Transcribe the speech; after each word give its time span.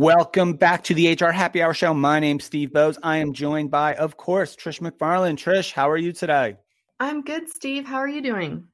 Welcome 0.00 0.54
back 0.54 0.82
to 0.84 0.94
the 0.94 1.12
HR 1.12 1.30
Happy 1.30 1.62
Hour 1.62 1.74
Show. 1.74 1.92
My 1.92 2.20
name's 2.20 2.44
Steve 2.44 2.70
Boese. 2.70 2.96
I 3.02 3.18
am 3.18 3.34
joined 3.34 3.70
by, 3.70 3.94
of 3.96 4.16
course, 4.16 4.56
Trish 4.56 4.80
McFarlane. 4.80 5.36
Trish, 5.36 5.72
how 5.72 5.90
are 5.90 5.98
you 5.98 6.10
today? 6.10 6.56
I'm 7.00 7.20
good, 7.20 7.50
Steve. 7.50 7.84
How 7.84 7.98
are 7.98 8.08
you 8.08 8.22
doing? 8.22 8.66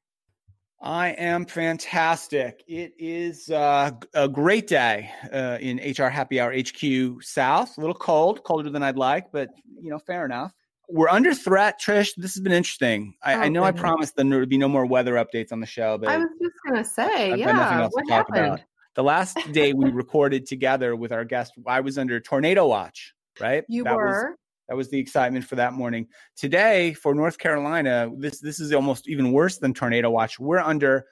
I 0.81 1.09
am 1.09 1.45
fantastic. 1.45 2.63
It 2.69 2.93
is 2.97 3.51
uh, 3.51 3.91
a 4.15 4.29
great 4.29 4.69
day 4.69 5.11
uh, 5.33 5.59
in 5.61 5.79
HR 5.79 6.11
Happy 6.11 6.39
Hour 6.39 6.55
HQ 6.57 7.21
South. 7.25 7.77
A 7.77 7.81
little 7.81 7.97
cold, 7.97 8.45
colder 8.45 8.71
than 8.71 8.85
I'd 8.85 8.97
like, 8.97 9.33
but 9.33 9.49
you 9.83 9.91
know, 9.91 9.99
fair 9.99 10.25
enough. 10.25 10.53
We're 10.89 11.09
under 11.09 11.35
threat, 11.35 11.81
Trish. 11.85 12.15
This 12.17 12.35
has 12.35 12.41
been 12.41 12.53
interesting. 12.53 13.17
I, 13.25 13.35
oh, 13.35 13.41
I 13.41 13.49
know 13.49 13.65
goodness. 13.65 13.81
I 13.81 13.83
promised 13.83 14.15
there 14.15 14.39
would 14.39 14.49
be 14.49 14.59
no 14.59 14.69
more 14.69 14.87
weather 14.87 15.15
updates 15.15 15.51
on 15.51 15.59
the 15.59 15.67
show, 15.67 15.99
but 15.99 16.09
I 16.09 16.19
was 16.19 16.29
just 16.41 16.55
gonna 16.65 16.85
say, 16.85 17.33
I've 17.33 17.39
yeah, 17.41 17.89
what 17.91 18.09
happened? 18.09 18.65
The 18.97 19.03
last 19.03 19.37
day 19.53 19.75
we 19.75 19.91
recorded 19.93 20.47
together 20.47 20.97
with 20.97 21.13
our 21.13 21.25
guest, 21.25 21.53
I 21.67 21.81
was 21.81 21.99
under 21.99 22.19
tornado 22.19 22.67
watch, 22.67 23.15
right? 23.39 23.65
You 23.69 23.85
that 23.85 23.95
were. 23.95 24.31
Was, 24.31 24.37
that 24.69 24.77
was 24.77 24.91
the 24.91 24.99
excitement 24.99 25.45
for 25.45 25.55
that 25.57 25.75
morning. 25.75 26.09
Today, 26.35 26.95
for 26.95 27.15
North 27.15 27.39
Carolina, 27.39 28.11
this 28.17 28.41
this 28.41 28.59
is 28.59 28.73
almost 28.73 29.09
even 29.09 29.31
worse 29.33 29.59
than 29.59 29.75
tornado 29.75 30.11
watch. 30.11 30.41
We're 30.41 30.59
under 30.59 31.05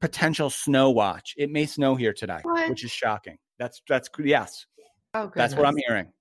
potential 0.00 0.50
snow 0.50 0.90
watch. 0.90 1.34
It 1.36 1.50
may 1.50 1.66
snow 1.66 1.94
here 1.94 2.12
today, 2.12 2.40
what? 2.42 2.68
which 2.70 2.82
is 2.82 2.90
shocking. 2.90 3.36
That's 3.58 3.80
that's 3.86 4.08
yes. 4.18 4.66
Oh, 5.14 5.30
that's 5.34 5.54
what 5.54 5.66
I'm 5.66 5.76
hearing. 5.86 6.12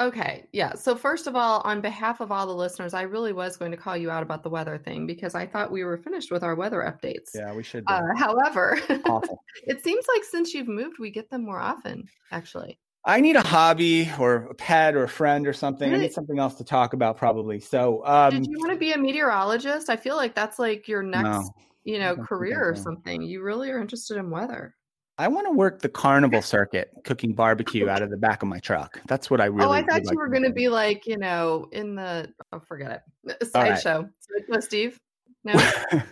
Okay. 0.00 0.46
Yeah. 0.52 0.74
So, 0.74 0.96
first 0.96 1.26
of 1.26 1.36
all, 1.36 1.60
on 1.64 1.82
behalf 1.82 2.20
of 2.20 2.32
all 2.32 2.46
the 2.46 2.54
listeners, 2.54 2.94
I 2.94 3.02
really 3.02 3.34
was 3.34 3.58
going 3.58 3.70
to 3.70 3.76
call 3.76 3.98
you 3.98 4.10
out 4.10 4.22
about 4.22 4.42
the 4.42 4.48
weather 4.48 4.78
thing 4.78 5.06
because 5.06 5.34
I 5.34 5.46
thought 5.46 5.70
we 5.70 5.84
were 5.84 5.98
finished 5.98 6.30
with 6.30 6.42
our 6.42 6.54
weather 6.54 6.80
updates. 6.80 7.28
Yeah, 7.34 7.52
we 7.52 7.62
should. 7.62 7.84
Uh, 7.86 8.00
however, 8.16 8.80
it 8.88 9.84
seems 9.84 10.06
like 10.14 10.24
since 10.24 10.54
you've 10.54 10.68
moved, 10.68 10.98
we 10.98 11.10
get 11.10 11.28
them 11.28 11.44
more 11.44 11.60
often, 11.60 12.08
actually. 12.32 12.78
I 13.04 13.20
need 13.20 13.36
a 13.36 13.42
hobby 13.42 14.10
or 14.18 14.46
a 14.50 14.54
pet 14.54 14.94
or 14.94 15.04
a 15.04 15.08
friend 15.08 15.46
or 15.46 15.52
something. 15.52 15.92
I 15.92 15.98
need 15.98 16.12
something 16.12 16.38
else 16.38 16.54
to 16.56 16.64
talk 16.64 16.94
about, 16.94 17.18
probably. 17.18 17.60
So, 17.60 18.04
um, 18.06 18.30
did 18.30 18.46
you 18.46 18.58
want 18.58 18.72
to 18.72 18.78
be 18.78 18.92
a 18.92 18.98
meteorologist? 18.98 19.90
I 19.90 19.96
feel 19.96 20.16
like 20.16 20.34
that's 20.34 20.58
like 20.58 20.88
your 20.88 21.02
next, 21.02 21.24
no, 21.24 21.50
you 21.84 21.98
know, 21.98 22.16
career 22.16 22.62
or 22.62 22.74
something. 22.74 23.20
You 23.20 23.42
really 23.42 23.70
are 23.70 23.80
interested 23.80 24.16
in 24.16 24.30
weather. 24.30 24.74
I 25.20 25.28
want 25.28 25.46
to 25.46 25.52
work 25.52 25.82
the 25.82 25.88
carnival 25.90 26.40
circuit, 26.40 26.90
cooking 27.04 27.34
barbecue 27.34 27.90
out 27.90 28.00
of 28.00 28.08
the 28.08 28.16
back 28.16 28.42
of 28.42 28.48
my 28.48 28.58
truck. 28.58 28.98
That's 29.06 29.28
what 29.28 29.38
I 29.38 29.44
really. 29.44 29.66
Oh, 29.66 29.70
I 29.70 29.82
thought 29.82 30.00
you 30.00 30.06
like 30.06 30.16
were 30.16 30.28
going 30.28 30.44
to 30.44 30.52
be 30.52 30.68
like, 30.68 31.06
you 31.06 31.18
know, 31.18 31.68
in 31.72 31.94
the 31.94 32.32
oh, 32.52 32.60
forget 32.60 33.04
it, 33.26 33.46
sideshow. 33.52 34.08
Right. 34.34 34.48
No, 34.48 34.60
Steve. 34.60 34.98
No, 35.44 35.52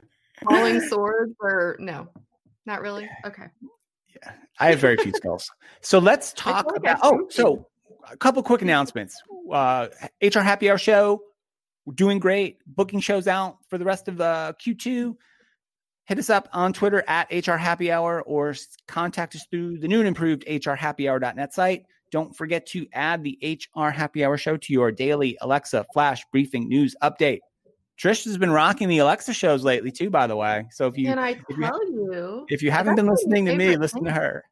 falling 0.46 0.82
swords 0.82 1.34
or 1.40 1.76
no, 1.78 2.08
not 2.66 2.82
really. 2.82 3.08
Okay. 3.24 3.44
Yeah, 4.14 4.32
I 4.58 4.68
have 4.68 4.78
very 4.78 4.98
few 4.98 5.12
skills. 5.12 5.50
So 5.80 5.98
let's 5.98 6.34
talk 6.34 6.66
like 6.66 6.76
about. 6.76 6.98
Oh, 7.02 7.26
so 7.30 7.66
a 8.10 8.16
couple 8.18 8.42
quick 8.42 8.60
announcements. 8.60 9.22
Uh, 9.50 9.88
HR 10.22 10.40
Happy 10.40 10.70
Hour 10.70 10.76
show, 10.76 11.22
we're 11.86 11.94
doing 11.94 12.18
great. 12.18 12.58
Booking 12.66 13.00
shows 13.00 13.26
out 13.26 13.56
for 13.70 13.78
the 13.78 13.86
rest 13.86 14.08
of 14.08 14.20
uh, 14.20 14.52
Q2 14.62 15.16
hit 16.08 16.18
us 16.18 16.30
up 16.30 16.48
on 16.54 16.72
Twitter 16.72 17.04
at 17.06 17.30
HR 17.30 17.56
Happy 17.56 17.92
Hour 17.92 18.22
or 18.22 18.54
contact 18.86 19.36
us 19.36 19.46
through 19.50 19.78
the 19.78 19.86
new 19.86 19.98
and 19.98 20.08
improved 20.08 20.42
hrhappyhour.net 20.46 21.52
site. 21.52 21.84
Don't 22.10 22.34
forget 22.34 22.64
to 22.68 22.86
add 22.94 23.22
the 23.22 23.38
HR 23.76 23.90
Happy 23.90 24.24
Hour 24.24 24.38
show 24.38 24.56
to 24.56 24.72
your 24.72 24.90
daily 24.90 25.36
Alexa 25.42 25.84
flash 25.92 26.24
briefing 26.32 26.66
news 26.66 26.96
update. 27.02 27.40
Trish 27.98 28.24
has 28.24 28.38
been 28.38 28.50
rocking 28.50 28.88
the 28.88 28.98
Alexa 28.98 29.34
shows 29.34 29.64
lately 29.64 29.90
too, 29.90 30.08
by 30.08 30.26
the 30.26 30.34
way. 30.34 30.64
So 30.70 30.86
if 30.86 30.96
you 30.96 31.06
can 31.06 31.18
I 31.18 31.34
tell 31.34 31.86
you, 31.90 32.10
you 32.12 32.46
if 32.48 32.62
you 32.62 32.70
haven't 32.70 32.96
been 32.96 33.06
listening 33.06 33.44
to 33.44 33.54
me, 33.54 33.76
listen 33.76 34.04
to 34.04 34.12
her. 34.12 34.44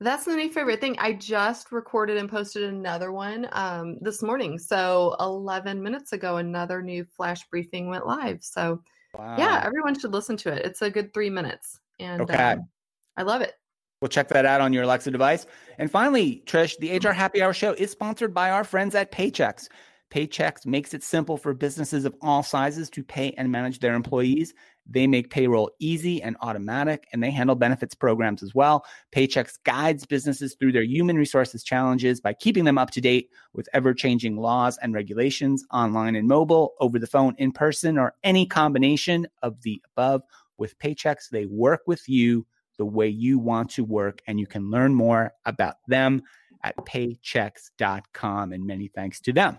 That's 0.00 0.26
my 0.26 0.34
new 0.34 0.50
favorite 0.50 0.80
thing. 0.80 0.96
I 0.98 1.12
just 1.12 1.70
recorded 1.70 2.16
and 2.16 2.28
posted 2.28 2.64
another 2.64 3.12
one 3.12 3.48
um, 3.52 3.96
this 4.00 4.22
morning. 4.22 4.58
So 4.58 5.14
11 5.20 5.82
minutes 5.82 6.12
ago, 6.12 6.38
another 6.38 6.82
new 6.82 7.04
flash 7.04 7.46
briefing 7.48 7.88
went 7.88 8.06
live. 8.06 8.38
So 8.42 8.82
Wow. 9.18 9.36
Yeah, 9.38 9.62
everyone 9.64 9.98
should 9.98 10.12
listen 10.12 10.36
to 10.38 10.52
it. 10.52 10.64
It's 10.64 10.82
a 10.82 10.90
good 10.90 11.14
three 11.14 11.30
minutes. 11.30 11.80
And 11.98 12.22
okay. 12.22 12.52
Um, 12.52 12.68
I 13.16 13.22
love 13.22 13.40
it. 13.40 13.54
We'll 14.00 14.08
check 14.08 14.28
that 14.28 14.44
out 14.44 14.60
on 14.60 14.72
your 14.72 14.82
Alexa 14.82 15.10
device. 15.10 15.46
And 15.78 15.90
finally, 15.90 16.42
Trish, 16.46 16.76
the 16.78 16.96
HR 16.96 17.12
Happy 17.12 17.42
Hour 17.42 17.54
show 17.54 17.72
is 17.72 17.90
sponsored 17.90 18.34
by 18.34 18.50
our 18.50 18.62
friends 18.62 18.94
at 18.94 19.10
Paychex. 19.10 19.68
Paychex 20.10 20.66
makes 20.66 20.92
it 20.92 21.02
simple 21.02 21.36
for 21.36 21.54
businesses 21.54 22.04
of 22.04 22.14
all 22.20 22.42
sizes 22.42 22.90
to 22.90 23.02
pay 23.02 23.32
and 23.38 23.50
manage 23.50 23.80
their 23.80 23.94
employees. 23.94 24.52
They 24.88 25.06
make 25.06 25.30
payroll 25.30 25.70
easy 25.78 26.22
and 26.22 26.36
automatic, 26.40 27.06
and 27.12 27.22
they 27.22 27.30
handle 27.30 27.56
benefits 27.56 27.94
programs 27.94 28.42
as 28.42 28.54
well. 28.54 28.84
Paychex 29.12 29.58
guides 29.64 30.06
businesses 30.06 30.54
through 30.54 30.72
their 30.72 30.82
human 30.82 31.16
resources 31.16 31.64
challenges 31.64 32.20
by 32.20 32.32
keeping 32.32 32.64
them 32.64 32.78
up 32.78 32.90
to 32.92 33.00
date 33.00 33.30
with 33.52 33.68
ever 33.72 33.92
changing 33.92 34.36
laws 34.36 34.78
and 34.78 34.94
regulations 34.94 35.64
online 35.72 36.16
and 36.16 36.28
mobile, 36.28 36.74
over 36.80 36.98
the 36.98 37.06
phone, 37.06 37.34
in 37.38 37.52
person, 37.52 37.98
or 37.98 38.14
any 38.22 38.46
combination 38.46 39.26
of 39.42 39.60
the 39.62 39.82
above. 39.92 40.22
With 40.58 40.78
Paychex, 40.78 41.28
they 41.30 41.46
work 41.46 41.82
with 41.86 42.08
you 42.08 42.46
the 42.78 42.86
way 42.86 43.08
you 43.08 43.38
want 43.38 43.70
to 43.70 43.84
work, 43.84 44.20
and 44.26 44.38
you 44.38 44.46
can 44.46 44.70
learn 44.70 44.94
more 44.94 45.32
about 45.44 45.76
them 45.88 46.22
at 46.62 46.76
paychex.com. 46.76 48.52
And 48.52 48.66
many 48.66 48.88
thanks 48.88 49.20
to 49.22 49.32
them. 49.32 49.58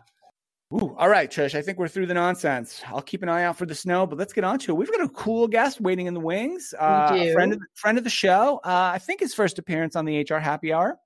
Ooh, 0.73 0.93
all 0.97 1.07
right, 1.07 1.31
Trish. 1.31 1.55
I 1.55 1.61
think 1.61 1.77
we're 1.77 1.87
through 1.87 2.07
the 2.07 2.13
nonsense. 2.13 2.81
I'll 2.87 3.01
keep 3.01 3.23
an 3.23 3.29
eye 3.29 3.43
out 3.43 3.57
for 3.57 3.65
the 3.65 3.75
snow, 3.75 4.05
but 4.05 4.17
let's 4.17 4.33
get 4.33 4.43
on 4.43 4.59
to 4.59 4.71
it. 4.71 4.75
We've 4.75 4.91
got 4.91 5.01
a 5.01 5.07
cool 5.09 5.47
guest 5.47 5.79
waiting 5.79 6.07
in 6.07 6.13
the 6.13 6.19
wings. 6.19 6.73
Uh, 6.77 7.09
a 7.13 7.31
friend 7.31 7.53
of 7.53 7.59
the, 7.59 7.65
friend 7.75 7.97
of 7.97 8.03
the 8.03 8.09
show. 8.09 8.59
Uh, 8.65 8.91
I 8.93 8.97
think 8.99 9.21
his 9.21 9.33
first 9.33 9.59
appearance 9.59 9.95
on 9.95 10.03
the 10.03 10.25
HR 10.29 10.39
Happy 10.39 10.73
Hour. 10.73 10.97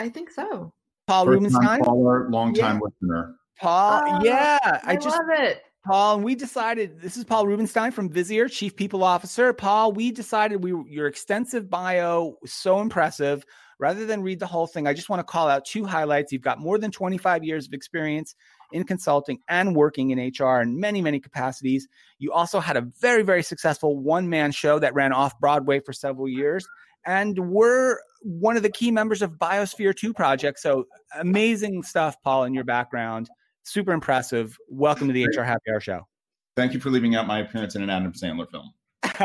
I 0.00 0.08
think 0.08 0.30
so. 0.32 0.72
Paul 1.06 1.26
first 1.26 1.34
Rubenstein, 1.34 1.84
caller, 1.84 2.28
long 2.30 2.54
time 2.54 2.76
yeah. 2.76 2.80
listener. 2.82 3.36
Paul, 3.60 4.02
oh, 4.04 4.24
yeah, 4.24 4.58
I, 4.62 4.80
I 4.84 4.96
just 4.96 5.16
love 5.16 5.26
it. 5.30 5.62
Paul, 5.86 6.16
and 6.16 6.24
we 6.24 6.34
decided 6.34 7.00
this 7.00 7.16
is 7.16 7.24
Paul 7.24 7.46
Rubenstein 7.46 7.92
from 7.92 8.10
Visier, 8.10 8.50
Chief 8.50 8.74
People 8.74 9.04
Officer. 9.04 9.52
Paul, 9.52 9.92
we 9.92 10.10
decided 10.10 10.64
we 10.64 10.72
your 10.88 11.06
extensive 11.06 11.70
bio 11.70 12.36
was 12.42 12.52
so 12.52 12.80
impressive. 12.80 13.44
Rather 13.78 14.06
than 14.06 14.22
read 14.22 14.38
the 14.38 14.46
whole 14.46 14.66
thing, 14.66 14.86
I 14.86 14.94
just 14.94 15.08
want 15.08 15.20
to 15.20 15.24
call 15.24 15.48
out 15.48 15.64
two 15.64 15.84
highlights. 15.84 16.32
You've 16.32 16.42
got 16.42 16.58
more 16.58 16.78
than 16.78 16.90
25 16.90 17.44
years 17.44 17.66
of 17.66 17.74
experience 17.74 18.34
in 18.74 18.82
consulting 18.84 19.38
and 19.48 19.74
working 19.76 20.10
in 20.10 20.18
HR 20.18 20.60
in 20.60 20.78
many, 20.78 21.00
many 21.00 21.20
capacities. 21.20 21.86
You 22.18 22.32
also 22.32 22.58
had 22.58 22.76
a 22.76 22.80
very, 23.00 23.22
very 23.22 23.42
successful 23.42 23.96
one 23.96 24.28
man 24.28 24.50
show 24.50 24.80
that 24.80 24.94
ran 24.94 25.12
off 25.12 25.38
Broadway 25.38 25.78
for 25.78 25.92
several 25.92 26.28
years 26.28 26.66
and 27.06 27.38
were 27.50 28.00
one 28.22 28.56
of 28.56 28.64
the 28.64 28.70
key 28.70 28.90
members 28.90 29.22
of 29.22 29.32
Biosphere 29.32 29.94
2 29.96 30.12
project. 30.12 30.58
So 30.58 30.86
amazing 31.16 31.84
stuff, 31.84 32.16
Paul, 32.22 32.44
in 32.44 32.52
your 32.52 32.64
background. 32.64 33.30
Super 33.62 33.92
impressive. 33.92 34.58
Welcome 34.68 35.06
to 35.06 35.12
the 35.12 35.24
HR 35.26 35.42
Happy 35.42 35.70
Hour 35.70 35.80
show. 35.80 36.00
Thank 36.56 36.74
you 36.74 36.80
for 36.80 36.90
leaving 36.90 37.14
out 37.14 37.28
my 37.28 37.38
appearance 37.40 37.76
in 37.76 37.82
an 37.82 37.90
Adam 37.90 38.12
Sandler 38.12 38.50
film. 38.50 38.74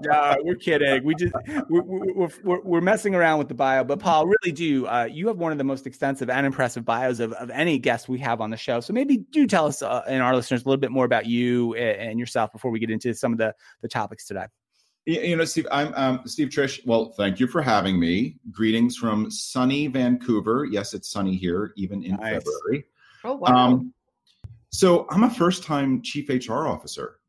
no, 0.00 0.36
we're 0.40 0.56
kidding. 0.56 1.04
We 1.04 1.14
just 1.14 1.32
we're, 1.68 1.82
we're, 1.82 2.28
we're, 2.42 2.60
we're, 2.62 2.80
messing 2.80 3.14
around 3.14 3.38
with 3.38 3.48
the 3.48 3.54
bio, 3.54 3.84
but 3.84 4.00
Paul, 4.00 4.26
really 4.26 4.52
do. 4.52 4.86
Uh, 4.86 5.08
you 5.10 5.28
have 5.28 5.36
one 5.38 5.52
of 5.52 5.58
the 5.58 5.64
most 5.64 5.86
extensive 5.86 6.28
and 6.28 6.44
impressive 6.44 6.84
bios 6.84 7.20
of, 7.20 7.32
of 7.34 7.50
any 7.50 7.78
guest 7.78 8.08
we 8.08 8.18
have 8.18 8.40
on 8.40 8.50
the 8.50 8.56
show. 8.56 8.80
So 8.80 8.92
maybe 8.92 9.18
do 9.18 9.46
tell 9.46 9.66
us 9.66 9.82
uh, 9.82 10.02
and 10.08 10.22
our 10.22 10.34
listeners 10.34 10.64
a 10.64 10.68
little 10.68 10.80
bit 10.80 10.90
more 10.90 11.04
about 11.04 11.26
you 11.26 11.74
and 11.74 12.18
yourself 12.18 12.52
before 12.52 12.70
we 12.70 12.80
get 12.80 12.90
into 12.90 13.14
some 13.14 13.32
of 13.32 13.38
the 13.38 13.54
the 13.82 13.88
topics 13.88 14.26
today. 14.26 14.46
You 15.04 15.36
know, 15.36 15.44
Steve, 15.44 15.68
I'm 15.70 15.94
um, 15.94 16.20
Steve 16.26 16.48
Trish. 16.48 16.84
Well, 16.84 17.12
thank 17.16 17.38
you 17.38 17.46
for 17.46 17.62
having 17.62 18.00
me. 18.00 18.38
Greetings 18.50 18.96
from 18.96 19.30
sunny 19.30 19.86
Vancouver. 19.86 20.66
Yes, 20.68 20.94
it's 20.94 21.10
sunny 21.10 21.36
here, 21.36 21.72
even 21.76 22.02
in 22.02 22.16
nice. 22.16 22.42
February. 22.42 22.86
Oh 23.22 23.36
wow! 23.36 23.54
Um, 23.54 23.94
so 24.70 25.06
I'm 25.10 25.22
a 25.22 25.30
first-time 25.30 26.02
chief 26.02 26.28
HR 26.28 26.66
officer 26.66 27.20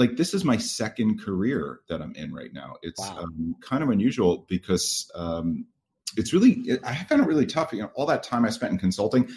like 0.00 0.16
this 0.16 0.32
is 0.32 0.44
my 0.44 0.56
second 0.56 1.20
career 1.20 1.80
that 1.88 2.00
I'm 2.00 2.14
in 2.14 2.32
right 2.32 2.52
now. 2.54 2.76
It's 2.82 2.98
wow. 2.98 3.18
um, 3.18 3.54
kind 3.60 3.82
of 3.82 3.90
unusual 3.90 4.46
because 4.48 5.08
um, 5.14 5.66
it's 6.16 6.32
really 6.32 6.78
I 6.82 6.96
found 7.04 7.20
it 7.20 7.28
really 7.28 7.46
tough. 7.46 7.72
You 7.72 7.82
know, 7.82 7.90
all 7.94 8.06
that 8.06 8.22
time 8.22 8.46
I 8.46 8.50
spent 8.50 8.72
in 8.72 8.78
consulting, 8.78 9.28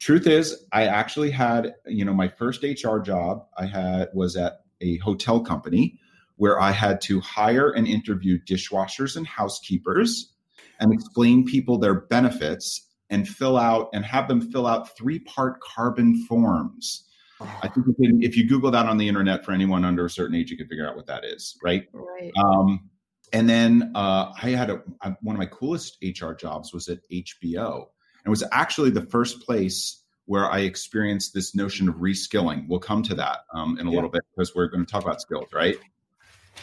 truth 0.00 0.26
is, 0.26 0.64
I 0.72 0.86
actually 0.86 1.30
had, 1.30 1.74
you 1.86 2.06
know, 2.06 2.14
my 2.14 2.26
first 2.26 2.62
HR 2.62 2.98
job 3.00 3.44
I 3.58 3.66
had 3.66 4.08
was 4.14 4.34
at 4.34 4.60
a 4.80 4.96
hotel 4.96 5.40
company 5.40 5.98
where 6.36 6.58
I 6.58 6.70
had 6.70 7.02
to 7.02 7.20
hire 7.20 7.70
and 7.70 7.86
interview 7.86 8.38
dishwashers 8.48 9.14
and 9.14 9.26
housekeepers 9.26 10.32
and 10.80 10.90
explain 10.90 11.44
people 11.44 11.78
their 11.78 12.00
benefits 12.00 12.86
and 13.10 13.28
fill 13.28 13.58
out 13.58 13.90
and 13.92 14.06
have 14.06 14.26
them 14.26 14.40
fill 14.40 14.66
out 14.66 14.96
three 14.96 15.18
part 15.18 15.60
carbon 15.60 16.24
forms. 16.24 17.04
I 17.40 17.68
think 17.68 17.86
if 17.98 18.36
you 18.36 18.48
Google 18.48 18.70
that 18.72 18.86
on 18.86 18.98
the 18.98 19.06
internet 19.06 19.44
for 19.44 19.52
anyone 19.52 19.84
under 19.84 20.06
a 20.06 20.10
certain 20.10 20.34
age, 20.34 20.50
you 20.50 20.56
can 20.56 20.66
figure 20.66 20.88
out 20.88 20.96
what 20.96 21.06
that 21.06 21.24
is, 21.24 21.56
right? 21.62 21.86
Right. 21.92 22.32
Um, 22.36 22.90
and 23.32 23.48
then 23.48 23.92
uh, 23.94 24.32
I 24.42 24.50
had 24.50 24.70
a, 24.70 24.82
one 25.20 25.36
of 25.36 25.38
my 25.38 25.46
coolest 25.46 25.98
HR 26.02 26.32
jobs 26.32 26.72
was 26.72 26.88
at 26.88 26.98
HBO, 27.10 27.76
and 27.76 28.26
it 28.26 28.30
was 28.30 28.42
actually 28.52 28.90
the 28.90 29.06
first 29.06 29.42
place 29.42 30.02
where 30.24 30.50
I 30.50 30.60
experienced 30.60 31.32
this 31.32 31.54
notion 31.54 31.88
of 31.88 31.96
reskilling. 31.96 32.66
We'll 32.68 32.80
come 32.80 33.02
to 33.04 33.14
that 33.14 33.40
um, 33.54 33.78
in 33.78 33.86
a 33.86 33.90
yeah. 33.90 33.94
little 33.94 34.10
bit 34.10 34.22
because 34.34 34.54
we're 34.54 34.68
going 34.68 34.84
to 34.84 34.90
talk 34.90 35.02
about 35.02 35.20
skills, 35.20 35.48
right? 35.52 35.76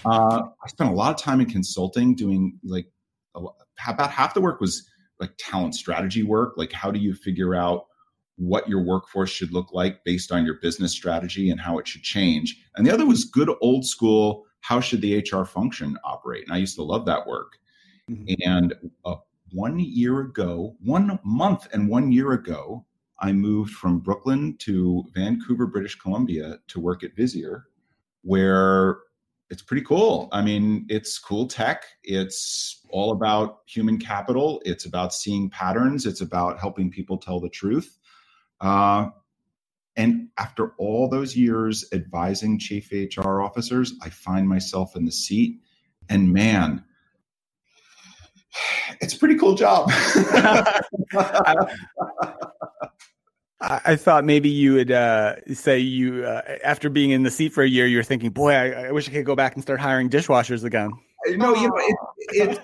Uh, 0.06 0.44
I 0.64 0.68
spent 0.68 0.92
a 0.92 0.94
lot 0.94 1.16
of 1.16 1.22
time 1.22 1.40
in 1.40 1.48
consulting, 1.48 2.16
doing 2.16 2.60
like 2.64 2.88
about 3.34 4.12
half 4.12 4.34
the 4.34 4.42
work 4.42 4.60
was 4.60 4.88
like 5.20 5.32
talent 5.38 5.76
strategy 5.76 6.24
work. 6.24 6.54
Like, 6.58 6.72
how 6.72 6.92
do 6.92 7.00
you 7.00 7.14
figure 7.14 7.56
out 7.56 7.86
what 8.38 8.68
your 8.68 8.82
workforce 8.82 9.30
should 9.30 9.54
look 9.54 9.74
like 9.74 10.04
based 10.04 10.32
on 10.32 10.46
your 10.46 10.56
business 10.56 10.92
strategy 10.92 11.50
and 11.50 11.60
how 11.60 11.78
it 11.78 11.88
should 11.88 12.04
change? 12.04 12.62
And 12.76 12.86
the 12.86 12.94
other 12.94 13.06
was 13.06 13.26
good 13.26 13.50
old 13.62 13.86
school. 13.86 14.46
How 14.62 14.80
should 14.80 15.02
the 15.02 15.20
HR 15.20 15.46
function 15.46 15.98
operate? 16.04 16.44
And 16.46 16.54
I 16.54 16.58
used 16.58 16.76
to 16.76 16.84
love 16.84 17.06
that 17.06 17.28
work. 17.28 17.54
Mm-hmm. 18.10 18.50
And 18.50 18.74
uh, 19.06 19.16
one 19.52 19.80
year 19.80 20.22
ago, 20.22 20.76
one 20.84 21.20
month 21.24 21.68
and 21.74 21.90
one 21.90 22.12
year 22.12 22.34
ago, 22.34 22.86
I 23.20 23.32
moved 23.32 23.74
from 23.74 24.00
Brooklyn 24.00 24.58
to 24.60 25.06
Vancouver, 25.14 25.68
British 25.68 25.96
Columbia 25.96 26.60
to 26.68 26.80
work 26.80 27.04
at 27.04 27.16
Visier, 27.16 27.64
where 28.24 29.00
it's 29.50 29.62
pretty 29.62 29.84
cool. 29.84 30.28
I 30.32 30.42
mean, 30.42 30.86
it's 30.90 31.20
cool 31.20 31.48
tech. 31.48 31.84
It's 32.04 32.82
all 32.90 33.12
about 33.12 33.60
human 33.68 33.98
capital. 33.98 34.62
It's 34.66 34.86
about 34.86 35.14
seeing 35.14 35.50
patterns. 35.50 36.06
It's 36.06 36.22
about 36.22 36.60
helping 36.60 36.90
people 36.90 37.18
tell 37.18 37.40
the 37.40 37.50
truth. 37.50 37.98
Uh, 38.66 39.12
and 39.96 40.30
after 40.40 40.74
all 40.80 41.08
those 41.08 41.38
years 41.38 41.86
advising 41.94 42.58
chief 42.58 42.92
HR 42.92 43.42
officers, 43.42 43.94
I 44.02 44.10
find 44.10 44.50
myself 44.50 44.96
in 44.96 45.06
the 45.06 45.12
seat. 45.12 45.60
And 46.10 46.34
man, 46.34 46.84
it's 49.02 49.14
a 49.14 49.20
pretty 49.20 49.36
cool 49.36 49.54
job. 49.54 49.92
I 53.62 53.96
thought 53.96 54.26
maybe 54.26 54.50
you 54.50 54.74
would 54.74 54.92
uh, 54.92 55.36
say 55.54 55.80
you, 55.80 56.26
uh, 56.26 56.42
after 56.64 56.90
being 56.90 57.12
in 57.12 57.24
the 57.24 57.32
seat 57.32 57.54
for 57.54 57.64
a 57.64 57.70
year, 57.70 57.88
you're 57.88 58.04
thinking, 58.04 58.30
"Boy, 58.30 58.54
I, 58.54 58.88
I, 58.88 58.92
wish 58.92 59.08
I 59.08 59.12
could 59.12 59.26
go 59.26 59.36
back 59.36 59.56
and 59.56 59.64
start 59.64 59.80
hiring 59.80 60.10
dishwashers 60.10 60.64
again." 60.64 60.92
No, 61.28 61.56
you 61.56 61.68
know, 61.68 61.76
it, 61.78 61.98
it, 62.30 62.60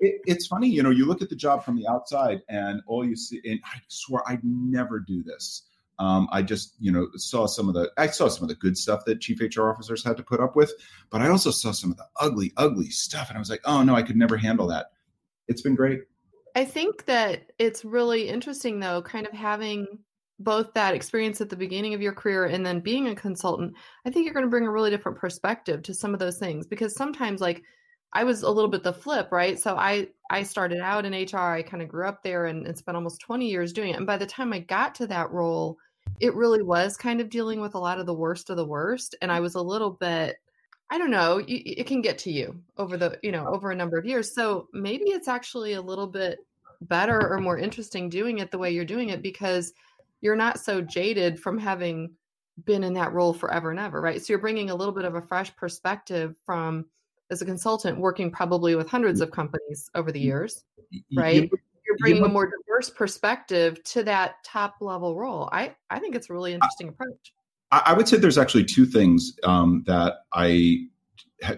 it, 0.00 0.20
it's 0.26 0.46
funny. 0.46 0.68
You 0.68 0.82
know, 0.82 0.90
you 0.90 1.06
look 1.06 1.22
at 1.22 1.28
the 1.28 1.36
job 1.36 1.64
from 1.64 1.76
the 1.76 1.86
outside, 1.88 2.42
and 2.48 2.80
all 2.86 3.04
you 3.04 3.16
see, 3.16 3.40
and 3.44 3.60
I 3.64 3.78
swear, 3.88 4.22
I'd 4.26 4.44
never 4.44 4.98
do 5.00 5.22
this. 5.22 5.62
Um, 5.98 6.28
I 6.32 6.42
just, 6.42 6.74
you 6.80 6.90
know, 6.90 7.08
saw 7.16 7.46
some 7.46 7.68
of 7.68 7.74
the, 7.74 7.92
I 7.96 8.08
saw 8.08 8.28
some 8.28 8.44
of 8.44 8.48
the 8.48 8.56
good 8.56 8.76
stuff 8.76 9.04
that 9.04 9.20
chief 9.20 9.40
HR 9.40 9.68
officers 9.68 10.02
had 10.02 10.16
to 10.16 10.22
put 10.22 10.40
up 10.40 10.56
with, 10.56 10.72
but 11.10 11.20
I 11.20 11.28
also 11.28 11.50
saw 11.50 11.70
some 11.70 11.92
of 11.92 11.96
the 11.96 12.06
ugly, 12.20 12.52
ugly 12.56 12.90
stuff, 12.90 13.28
and 13.28 13.36
I 13.36 13.40
was 13.40 13.50
like, 13.50 13.60
"Oh 13.64 13.82
no, 13.82 13.94
I 13.94 14.02
could 14.02 14.16
never 14.16 14.36
handle 14.36 14.66
that." 14.68 14.86
It's 15.48 15.62
been 15.62 15.74
great. 15.74 16.00
I 16.54 16.64
think 16.64 17.06
that 17.06 17.52
it's 17.58 17.84
really 17.84 18.28
interesting, 18.28 18.80
though, 18.80 19.00
kind 19.02 19.26
of 19.26 19.32
having 19.32 19.86
both 20.38 20.74
that 20.74 20.94
experience 20.94 21.40
at 21.40 21.48
the 21.48 21.56
beginning 21.56 21.94
of 21.94 22.02
your 22.02 22.12
career 22.12 22.46
and 22.46 22.64
then 22.64 22.80
being 22.80 23.08
a 23.08 23.14
consultant, 23.14 23.74
I 24.04 24.10
think 24.10 24.24
you're 24.24 24.34
going 24.34 24.46
to 24.46 24.50
bring 24.50 24.66
a 24.66 24.70
really 24.70 24.90
different 24.90 25.18
perspective 25.18 25.82
to 25.84 25.94
some 25.94 26.12
of 26.12 26.20
those 26.20 26.38
things 26.38 26.66
because 26.66 26.94
sometimes 26.94 27.40
like 27.40 27.62
I 28.12 28.24
was 28.24 28.42
a 28.42 28.50
little 28.50 28.70
bit 28.70 28.82
the 28.82 28.92
flip, 28.92 29.32
right? 29.32 29.58
So 29.58 29.76
I 29.76 30.08
I 30.30 30.42
started 30.42 30.80
out 30.80 31.04
in 31.04 31.12
HR, 31.12 31.38
I 31.38 31.62
kind 31.62 31.82
of 31.82 31.88
grew 31.88 32.06
up 32.06 32.22
there 32.22 32.46
and, 32.46 32.66
and 32.66 32.76
spent 32.76 32.96
almost 32.96 33.20
20 33.20 33.48
years 33.48 33.72
doing 33.72 33.90
it. 33.90 33.96
And 33.96 34.06
by 34.06 34.16
the 34.16 34.26
time 34.26 34.52
I 34.52 34.60
got 34.60 34.94
to 34.96 35.06
that 35.08 35.30
role, 35.30 35.78
it 36.20 36.34
really 36.34 36.62
was 36.62 36.96
kind 36.96 37.20
of 37.20 37.30
dealing 37.30 37.60
with 37.60 37.74
a 37.74 37.78
lot 37.78 37.98
of 37.98 38.06
the 38.06 38.14
worst 38.14 38.50
of 38.50 38.56
the 38.56 38.64
worst 38.64 39.14
and 39.22 39.30
I 39.30 39.40
was 39.40 39.54
a 39.54 39.62
little 39.62 39.90
bit 39.90 40.36
I 40.90 40.98
don't 40.98 41.10
know, 41.10 41.42
it 41.48 41.86
can 41.86 42.02
get 42.02 42.18
to 42.18 42.30
you 42.30 42.60
over 42.76 42.98
the, 42.98 43.18
you 43.22 43.32
know, 43.32 43.46
over 43.46 43.70
a 43.70 43.74
number 43.74 43.96
of 43.96 44.04
years. 44.04 44.34
So 44.34 44.68
maybe 44.74 45.04
it's 45.04 45.26
actually 45.26 45.72
a 45.72 45.80
little 45.80 46.06
bit 46.06 46.40
better 46.82 47.32
or 47.32 47.40
more 47.40 47.56
interesting 47.56 48.10
doing 48.10 48.40
it 48.40 48.50
the 48.50 48.58
way 48.58 48.72
you're 48.72 48.84
doing 48.84 49.08
it 49.08 49.22
because 49.22 49.72
you're 50.20 50.36
not 50.36 50.60
so 50.60 50.82
jaded 50.82 51.40
from 51.40 51.56
having 51.56 52.10
been 52.66 52.84
in 52.84 52.92
that 52.92 53.14
role 53.14 53.32
forever 53.32 53.70
and 53.70 53.80
ever, 53.80 54.02
right? 54.02 54.20
So 54.20 54.34
you're 54.34 54.38
bringing 54.38 54.68
a 54.68 54.74
little 54.74 54.92
bit 54.92 55.06
of 55.06 55.14
a 55.14 55.22
fresh 55.22 55.54
perspective 55.56 56.34
from 56.44 56.84
as 57.32 57.42
a 57.42 57.44
consultant 57.44 57.98
working 57.98 58.30
probably 58.30 58.74
with 58.74 58.88
hundreds 58.88 59.20
of 59.20 59.30
companies 59.30 59.90
over 59.94 60.12
the 60.12 60.20
years, 60.20 60.64
right? 61.16 61.50
You're 61.84 61.98
bringing 61.98 62.24
a 62.24 62.28
more 62.28 62.48
diverse 62.48 62.90
perspective 62.90 63.82
to 63.84 64.04
that 64.04 64.36
top 64.44 64.76
level 64.80 65.16
role. 65.16 65.48
I 65.52 65.74
I 65.90 65.98
think 65.98 66.14
it's 66.14 66.30
a 66.30 66.32
really 66.32 66.52
interesting 66.52 66.88
approach. 66.88 67.32
I 67.72 67.94
would 67.94 68.06
say 68.06 68.18
there's 68.18 68.38
actually 68.38 68.64
two 68.64 68.84
things 68.84 69.32
um, 69.44 69.82
that 69.86 70.18
I 70.34 70.84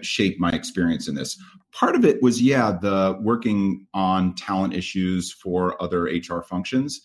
shaped 0.01 0.39
my 0.39 0.49
experience 0.49 1.09
in 1.09 1.15
this. 1.15 1.37
Part 1.73 1.95
of 1.95 2.05
it 2.05 2.23
was, 2.23 2.41
yeah, 2.41 2.71
the 2.71 3.19
working 3.21 3.85
on 3.93 4.33
talent 4.35 4.73
issues 4.73 5.33
for 5.33 5.81
other 5.83 6.03
HR 6.03 6.41
functions 6.41 7.01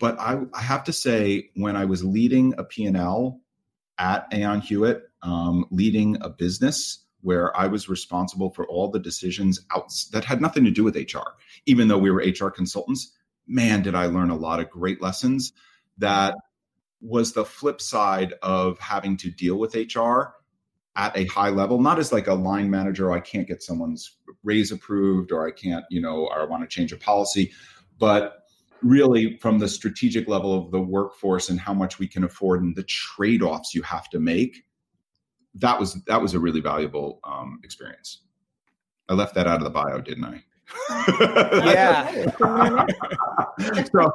but 0.00 0.18
I, 0.20 0.40
I, 0.54 0.60
have 0.60 0.84
to 0.84 0.92
say, 0.92 1.50
when 1.54 1.76
I 1.76 1.84
was 1.84 2.04
leading 2.04 2.54
a 2.58 2.64
P&L 2.64 3.40
at 3.98 4.26
Aon 4.32 4.60
Hewitt, 4.60 5.04
um, 5.22 5.66
leading 5.70 6.16
a 6.20 6.28
business 6.28 7.04
where 7.22 7.56
I 7.56 7.66
was 7.66 7.88
responsible 7.88 8.50
for 8.50 8.66
all 8.68 8.90
the 8.90 9.00
decisions 9.00 9.66
out 9.74 9.92
that 10.12 10.24
had 10.24 10.40
nothing 10.40 10.64
to 10.64 10.70
do 10.70 10.84
with 10.84 10.96
HR, 10.96 11.34
even 11.66 11.88
though 11.88 11.98
we 11.98 12.10
were 12.10 12.24
HR 12.24 12.48
consultants, 12.48 13.16
man, 13.46 13.82
did 13.82 13.94
I 13.94 14.06
learn 14.06 14.30
a 14.30 14.36
lot 14.36 14.60
of 14.60 14.70
great 14.70 15.02
lessons 15.02 15.52
that 15.98 16.34
was 17.00 17.32
the 17.32 17.44
flip 17.44 17.80
side 17.80 18.34
of 18.42 18.78
having 18.78 19.16
to 19.18 19.30
deal 19.30 19.56
with 19.56 19.74
HR 19.74 20.34
at 20.96 21.16
a 21.16 21.26
high 21.26 21.48
level, 21.48 21.80
not 21.80 21.98
as 21.98 22.12
like 22.12 22.26
a 22.26 22.34
line 22.34 22.68
manager, 22.68 23.10
oh, 23.10 23.14
I 23.14 23.20
can't 23.20 23.46
get 23.46 23.62
someone's 23.62 24.16
raise 24.42 24.72
approved 24.72 25.30
or 25.30 25.46
I 25.46 25.52
can't, 25.52 25.84
you 25.90 26.00
know, 26.00 26.26
or 26.26 26.40
I 26.40 26.44
want 26.44 26.62
to 26.62 26.68
change 26.68 26.92
a 26.92 26.96
policy, 26.96 27.52
but 27.98 28.42
really 28.82 29.36
from 29.38 29.58
the 29.58 29.68
strategic 29.68 30.28
level 30.28 30.54
of 30.54 30.70
the 30.70 30.80
workforce 30.80 31.50
and 31.50 31.58
how 31.58 31.72
much 31.72 31.98
we 31.98 32.08
can 32.08 32.24
afford 32.24 32.62
and 32.62 32.74
the 32.74 32.84
trade-offs 32.84 33.74
you 33.74 33.82
have 33.82 34.08
to 34.10 34.18
make 34.18 34.64
that 35.58 35.78
was 35.78 35.94
that 36.06 36.20
was 36.20 36.34
a 36.34 36.40
really 36.40 36.60
valuable 36.60 37.20
um, 37.24 37.60
experience. 37.64 38.22
I 39.08 39.14
left 39.14 39.34
that 39.34 39.46
out 39.46 39.58
of 39.58 39.64
the 39.64 39.70
bio 39.70 40.00
didn't 40.00 40.24
i? 40.24 40.44
Yeah. 41.64 42.26
So, 43.92 44.10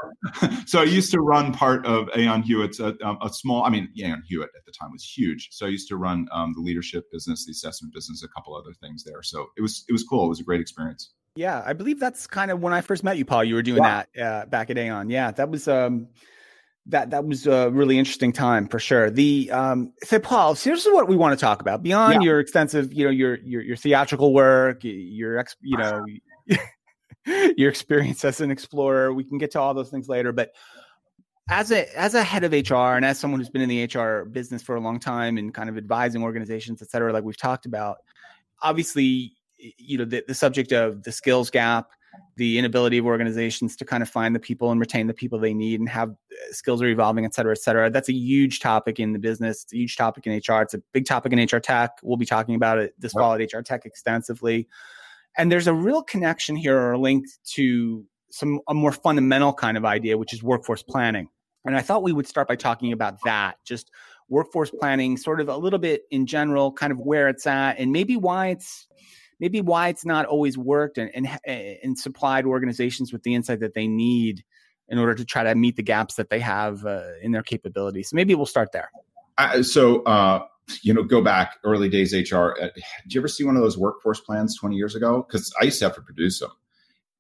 so 0.66 0.80
i 0.80 0.84
used 0.84 1.12
to 1.12 1.20
run 1.20 1.54
part 1.54 1.86
of 1.86 2.08
aon 2.16 2.44
hewitt's 2.44 2.80
a, 2.80 2.88
uh, 2.88 2.94
um, 3.04 3.18
a, 3.22 3.30
small 3.30 3.64
i 3.64 3.70
mean 3.70 3.90
aon 4.02 4.24
hewitt 4.26 4.50
at 4.56 4.66
the 4.66 4.72
time 4.72 4.92
was 4.92 5.04
huge. 5.04 5.50
So 5.52 5.66
i 5.66 5.70
used 5.70 5.90
to 5.90 5.98
run 5.98 6.28
um, 6.32 6.54
the 6.54 6.62
leadership 6.62 7.12
business 7.12 7.46
the 7.46 7.52
assessment 7.52 7.94
business 7.94 8.24
a 8.24 8.28
couple 8.30 8.56
other 8.56 8.74
things 8.82 9.04
there. 9.04 9.22
So 9.24 9.48
it 9.58 9.62
was 9.62 9.84
it 9.90 9.92
was 9.92 10.04
cool. 10.04 10.26
It 10.26 10.30
was 10.30 10.40
a 10.40 10.44
great 10.44 10.62
experience. 10.62 11.12
Yeah, 11.36 11.64
I 11.66 11.74
believe 11.74 12.00
that's 12.00 12.28
kind 12.28 12.52
of 12.52 12.62
when 12.62 12.74
I 12.74 12.82
first 12.82 13.04
met 13.04 13.18
you, 13.18 13.26
Paul. 13.26 13.44
You 13.44 13.56
were 13.56 13.64
doing 13.64 13.84
yeah. 13.84 14.04
that 14.14 14.22
uh, 14.22 14.46
back 14.46 14.70
at 14.70 14.78
Aon. 14.78 15.10
Yeah, 15.10 15.32
that 15.32 15.50
was 15.50 15.68
um, 15.68 16.08
that 16.88 17.12
that 17.12 17.26
was 17.26 17.48
a 17.48 17.70
really 17.72 17.98
interesting 17.98 18.34
time 18.34 18.68
for 18.68 18.80
sure. 18.80 19.10
The 19.10 19.50
um, 19.52 19.94
so 20.04 20.20
Paul, 20.20 20.56
so 20.56 20.70
here's 20.70 20.86
what 20.86 21.08
we 21.08 21.16
want 21.16 21.38
to 21.38 21.42
talk 21.42 21.62
about 21.62 21.82
beyond 21.82 22.16
yeah. 22.16 22.30
your 22.30 22.40
extensive, 22.40 22.94
you 22.94 23.06
know, 23.06 23.12
your 23.12 23.36
your 23.40 23.62
your 23.62 23.78
theatrical 23.78 24.34
work, 24.34 24.80
your 24.82 25.38
ex, 25.38 25.56
you 25.62 25.78
know, 25.78 26.06
your 27.58 27.70
experience 27.70 28.26
as 28.26 28.42
an 28.42 28.52
explorer. 28.52 29.14
We 29.14 29.24
can 29.24 29.38
get 29.38 29.52
to 29.52 29.62
all 29.62 29.74
those 29.74 29.90
things 29.90 30.10
later, 30.10 30.32
but 30.32 30.52
as 31.50 31.72
a 31.72 31.98
as 31.98 32.16
a 32.16 32.24
head 32.24 32.44
of 32.44 32.52
HR 32.52 32.96
and 32.96 33.06
as 33.06 33.20
someone 33.20 33.40
who's 33.40 33.50
been 33.50 33.62
in 33.62 33.70
the 33.70 33.86
HR 33.86 34.26
business 34.26 34.62
for 34.62 34.76
a 34.76 34.82
long 34.82 35.00
time 35.00 35.38
and 35.38 35.54
kind 35.54 35.70
of 35.70 35.78
advising 35.78 36.24
organizations, 36.24 36.82
et 36.82 36.90
cetera, 36.90 37.14
like 37.14 37.24
we've 37.24 37.38
talked 37.38 37.66
about, 37.66 37.98
obviously 38.62 39.34
you 39.78 39.98
know 39.98 40.06
the, 40.06 40.24
the 40.28 40.36
subject 40.36 40.72
of 40.74 41.04
the 41.04 41.12
skills 41.12 41.50
gap 41.50 41.92
the 42.36 42.58
inability 42.58 42.98
of 42.98 43.06
organizations 43.06 43.76
to 43.76 43.86
kind 43.86 44.02
of 44.02 44.10
find 44.10 44.36
the 44.36 44.40
people 44.40 44.72
and 44.72 44.80
retain 44.80 45.08
the 45.08 45.14
people 45.14 45.38
they 45.38 45.54
need 45.54 45.80
and 45.80 45.90
have 45.90 46.10
uh, 46.10 46.16
skills 46.52 46.82
are 46.82 46.88
evolving 46.88 47.26
et 47.26 47.34
cetera 47.34 47.52
et 47.52 47.60
cetera. 47.60 47.90
That's 47.90 48.10
a 48.10 48.14
huge 48.14 48.60
topic 48.60 49.00
in 49.00 49.14
the 49.14 49.20
business. 49.20 49.64
It's 49.64 49.74
a 49.74 49.78
huge 49.78 49.96
topic 49.96 50.26
in 50.26 50.34
hr 50.34 50.62
it's 50.62 50.74
a 50.74 50.82
big 50.94 51.06
topic 51.06 51.34
in 51.34 51.40
hr 51.40 51.60
tech. 51.60 51.92
We'll 52.02 52.18
be 52.18 52.26
talking 52.26 52.56
about 52.56 52.80
it 52.80 52.94
this 53.00 53.14
fall 53.14 53.34
at 53.34 53.54
hr 53.54 53.62
tech 53.62 53.86
extensively. 53.86 54.68
And 55.38 55.52
there's 55.52 55.68
a 55.68 55.74
real 55.74 56.04
connection 56.04 56.56
here 56.56 56.78
or 56.78 56.94
a 56.94 57.00
link 57.00 57.26
to 57.54 58.06
some 58.32 58.60
a 58.68 58.74
more 58.74 58.92
fundamental 58.92 59.54
kind 59.54 59.78
of 59.78 59.86
idea 59.86 60.18
which 60.18 60.34
is 60.34 60.42
workforce 60.42 60.84
planning. 60.84 61.30
And 61.66 61.78
i 61.78 61.82
thought 61.82 62.04
we 62.04 62.14
would 62.14 62.28
start 62.28 62.48
by 62.48 62.56
talking 62.56 62.92
about 62.92 63.18
that 63.24 63.58
just 63.64 63.92
workforce 64.30 64.72
planning 64.72 65.18
sort 65.18 65.40
of 65.40 65.50
a 65.50 65.56
little 65.56 65.80
bit 65.80 66.04
in 66.10 66.26
general 66.26 66.72
kind 66.72 66.92
of 66.92 67.00
where 67.00 67.28
it's 67.28 67.46
at 67.46 67.78
and 67.78 67.92
maybe 67.92 68.18
why 68.18 68.48
it's 68.48 68.88
maybe 69.40 69.62
why 69.62 69.90
it's 69.90 70.06
not 70.06 70.26
always 70.26 70.58
worked 70.58 70.98
and, 70.98 71.12
and, 71.14 71.28
and 71.46 71.98
supplied 71.98 72.46
organizations 72.46 73.12
with 73.12 73.24
the 73.24 73.36
insight 73.36 73.60
that 73.60 73.74
they 73.74 73.88
need 73.88 74.44
in 74.90 75.00
order 75.00 75.16
to 75.16 75.26
try 75.26 75.44
to 75.44 75.56
meet 75.56 75.76
the 75.76 75.84
gaps 75.84 76.16
that 76.16 76.30
they 76.30 76.40
have 76.40 76.86
uh, 76.86 77.04
in 77.22 77.32
their 77.32 77.44
capabilities. 77.44 78.10
So 78.10 78.16
maybe 78.16 78.36
we'll 78.36 78.46
start 78.46 78.72
there. 78.72 78.92
So, 79.64 80.04
uh, 80.04 80.46
you 80.82 80.94
know, 80.94 81.04
go 81.04 81.22
back 81.22 81.58
early 81.64 81.90
days 81.90 82.14
HR. 82.14 82.56
Uh, 82.62 82.70
did 83.04 83.14
you 83.14 83.22
ever 83.22 83.28
see 83.28 83.44
one 83.44 83.56
of 83.56 83.62
those 83.62 83.78
workforce 83.78 84.20
plans 84.20 84.58
20 84.58 84.76
years 84.76 84.96
ago? 84.96 85.26
Because 85.28 85.54
I 85.60 85.66
used 85.66 85.80
to 85.80 85.86
have 85.86 85.96
to 85.96 86.02
produce 86.02 86.40
them. 86.40 86.52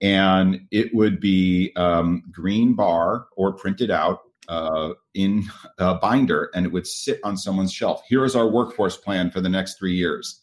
And 0.01 0.67
it 0.71 0.93
would 0.93 1.19
be 1.19 1.71
um, 1.75 2.23
green 2.31 2.73
bar 2.73 3.27
or 3.35 3.53
printed 3.53 3.89
out 3.89 4.19
uh, 4.49 4.93
in 5.13 5.45
a 5.77 5.95
binder 5.95 6.49
and 6.53 6.65
it 6.65 6.71
would 6.71 6.87
sit 6.87 7.19
on 7.23 7.37
someone's 7.37 7.71
shelf. 7.71 8.03
Here 8.07 8.25
is 8.25 8.35
our 8.35 8.47
workforce 8.47 8.97
plan 8.97 9.31
for 9.31 9.41
the 9.41 9.49
next 9.49 9.77
three 9.77 9.95
years. 9.95 10.41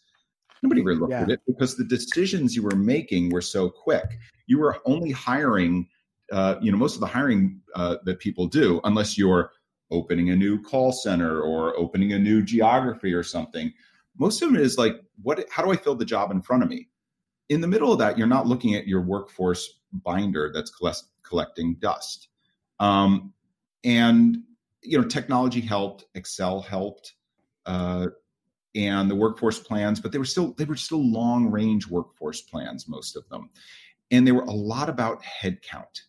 Nobody 0.63 0.83
really 0.83 0.99
looked 0.99 1.13
yeah. 1.13 1.23
at 1.23 1.31
it 1.31 1.41
because 1.47 1.77
the 1.77 1.85
decisions 1.85 2.55
you 2.55 2.63
were 2.63 2.77
making 2.77 3.31
were 3.31 3.41
so 3.41 3.71
quick. 3.71 4.19
You 4.47 4.59
were 4.59 4.79
only 4.85 5.11
hiring, 5.11 5.89
uh, 6.33 6.57
you 6.61 6.71
know, 6.71 6.79
most 6.79 6.95
of 6.95 7.01
the 7.01 7.07
hiring 7.07 7.61
uh, 7.75 7.97
that 8.05 8.19
people 8.19 8.47
do, 8.47 8.81
unless 8.85 9.17
you're 9.17 9.53
opening 9.91 10.31
a 10.31 10.37
new 10.37 10.61
call 10.63 10.93
center 10.93 11.41
or 11.41 11.77
opening 11.77 12.13
a 12.13 12.19
new 12.19 12.43
geography 12.43 13.13
or 13.13 13.23
something. 13.23 13.73
Most 14.19 14.43
of 14.43 14.55
it 14.55 14.61
is 14.61 14.79
like, 14.79 15.01
what? 15.23 15.45
How 15.51 15.65
do 15.65 15.71
I 15.71 15.77
fill 15.77 15.95
the 15.95 16.05
job 16.05 16.31
in 16.31 16.43
front 16.43 16.63
of 16.63 16.69
me? 16.69 16.89
In 17.49 17.61
the 17.61 17.67
middle 17.67 17.93
of 17.93 17.99
that, 17.99 18.19
you're 18.19 18.27
not 18.27 18.47
looking 18.47 18.75
at 18.75 18.87
your 18.87 19.03
workforce 19.03 19.81
binder 19.93 20.51
that's 20.55 20.71
collect, 20.71 21.03
collecting 21.23 21.77
dust. 21.81 22.29
Um, 22.79 23.33
and 23.83 24.39
you 24.83 25.01
know, 25.01 25.07
technology 25.07 25.61
helped, 25.61 26.05
Excel 26.15 26.61
helped. 26.61 27.15
Uh, 27.67 28.09
and 28.75 29.11
the 29.11 29.15
workforce 29.15 29.59
plans, 29.59 30.01
but 30.01 30.13
they 30.13 30.19
were 30.19 30.25
still 30.25 30.53
they 30.55 30.65
were 30.65 30.77
still 30.77 31.05
long 31.05 31.51
range 31.51 31.89
workforce 31.89 32.41
plans, 32.41 32.89
most 32.89 33.17
of 33.17 33.29
them, 33.29 33.51
and 34.11 34.27
they 34.27 34.33
were 34.33 34.45
a 34.45 34.53
lot 34.53 34.89
about 34.89 35.23
headcount. 35.23 36.03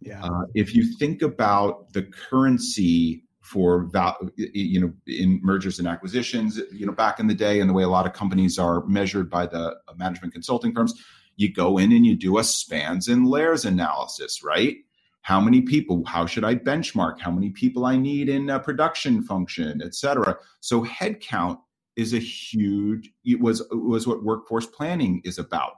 Yeah. 0.00 0.22
Uh, 0.22 0.44
if 0.54 0.74
you 0.74 0.96
think 0.98 1.22
about 1.22 1.92
the 1.92 2.02
currency 2.02 3.24
for 3.40 3.84
val- 3.84 4.18
you 4.36 4.80
know 4.80 4.92
in 5.06 5.40
mergers 5.42 5.78
and 5.78 5.86
acquisitions, 5.86 6.60
you 6.72 6.86
know 6.86 6.92
back 6.92 7.20
in 7.20 7.26
the 7.26 7.34
day, 7.34 7.60
and 7.60 7.68
the 7.68 7.74
way 7.74 7.82
a 7.82 7.88
lot 7.88 8.06
of 8.06 8.12
companies 8.12 8.58
are 8.58 8.84
measured 8.86 9.30
by 9.30 9.46
the 9.46 9.76
uh, 9.88 9.94
management 9.96 10.32
consulting 10.32 10.74
firms, 10.74 10.94
you 11.36 11.52
go 11.52 11.78
in 11.78 11.92
and 11.92 12.06
you 12.06 12.16
do 12.16 12.38
a 12.38 12.44
spans 12.44 13.08
and 13.08 13.26
layers 13.28 13.64
analysis, 13.64 14.42
right? 14.42 14.78
How 15.22 15.40
many 15.40 15.60
people? 15.60 16.04
How 16.04 16.24
should 16.24 16.44
I 16.44 16.54
benchmark? 16.54 17.20
How 17.20 17.32
many 17.32 17.50
people 17.50 17.84
I 17.84 17.96
need 17.96 18.28
in 18.28 18.48
a 18.48 18.60
production 18.60 19.22
function, 19.22 19.82
et 19.82 19.94
cetera? 19.94 20.36
So 20.60 20.84
headcount 20.84 21.58
is 21.96 22.12
a 22.12 22.18
huge 22.18 23.10
it 23.24 23.40
was 23.40 23.60
it 23.60 23.74
was 23.74 24.06
what 24.06 24.22
workforce 24.22 24.66
planning 24.66 25.22
is 25.24 25.38
about. 25.38 25.72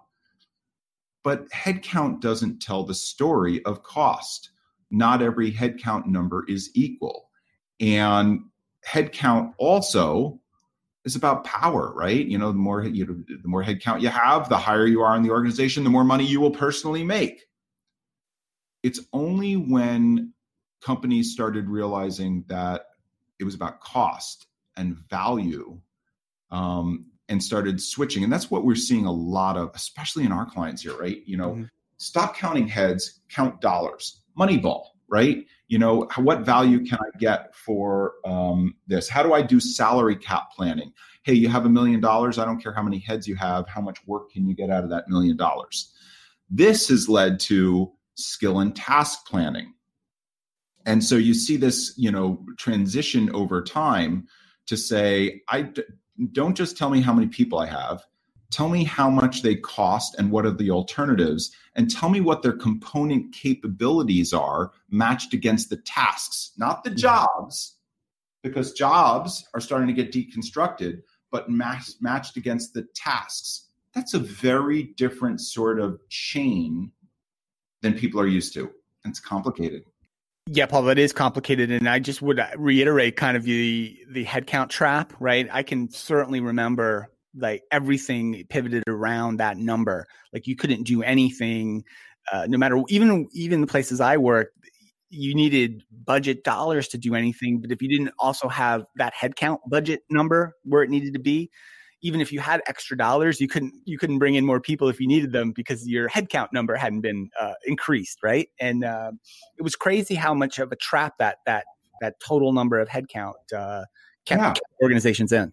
But 1.25 1.49
headcount 1.51 2.21
doesn't 2.21 2.61
tell 2.61 2.85
the 2.85 2.95
story 2.95 3.65
of 3.65 3.83
cost. 3.83 4.51
Not 4.91 5.23
every 5.23 5.53
headcount 5.53 6.07
number 6.07 6.45
is 6.49 6.71
equal. 6.75 7.29
And 7.81 8.41
headcount 8.87 9.55
also 9.59 10.41
is 11.05 11.15
about 11.15 11.45
power 11.45 11.93
right? 11.95 12.27
You 12.27 12.39
know 12.39 12.53
the 12.53 12.59
more 12.59 12.83
you 12.83 13.07
know, 13.07 13.23
the 13.29 13.49
more 13.49 13.63
headcount 13.63 14.01
you 14.01 14.09
have 14.09 14.49
the 14.49 14.59
higher 14.59 14.87
you 14.87 15.03
are 15.03 15.17
in 15.17 15.23
the 15.23 15.31
organization 15.31 15.85
the 15.85 15.91
more 15.91 16.05
money 16.05 16.27
you 16.27 16.41
will 16.41 16.51
personally 16.51 17.05
make. 17.05 17.47
It's 18.83 19.01
only 19.13 19.55
when 19.55 20.33
companies 20.81 21.33
started 21.33 21.69
realizing 21.69 22.45
that 22.49 22.87
it 23.39 23.45
was 23.45 23.55
about 23.55 23.81
cost 23.81 24.47
and 24.77 24.97
value 25.11 25.81
um, 26.51 27.07
and 27.29 27.43
started 27.43 27.81
switching. 27.81 28.25
And 28.25 28.33
that's 28.33 28.51
what 28.51 28.65
we're 28.65 28.75
seeing 28.75 29.07
a 29.07 29.13
lot 29.13 29.57
of, 29.57 29.71
especially 29.75 30.25
in 30.25 30.33
our 30.33 30.47
clients 30.47 30.83
here, 30.83 30.97
right? 30.97 31.23
You 31.27 31.37
know, 31.37 31.51
mm-hmm. 31.51 31.65
stop 31.99 32.37
counting 32.37 32.69
heads, 32.69 33.21
count 33.29 33.61
dollars. 33.61 34.23
Moneyball, 34.39 34.85
right? 35.09 35.45
You 35.67 35.79
know, 35.79 36.09
what 36.17 36.41
value 36.43 36.85
can 36.85 36.99
I 37.01 37.19
get 37.19 37.55
for 37.55 38.15
um, 38.25 38.77
this? 38.87 39.09
How 39.09 39.23
do 39.23 39.35
I 39.35 39.43
do 39.43 39.59
salary 39.59 40.17
cap 40.17 40.53
planning? 40.55 40.93
Hey, 41.25 41.35
you 41.35 41.49
have 41.49 41.67
a 41.67 41.69
million 41.69 42.01
dollars. 42.01 42.39
I 42.39 42.45
don't 42.45 42.63
care 42.63 42.73
how 42.73 42.83
many 42.83 43.01
heads 43.01 43.27
you 43.27 43.35
have. 43.35 43.69
How 43.69 43.81
much 43.81 43.99
work 44.07 44.31
can 44.31 44.49
you 44.49 44.55
get 44.55 44.71
out 44.71 44.85
of 44.85 44.91
that 44.91 45.09
million 45.09 45.37
dollars? 45.37 45.93
This 46.49 46.89
has 46.89 47.09
led 47.09 47.41
to 47.41 47.93
skill 48.15 48.61
and 48.61 48.75
task 48.75 49.27
planning. 49.27 49.75
And 50.87 51.05
so 51.05 51.17
you 51.17 51.35
see 51.35 51.57
this, 51.57 51.95
you 51.99 52.11
know, 52.11 52.45
transition 52.57 53.29
over 53.35 53.63
time 53.63 54.29
to 54.67 54.77
say, 54.77 55.43
I 55.49 55.73
don't 56.33 56.57
just 56.57 56.77
tell 56.77 56.91
me 56.91 57.01
how 57.01 57.13
many 57.13 57.29
people 57.29 57.59
I 57.59 57.67
have. 57.67 58.05
Tell 58.51 58.69
me 58.69 58.85
how 58.85 59.11
much 59.11 59.43
they 59.43 59.57
cost 59.57 60.15
and 60.19 60.31
what 60.31 60.47
are 60.47 60.51
the 60.51 60.71
alternatives, 60.71 61.51
and 61.75 61.91
tell 61.91 62.09
me 62.09 62.21
what 62.21 62.43
their 62.43 62.57
component 62.57 63.35
capabilities 63.35 64.33
are 64.33 64.73
matched 64.91 65.35
against 65.35 65.69
the 65.69 65.77
tasks, 65.77 66.53
not 66.57 66.83
the 66.83 66.91
jobs, 66.91 67.77
because 68.43 68.73
jobs 68.73 69.47
are 69.53 69.61
starting 69.61 69.87
to 69.89 69.93
get 69.93 70.13
deconstructed, 70.13 71.03
but 71.31 71.51
match, 71.51 71.91
matched 72.01 72.39
against 72.39 72.73
the 72.73 72.87
tasks. 72.95 73.67
That's 73.95 74.15
a 74.15 74.19
very 74.19 74.95
different 74.97 75.43
sort 75.43 75.79
of 75.79 76.01
chain 76.09 76.93
than 77.83 77.95
people 77.95 78.21
are 78.21 78.27
used 78.27 78.55
to. 78.55 78.71
It's 79.05 79.21
complicated. 79.21 79.85
Yeah, 80.51 80.65
Paul, 80.65 80.85
that 80.85 80.99
is 80.99 81.13
complicated, 81.13 81.71
and 81.71 81.87
I 81.87 81.99
just 81.99 82.23
would 82.23 82.41
reiterate 82.57 83.17
kind 83.17 83.37
of 83.37 83.43
the 83.43 83.95
the 84.11 84.25
headcount 84.25 84.71
trap, 84.71 85.13
right? 85.21 85.47
I 85.53 85.63
can 85.63 85.91
certainly 85.91 86.41
remember 86.41 87.11
like 87.37 87.65
everything 87.71 88.45
pivoted 88.49 88.85
around 88.89 89.37
that 89.37 89.59
number. 89.59 90.07
Like 90.33 90.47
you 90.47 90.57
couldn't 90.57 90.85
do 90.85 91.03
anything, 91.03 91.85
uh, 92.33 92.47
no 92.49 92.57
matter 92.57 92.83
even 92.89 93.29
even 93.35 93.61
the 93.61 93.67
places 93.67 94.01
I 94.01 94.17
worked, 94.17 94.57
you 95.11 95.35
needed 95.35 95.83
budget 96.07 96.45
dollars 96.45 96.89
to 96.89 96.99
do 96.99 97.15
anything. 97.15 97.61
But 97.61 97.71
if 97.71 97.83
you 97.83 97.89
didn't 97.91 98.15
also 98.19 98.49
have 98.49 98.87
that 98.97 99.13
headcount 99.15 99.59
budget 99.69 100.01
number 100.09 100.55
where 100.65 100.83
it 100.83 100.89
needed 100.89 101.13
to 101.13 101.21
be, 101.21 101.51
even 102.01 102.21
if 102.21 102.33
you 102.33 102.41
had 102.41 102.63
extra 102.67 102.97
dollars, 102.97 103.41
you 103.41 103.49
couldn't 103.49 103.75
you 103.85 103.99
couldn't 103.99 104.19
bring 104.19 104.35
in 104.35 104.45
more 104.47 104.61
people 104.61 104.89
if 104.89 105.01
you 105.01 105.09
needed 105.09 105.33
them 105.33 105.53
because 105.53 105.87
your 105.87 106.09
headcount 106.09 106.49
number 106.53 106.77
hadn't 106.77 107.01
been 107.01 107.31
uh, 107.41 107.55
increased, 107.67 108.19
right? 108.23 108.49
And 108.61 108.85
uh, 108.85 109.13
it 109.59 109.63
was 109.63 109.75
crazy 109.75 110.15
how 110.15 110.35
much 110.35 110.59
of 110.59 110.71
a 110.71 110.77
trap 110.77 111.15
that 111.19 111.39
that 111.47 111.65
that 112.01 112.21
total 112.21 112.53
number 112.53 112.79
of 112.79 112.89
headcount 112.89 113.35
uh, 113.55 113.85
kept, 114.25 114.41
yeah. 114.41 114.49
kept 114.49 114.61
organizations 114.83 115.33
in. 115.33 115.53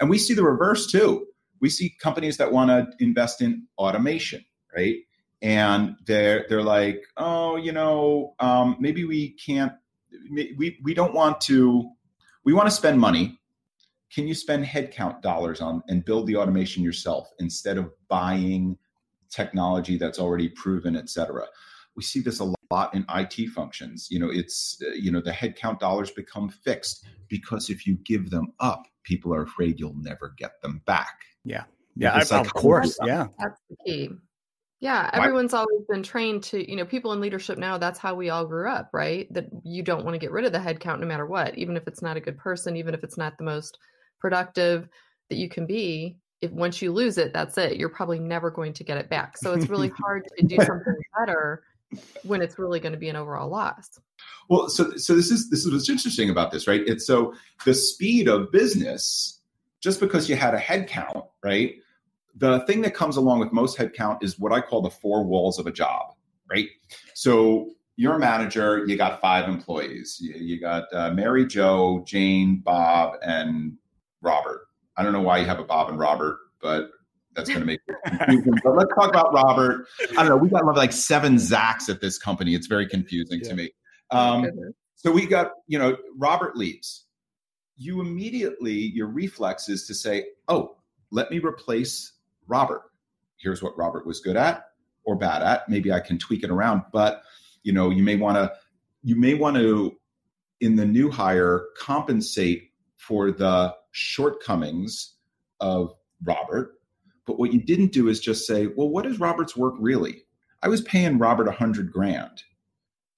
And 0.00 0.08
we 0.08 0.18
see 0.18 0.34
the 0.34 0.42
reverse 0.42 0.90
too. 0.90 1.26
We 1.60 1.68
see 1.68 1.94
companies 2.00 2.38
that 2.38 2.52
want 2.52 2.70
to 2.70 3.04
invest 3.04 3.42
in 3.42 3.66
automation, 3.78 4.44
right? 4.74 4.96
And 5.42 5.96
they're 6.06 6.46
they're 6.48 6.62
like, 6.62 7.02
oh, 7.16 7.56
you 7.56 7.72
know, 7.72 8.34
um, 8.40 8.76
maybe 8.80 9.04
we 9.04 9.30
can't. 9.32 9.72
We 10.30 10.78
we 10.82 10.94
don't 10.94 11.14
want 11.14 11.40
to. 11.42 11.90
We 12.44 12.52
want 12.52 12.66
to 12.68 12.74
spend 12.74 12.98
money 12.98 13.38
can 14.12 14.28
you 14.28 14.34
spend 14.34 14.64
headcount 14.64 15.22
dollars 15.22 15.60
on 15.60 15.82
and 15.88 16.04
build 16.04 16.26
the 16.26 16.36
automation 16.36 16.82
yourself 16.82 17.30
instead 17.38 17.78
of 17.78 17.90
buying 18.08 18.76
technology 19.30 19.96
that's 19.96 20.18
already 20.18 20.48
proven, 20.50 20.96
et 20.96 21.08
cetera? 21.08 21.46
We 21.96 22.02
see 22.02 22.20
this 22.20 22.40
a 22.40 22.52
lot 22.70 22.94
in 22.94 23.06
IT 23.14 23.48
functions. 23.50 24.08
You 24.10 24.18
know, 24.18 24.30
it's 24.30 24.82
uh, 24.86 24.92
you 24.94 25.10
know 25.10 25.20
the 25.20 25.30
headcount 25.30 25.78
dollars 25.78 26.10
become 26.10 26.48
fixed 26.48 27.06
because 27.28 27.70
if 27.70 27.86
you 27.86 27.96
give 28.04 28.30
them 28.30 28.52
up, 28.60 28.86
people 29.02 29.34
are 29.34 29.42
afraid 29.42 29.80
you'll 29.80 29.96
never 29.96 30.34
get 30.36 30.60
them 30.62 30.82
back. 30.86 31.20
Yeah, 31.44 31.64
yeah, 31.96 32.14
I, 32.14 32.38
of 32.38 32.52
course, 32.54 32.98
yeah. 33.04 33.28
That's 33.38 33.60
the 33.70 33.76
key. 33.84 34.10
Yeah, 34.80 35.08
everyone's 35.12 35.54
always 35.54 35.82
been 35.88 36.02
trained 36.02 36.42
to, 36.44 36.68
you 36.68 36.74
know, 36.74 36.84
people 36.84 37.12
in 37.12 37.20
leadership 37.20 37.56
now, 37.56 37.78
that's 37.78 38.00
how 38.00 38.16
we 38.16 38.30
all 38.30 38.44
grew 38.44 38.68
up, 38.68 38.90
right? 38.92 39.32
That 39.32 39.46
you 39.62 39.84
don't 39.84 40.04
want 40.04 40.16
to 40.16 40.18
get 40.18 40.32
rid 40.32 40.44
of 40.44 40.50
the 40.50 40.58
headcount 40.58 40.98
no 40.98 41.06
matter 41.06 41.24
what, 41.24 41.56
even 41.56 41.76
if 41.76 41.86
it's 41.86 42.02
not 42.02 42.16
a 42.16 42.20
good 42.20 42.36
person, 42.36 42.76
even 42.76 42.92
if 42.92 43.04
it's 43.04 43.16
not 43.16 43.38
the 43.38 43.44
most 43.44 43.78
productive 44.22 44.88
that 45.28 45.36
you 45.36 45.48
can 45.48 45.66
be 45.66 46.16
if 46.40 46.50
once 46.52 46.80
you 46.80 46.92
lose 46.92 47.18
it 47.18 47.32
that's 47.32 47.58
it. 47.58 47.76
You're 47.76 47.88
probably 47.88 48.20
never 48.20 48.50
going 48.50 48.72
to 48.74 48.84
get 48.84 48.96
it 48.96 49.10
back. 49.10 49.36
So 49.36 49.52
it's 49.52 49.68
really 49.68 49.88
hard 50.02 50.26
to 50.38 50.46
do 50.46 50.56
something 50.56 50.94
better 51.18 51.64
when 52.22 52.40
it's 52.40 52.58
really 52.58 52.80
going 52.80 52.92
to 52.92 52.98
be 52.98 53.10
an 53.10 53.16
overall 53.16 53.50
loss. 53.50 53.98
Well 54.48 54.68
so 54.68 54.96
so 54.96 55.14
this 55.14 55.30
is 55.30 55.50
this 55.50 55.66
is 55.66 55.72
what's 55.72 55.90
interesting 55.90 56.30
about 56.30 56.52
this 56.52 56.66
right? 56.66 56.82
It's 56.86 57.06
so 57.06 57.34
the 57.64 57.74
speed 57.74 58.28
of 58.28 58.52
business 58.52 59.40
just 59.80 59.98
because 59.98 60.28
you 60.28 60.36
had 60.36 60.54
a 60.54 60.58
head 60.58 60.88
count 60.88 61.24
right? 61.42 61.74
The 62.36 62.60
thing 62.60 62.80
that 62.82 62.94
comes 62.94 63.16
along 63.16 63.40
with 63.40 63.52
most 63.52 63.76
headcount 63.76 64.22
is 64.22 64.38
what 64.38 64.52
i 64.52 64.60
call 64.60 64.80
the 64.80 64.90
four 64.90 65.24
walls 65.24 65.58
of 65.58 65.66
a 65.66 65.72
job 65.72 66.14
right? 66.48 66.68
So 67.14 67.70
you're 67.96 68.14
a 68.14 68.18
manager 68.18 68.84
you 68.86 68.96
got 68.96 69.20
five 69.20 69.48
employees. 69.48 70.18
You, 70.20 70.34
you 70.34 70.60
got 70.60 70.84
uh, 70.92 71.10
mary 71.10 71.46
joe 71.46 72.02
jane 72.06 72.56
bob 72.56 73.16
and 73.22 73.76
Robert. 74.22 74.66
I 74.96 75.02
don't 75.02 75.12
know 75.12 75.20
why 75.20 75.38
you 75.38 75.46
have 75.46 75.58
a 75.58 75.64
Bob 75.64 75.88
and 75.88 75.98
Robert, 75.98 76.38
but 76.60 76.90
that's 77.34 77.48
going 77.48 77.60
to 77.60 77.66
make 77.66 77.80
it 77.88 77.96
confusing. 78.04 78.54
but 78.62 78.76
let's 78.76 78.92
talk 78.94 79.08
about 79.08 79.32
Robert. 79.32 79.86
I 80.12 80.14
don't 80.14 80.28
know. 80.28 80.36
We 80.36 80.48
got 80.48 80.64
like 80.76 80.92
seven 80.92 81.36
Zachs 81.36 81.88
at 81.88 82.00
this 82.00 82.18
company. 82.18 82.54
It's 82.54 82.66
very 82.66 82.86
confusing 82.86 83.40
yeah. 83.42 83.48
to 83.48 83.54
me. 83.54 83.70
Um, 84.10 84.46
so 84.94 85.10
we 85.10 85.26
got, 85.26 85.52
you 85.66 85.78
know, 85.78 85.96
Robert 86.16 86.56
leaves. 86.56 87.06
You 87.76 88.00
immediately, 88.00 88.74
your 88.74 89.08
reflex 89.08 89.68
is 89.68 89.86
to 89.86 89.94
say, 89.94 90.26
oh, 90.48 90.76
let 91.10 91.30
me 91.30 91.38
replace 91.38 92.12
Robert. 92.46 92.82
Here's 93.38 93.62
what 93.62 93.76
Robert 93.76 94.06
was 94.06 94.20
good 94.20 94.36
at 94.36 94.66
or 95.04 95.16
bad 95.16 95.42
at. 95.42 95.68
Maybe 95.68 95.92
I 95.92 96.00
can 96.00 96.18
tweak 96.18 96.44
it 96.44 96.50
around. 96.50 96.82
But 96.92 97.22
you 97.62 97.72
know 97.72 97.90
you 97.90 98.02
may 98.02 98.16
want 98.16 98.36
to 98.36 98.52
you 99.02 99.16
may 99.16 99.34
want 99.34 99.56
to 99.56 99.96
in 100.60 100.76
the 100.76 100.84
new 100.84 101.10
hire 101.10 101.66
compensate 101.76 102.70
for 102.96 103.32
the 103.32 103.74
shortcomings 103.92 105.14
of 105.60 105.94
robert 106.24 106.74
but 107.26 107.38
what 107.38 107.52
you 107.52 107.60
didn't 107.60 107.92
do 107.92 108.08
is 108.08 108.20
just 108.20 108.46
say 108.46 108.66
well 108.76 108.88
what 108.88 109.06
is 109.06 109.20
robert's 109.20 109.56
work 109.56 109.74
really? 109.78 110.24
I 110.62 110.68
was 110.68 110.80
paying 110.82 111.18
robert 111.18 111.48
a 111.48 111.52
hundred 111.52 111.92
grand. 111.92 112.42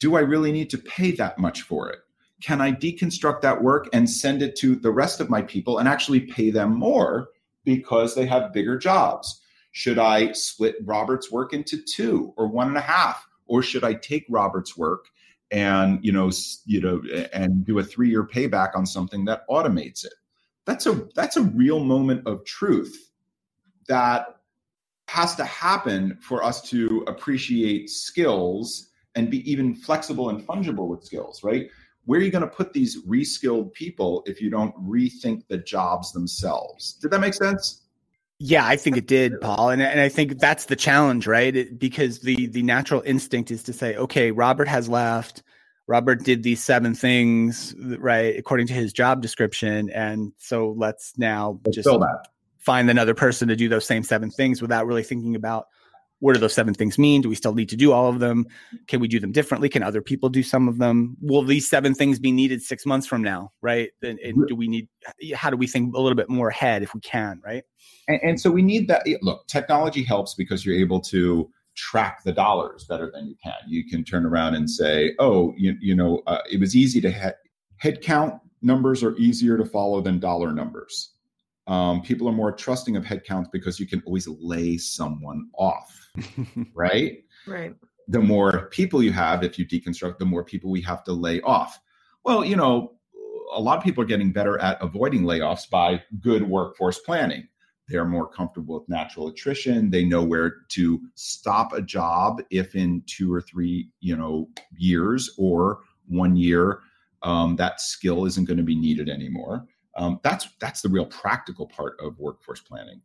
Do 0.01 0.17
i 0.17 0.21
really 0.21 0.53
need 0.53 0.71
to 0.71 0.79
pay 0.79 1.13
that 1.13 1.39
much 1.39 1.63
for 1.63 1.91
it? 1.91 2.01
Can 2.43 2.61
i 2.61 2.73
deconstruct 2.73 3.41
that 3.41 3.63
work 3.63 3.89
and 3.93 4.09
send 4.09 4.43
it 4.43 4.57
to 4.57 4.77
the 4.77 4.91
rest 4.91 5.21
of 5.21 5.31
my 5.31 5.43
people 5.43 5.79
and 5.79 5.89
actually 5.89 6.21
pay 6.21 6.51
them 6.51 6.75
more 6.75 7.29
because 7.65 8.15
they 8.15 8.27
have 8.27 8.53
bigger 8.53 8.79
jobs? 8.79 9.41
Should 9.73 9.99
i 9.99 10.33
split 10.33 10.77
robert's 10.83 11.33
work 11.33 11.53
into 11.53 11.81
two 11.81 12.35
or 12.37 12.47
one 12.47 12.69
and 12.69 12.77
a 12.77 12.83
half? 12.83 13.27
Or 13.47 13.63
should 13.63 13.85
I 13.85 13.93
take 13.95 14.25
Robert's 14.31 14.77
work 14.77 15.07
and 15.51 16.03
you 16.03 16.13
know 16.13 16.31
you 16.65 16.81
know 16.81 17.03
and 17.33 17.65
do 17.65 17.79
a 17.79 17.85
three 17.85 18.09
year 18.09 18.27
payback 18.27 18.75
on 18.75 18.87
something 18.87 19.27
that 19.27 19.47
automates 19.51 20.05
it? 20.05 20.15
That's 20.67 20.87
a 20.87 21.07
that's 21.15 21.37
a 21.37 21.43
real 21.43 21.81
moment 21.81 22.27
of 22.27 22.45
truth 22.45 23.11
that 23.89 24.37
has 25.09 25.35
to 25.37 25.45
happen 25.45 26.19
for 26.21 26.43
us 26.43 26.63
to 26.71 27.05
appreciate 27.07 27.91
skills 27.91 28.91
and 29.15 29.31
be 29.31 29.49
even 29.51 29.75
flexible 29.75 30.31
and 30.31 30.47
fungible 30.47 30.89
with 30.89 31.05
skills, 31.05 31.45
right? 31.45 31.69
Where 32.07 32.21
are 32.21 32.23
you 32.23 32.31
going 32.31 32.43
to 32.43 32.49
put 32.49 32.73
these 32.73 33.03
reskilled 33.07 33.73
people 33.73 34.23
if 34.27 34.41
you 34.41 34.51
don't 34.51 34.75
rethink 34.77 35.43
the 35.49 35.59
jobs 35.59 36.13
themselves? 36.13 36.95
Did 36.95 37.11
that 37.11 37.21
make 37.21 37.35
sense? 37.35 37.83
Yeah, 38.41 38.67
I 38.67 38.77
think 38.77 38.97
it 38.97 39.07
did, 39.07 39.41
Paul, 39.41 39.71
and 39.71 39.81
and 39.81 40.01
I 40.01 40.09
think 40.09 40.39
that's 40.39 40.67
the 40.67 40.77
challenge, 40.77 41.27
right? 41.27 41.55
It, 41.55 41.79
because 41.79 42.21
the 42.21 42.47
the 42.47 42.63
natural 42.63 43.01
instinct 43.07 43.51
is 43.51 43.63
to 43.65 43.73
say, 43.73 43.97
okay, 43.97 44.33
Robert 44.33 44.69
has 44.69 44.89
left. 44.89 45.43
Robert 45.87 46.25
did 46.25 46.43
these 46.43 46.63
seven 46.63 46.95
things, 46.95 47.75
right, 47.99 48.37
according 48.39 48.67
to 48.69 48.73
his 48.73 48.93
job 48.93 49.21
description, 49.21 49.91
and 49.91 50.33
so 50.39 50.75
let's 50.79 51.13
now 51.19 51.61
let's 51.65 51.77
just 51.77 51.89
find 52.59 52.89
another 52.89 53.15
person 53.15 53.49
to 53.49 53.57
do 53.57 53.69
those 53.69 53.87
same 53.87 54.03
seven 54.03 54.31
things 54.31 54.63
without 54.63 54.87
really 54.87 55.03
thinking 55.03 55.37
about 55.37 55.67
what 56.21 56.33
do 56.33 56.41
those 56.41 56.55
seven 56.55 56.73
things 56.73 56.99
mean? 56.99 57.21
Do 57.21 57.29
we 57.29 57.35
still 57.35 57.53
need 57.53 57.69
to 57.69 57.77
do 57.77 57.93
all 57.93 58.09
of 58.09 58.19
them? 58.19 58.47
Can 58.87 58.99
we 59.01 59.09
do 59.09 59.21
them 59.21 59.31
differently? 59.31 59.69
Can 59.69 59.83
other 59.83 60.01
people 60.01 60.31
do 60.31 60.43
some 60.43 60.69
of 60.69 60.79
them? 60.79 61.19
Will 61.21 61.43
these 61.43 61.69
seven 61.69 61.95
things 61.95 62.19
be 62.19 62.33
needed 62.33 62.63
six 62.63 62.87
months 62.87 63.07
from 63.07 63.23
now? 63.23 63.53
Right? 63.61 63.91
And, 64.03 64.19
and 64.21 64.47
do 64.47 64.57
we 64.57 64.67
need? 64.67 64.89
How 65.35 65.51
do 65.51 65.59
we 65.59 65.67
think 65.67 65.95
a 65.95 66.01
little 66.01 66.17
bit 66.17 66.31
more 66.31 66.49
ahead 66.49 66.83
if 66.83 66.95
we 66.95 67.01
can? 67.01 67.43
Right? 67.45 67.65
And, 68.09 68.21
and 68.23 68.41
so 68.41 68.51
we 68.51 68.63
need 68.63 68.89
that. 68.89 69.07
Look, 69.21 69.47
technology 69.49 70.03
helps 70.03 70.35
because 70.35 70.65
you're 70.65 70.77
able 70.77 71.01
to 71.03 71.51
track 71.75 72.23
the 72.25 72.33
dollars 72.33 72.85
better 72.85 73.11
than 73.13 73.27
you 73.27 73.35
can. 73.43 73.55
You 73.67 73.89
can 73.89 74.05
turn 74.05 74.25
around 74.25 74.55
and 74.55 74.69
say, 74.69 75.15
oh, 75.19 75.55
you, 75.57 75.77
you 75.81 75.95
know, 75.95 76.23
uh, 76.27 76.41
it 76.51 76.61
was 76.61 76.77
easy 76.77 77.01
to 77.01 77.11
head 77.11 77.35
head 77.79 78.01
count 78.01 78.41
numbers 78.63 79.03
are 79.03 79.17
easier 79.17 79.59
to 79.59 79.65
follow 79.65 80.01
than 80.01 80.19
dollar 80.19 80.53
numbers. 80.53 81.11
Um, 81.67 82.03
people 82.03 82.29
are 82.29 82.33
more 82.33 82.53
trusting 82.53 82.97
of 82.97 83.05
headcounts 83.05 83.51
because 83.51 83.81
you 83.81 83.87
can 83.87 84.03
always 84.07 84.29
lay 84.29 84.77
someone 84.77 85.49
off 85.59 86.05
right? 86.75 87.25
Right. 87.47 87.75
The 88.09 88.21
more 88.21 88.67
people 88.67 89.03
you 89.03 89.13
have, 89.13 89.43
if 89.43 89.59
you 89.59 89.67
deconstruct, 89.67 90.19
the 90.19 90.25
more 90.25 90.45
people 90.45 90.71
we 90.71 90.83
have 90.83 91.05
to 91.05 91.13
lay 91.13 91.41
off. 91.41 91.81
Well, 92.25 92.45
you 92.45 92.57
know, 92.57 92.93
a 93.55 93.61
lot 93.61 93.79
of 93.79 93.85
people 93.85 94.03
are 94.03 94.07
getting 94.07 94.33
better 94.33 94.59
at 94.59 94.81
avoiding 94.83 95.23
layoffs 95.23 95.69
by 95.69 96.03
good 96.21 96.49
workforce 96.49 96.99
planning. 96.99 97.49
They're 97.89 98.05
more 98.05 98.27
comfortable 98.27 98.81
with 98.81 98.89
natural 98.89 99.29
attrition. 99.29 99.91
They 99.91 100.05
know 100.05 100.23
where 100.23 100.57
to 100.71 101.01
stop 101.15 101.73
a 101.73 101.83
job 101.83 102.43
if 102.51 102.75
in 102.75 103.03
two 103.07 103.33
or 103.33 103.41
three, 103.41 103.91
you 104.01 104.17
know, 104.17 104.49
years 104.77 105.35
or 105.37 105.81
one 106.07 106.37
year 106.37 106.81
um, 107.25 107.57
that 107.57 107.81
skill 107.81 108.27
isn't 108.27 108.45
going 108.45 108.59
to 108.59 108.63
be 108.63 108.77
needed 108.77 109.09
anymore. 109.09 109.67
Um, 109.97 110.21
that's 110.23 110.49
that's 110.61 110.83
the 110.83 110.89
real 110.89 111.07
practical 111.07 111.67
part 111.67 111.97
of 112.01 112.19
workforce 112.19 112.61
planning. 112.61 113.01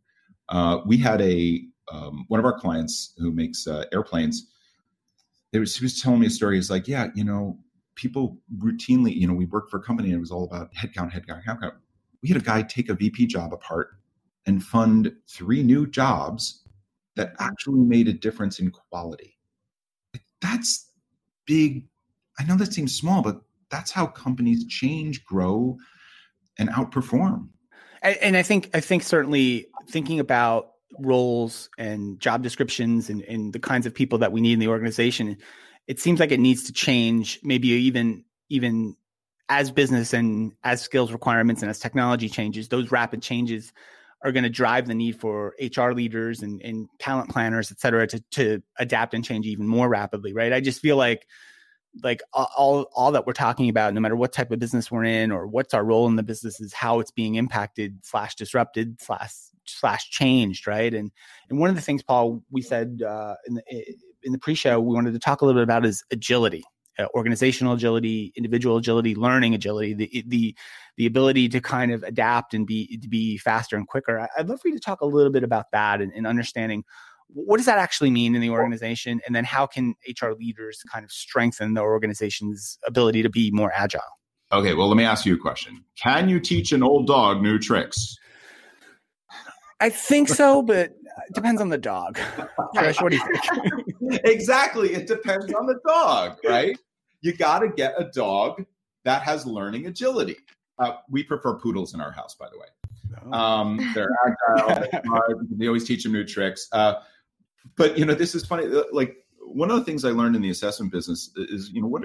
Uh, 0.49 0.79
we 0.85 0.97
had 0.97 1.21
a 1.21 1.61
um, 1.91 2.25
one 2.27 2.39
of 2.39 2.45
our 2.45 2.57
clients 2.57 3.13
who 3.17 3.31
makes 3.31 3.65
uh, 3.67 3.85
airplanes. 3.91 4.47
Was, 5.53 5.75
he 5.75 5.83
was 5.83 5.99
telling 5.99 6.19
me 6.19 6.27
a 6.27 6.29
story. 6.29 6.55
He's 6.55 6.69
like, 6.69 6.87
yeah, 6.87 7.07
you 7.15 7.23
know, 7.23 7.57
people 7.95 8.37
routinely, 8.57 9.15
you 9.15 9.27
know, 9.27 9.33
we 9.33 9.45
worked 9.45 9.71
for 9.71 9.77
a 9.77 9.83
company 9.83 10.09
and 10.09 10.17
it 10.17 10.19
was 10.19 10.31
all 10.31 10.43
about 10.43 10.73
headcount, 10.73 11.11
headcount, 11.11 11.43
headcount. 11.43 11.73
We 12.21 12.29
had 12.29 12.37
a 12.37 12.43
guy 12.43 12.61
take 12.61 12.89
a 12.89 12.93
VP 12.93 13.27
job 13.27 13.53
apart 13.53 13.89
and 14.49 14.62
fund 14.62 15.13
three 15.29 15.63
new 15.63 15.88
jobs 15.88 16.63
that 17.15 17.33
actually 17.39 17.79
made 17.79 18.07
a 18.07 18.13
difference 18.13 18.59
in 18.59 18.71
quality. 18.71 19.38
That's 20.41 20.91
big. 21.45 21.88
I 22.38 22.43
know 22.43 22.57
that 22.57 22.73
seems 22.73 22.95
small, 22.95 23.21
but 23.21 23.41
that's 23.69 23.91
how 23.91 24.07
companies 24.07 24.65
change, 24.65 25.23
grow, 25.23 25.77
and 26.57 26.69
outperform. 26.69 27.49
And, 28.01 28.17
and 28.17 28.38
I 28.38 28.43
think 28.43 28.69
I 28.73 28.79
think 28.79 29.03
certainly 29.03 29.67
thinking 29.89 30.19
about 30.19 30.71
roles 30.97 31.69
and 31.77 32.19
job 32.19 32.41
descriptions 32.41 33.09
and, 33.09 33.21
and 33.23 33.53
the 33.53 33.59
kinds 33.59 33.85
of 33.85 33.93
people 33.93 34.17
that 34.19 34.31
we 34.31 34.41
need 34.41 34.53
in 34.53 34.59
the 34.59 34.67
organization, 34.67 35.38
it 35.88 35.99
seems 35.99 36.19
like 36.19 36.31
it 36.31 36.39
needs 36.39 36.63
to 36.63 36.73
change. 36.73 37.39
Maybe 37.43 37.67
even 37.67 38.23
even 38.49 38.95
as 39.49 39.71
business 39.71 40.13
and 40.13 40.53
as 40.63 40.81
skills 40.81 41.12
requirements 41.12 41.62
and 41.62 41.69
as 41.69 41.79
technology 41.79 42.29
changes, 42.29 42.69
those 42.69 42.91
rapid 42.91 43.21
changes 43.21 43.73
are 44.23 44.32
going 44.32 44.43
to 44.43 44.49
drive 44.49 44.88
the 44.88 44.93
need 44.93 45.19
for 45.19 45.55
HR 45.62 45.91
leaders 45.91 46.41
and, 46.41 46.62
and 46.62 46.89
talent 46.99 47.29
planners, 47.29 47.71
et 47.71 47.79
cetera, 47.79 48.05
to, 48.08 48.19
to 48.32 48.62
adapt 48.77 49.13
and 49.13 49.23
change 49.23 49.45
even 49.45 49.67
more 49.67 49.88
rapidly, 49.88 50.34
right? 50.34 50.51
I 50.51 50.60
just 50.60 50.82
feel 50.82 50.97
like 50.97 51.25
like 52.03 52.21
all 52.34 52.88
all 52.93 53.12
that 53.12 53.25
we're 53.25 53.34
talking 53.34 53.69
about 53.69 53.93
no 53.93 53.99
matter 53.99 54.15
what 54.15 54.32
type 54.32 54.51
of 54.51 54.60
business 54.60 54.91
we're 54.91 55.03
in 55.03 55.32
or 55.32 55.47
what's 55.47 55.73
our 55.73 55.84
role 55.84 56.08
in 56.08 56.15
the 56.15 56.23
business 56.23 56.60
is 56.60 56.71
how 56.73 56.99
it's 56.99 57.12
being 57.12 57.36
impacted 57.36 57.97
slash 58.03 58.36
disrupted 58.36 59.01
slash 59.01 59.34
slash 59.65 60.10
changed 60.10 60.67
right 60.67 60.93
and 60.93 61.12
and 61.49 61.60
one 61.60 61.69
of 61.69 61.75
the 61.75 61.82
things 61.82 62.03
paul 62.03 62.43
we 62.51 62.62
said 62.62 63.01
uh, 63.01 63.36
in 63.47 63.55
the 63.55 63.63
in 64.23 64.32
the 64.32 64.38
pre-show 64.38 64.79
we 64.79 64.93
wanted 64.93 65.13
to 65.13 65.19
talk 65.19 65.41
a 65.41 65.45
little 65.45 65.60
bit 65.60 65.63
about 65.63 65.86
is 65.86 66.03
agility 66.12 66.63
uh, 66.99 67.07
organizational 67.13 67.73
agility 67.73 68.33
individual 68.35 68.77
agility 68.77 69.15
learning 69.15 69.55
agility 69.55 69.93
the 69.93 70.23
the 70.27 70.55
the 70.97 71.05
ability 71.05 71.47
to 71.47 71.62
kind 71.62 71.93
of 71.93 72.03
adapt 72.03 72.53
and 72.53 72.67
be 72.67 72.97
to 72.97 73.07
be 73.07 73.38
faster 73.38 73.77
and 73.77 73.88
quicker. 73.88 74.27
I'd 74.38 74.49
love 74.49 74.59
for 74.62 74.67
you 74.67 74.73
to 74.73 74.81
talk 74.81 74.99
a 74.99 75.05
little 75.05 75.31
bit 75.31 75.43
about 75.43 75.71
that 75.71 76.01
and, 76.01 76.12
and 76.13 76.27
understanding 76.27 76.83
what 77.31 77.57
does 77.57 77.67
that 77.67 77.77
actually 77.77 78.09
mean 78.09 78.35
in 78.35 78.41
the 78.41 78.49
organization? 78.49 79.21
And 79.25 79.35
then 79.35 79.43
how 79.43 79.67
can 79.67 79.95
hr 80.21 80.31
leaders 80.31 80.81
kind 80.91 81.05
of 81.05 81.12
strengthen 81.12 81.75
the 81.75 81.81
organization's 81.81 82.79
ability 82.85 83.21
to 83.23 83.29
be 83.29 83.51
more 83.51 83.71
agile? 83.73 84.01
Okay 84.51 84.73
well 84.73 84.88
let 84.88 84.97
me 84.97 85.05
ask 85.05 85.25
you 85.25 85.35
a 85.35 85.39
question. 85.39 85.83
Can 86.01 86.27
you 86.27 86.39
teach 86.39 86.71
an 86.71 86.83
old 86.83 87.07
dog 87.07 87.41
new 87.41 87.59
tricks? 87.59 88.17
I 89.79 89.89
think 89.89 90.27
so 90.27 90.62
but 90.62 90.75
it 90.77 91.33
depends 91.33 91.62
on 91.62 91.69
the 91.69 91.77
dog. 91.77 92.17
Trish, 92.75 93.01
what 93.01 93.12
do 93.12 93.17
you 93.17 93.23
think? 93.23 94.21
Exactly 94.25 94.93
it 94.93 95.07
depends 95.07 95.53
on 95.53 95.65
the 95.65 95.79
dog 95.88 96.38
right 96.45 96.77
you 97.21 97.34
got 97.34 97.60
to 97.60 97.69
get 97.69 97.93
a 97.97 98.05
dog 98.05 98.65
that 99.03 99.21
has 99.21 99.45
learning 99.45 99.88
agility 99.88 100.38
uh, 100.79 100.93
we 101.10 101.23
prefer 101.23 101.55
poodles 101.55 101.93
in 101.93 102.01
our 102.01 102.12
house 102.12 102.36
by 102.36 102.47
the 102.49 102.58
way 102.58 102.67
oh. 103.25 103.34
um, 103.34 103.91
they're 103.93 104.10
agile. 104.58 104.89
they 105.51 105.67
always 105.67 105.86
teach 105.86 106.03
them 106.03 106.13
new 106.13 106.25
tricks. 106.25 106.67
Uh, 106.71 106.95
but 107.75 107.97
you 107.97 108.05
know, 108.05 108.13
this 108.13 108.36
is 108.36 108.45
funny. 108.45 108.65
Uh, 108.65 108.84
like 108.91 109.17
one 109.39 109.71
of 109.71 109.77
the 109.77 109.84
things 109.84 110.05
I 110.05 110.12
learned 110.12 110.36
in 110.36 110.41
the 110.41 110.49
assessment 110.49 110.91
business 110.91 111.32
is, 111.36 111.69
you 111.71 111.82
know, 111.82 111.88
what 111.88 112.03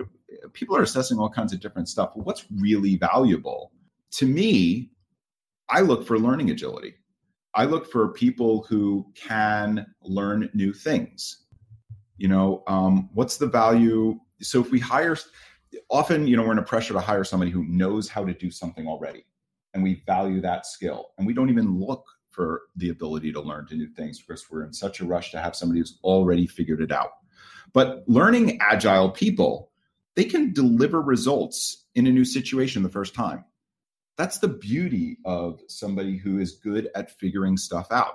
people 0.53 0.77
are 0.77 0.83
assessing 0.83 1.19
all 1.19 1.29
kinds 1.29 1.53
of 1.53 1.61
different 1.61 1.89
stuff. 1.89 2.13
What's 2.15 2.47
really 2.51 2.97
valuable 2.97 3.73
to 4.13 4.27
me? 4.27 4.91
I 5.69 5.81
look 5.81 6.07
for 6.07 6.19
learning 6.19 6.51
agility. 6.51 6.95
I 7.55 7.65
look 7.65 7.91
for 7.91 8.09
people 8.09 8.67
who 8.69 9.07
can 9.15 9.87
learn 10.03 10.51
new 10.55 10.73
things. 10.73 11.45
You 12.17 12.29
know, 12.29 12.63
um, 12.67 13.09
what's 13.15 13.37
the 13.37 13.47
value? 13.47 14.19
So 14.45 14.61
if 14.61 14.71
we 14.71 14.79
hire, 14.79 15.17
often, 15.91 16.27
you 16.27 16.37
know, 16.37 16.45
we're 16.45 16.53
in 16.53 16.59
a 16.59 16.63
pressure 16.63 16.95
to 16.95 17.01
hire 17.01 17.25
somebody 17.25 17.51
who 17.51 17.65
knows 17.65 18.09
how 18.09 18.25
to 18.25 18.35
do 18.35 18.51
something 18.51 18.87
already, 18.87 19.25
and 19.73 19.83
we 19.83 20.03
value 20.07 20.41
that 20.43 20.67
skill, 20.67 21.11
and 21.19 21.27
we 21.27 21.33
don't 21.33 21.51
even 21.51 21.81
look 21.81 22.05
for 22.31 22.63
the 22.77 22.89
ability 22.89 23.33
to 23.33 23.41
learn 23.41 23.67
to 23.67 23.77
new 23.77 23.89
things 23.89 24.21
because 24.21 24.51
we're 24.51 24.65
in 24.65 24.73
such 24.73 25.01
a 25.01 25.05
rush 25.05 25.31
to 25.31 25.39
have 25.39 25.55
somebody 25.55 25.81
who's 25.81 25.99
already 26.03 26.47
figured 26.47 26.81
it 26.81 26.91
out. 26.91 27.11
But 27.73 28.05
learning 28.07 28.59
agile 28.61 29.11
people, 29.11 29.71
they 30.17 30.25
can 30.25 30.53
deliver 30.53 31.01
results 31.01 31.85
in 31.95 32.07
a 32.07 32.13
new 32.13 32.25
situation 32.25 32.83
the 32.83 32.89
first 32.89 33.15
time. 33.15 33.45
That's 34.17 34.39
the 34.39 34.49
beauty 34.49 35.19
of 35.25 35.61
somebody 35.69 36.17
who 36.17 36.39
is 36.39 36.53
good 36.53 36.89
at 36.95 37.19
figuring 37.19 37.57
stuff 37.57 37.89
out. 37.91 38.15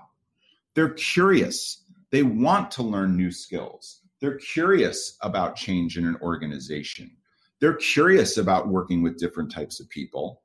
They're 0.76 0.94
curious. 0.94 1.84
They 2.12 2.24
want 2.24 2.72
to 2.72 2.84
learn 2.84 3.18
new 3.18 3.32
skills. 3.32 4.02
They're 4.20 4.38
curious 4.38 5.18
about 5.22 5.56
change 5.56 5.98
in 5.98 6.06
an 6.06 6.18
organization. 6.22 7.12
They're 7.60 7.76
curious 7.76 8.38
about 8.38 8.68
working 8.68 9.02
with 9.02 9.18
different 9.18 9.52
types 9.52 9.80
of 9.80 9.90
people. 9.90 10.42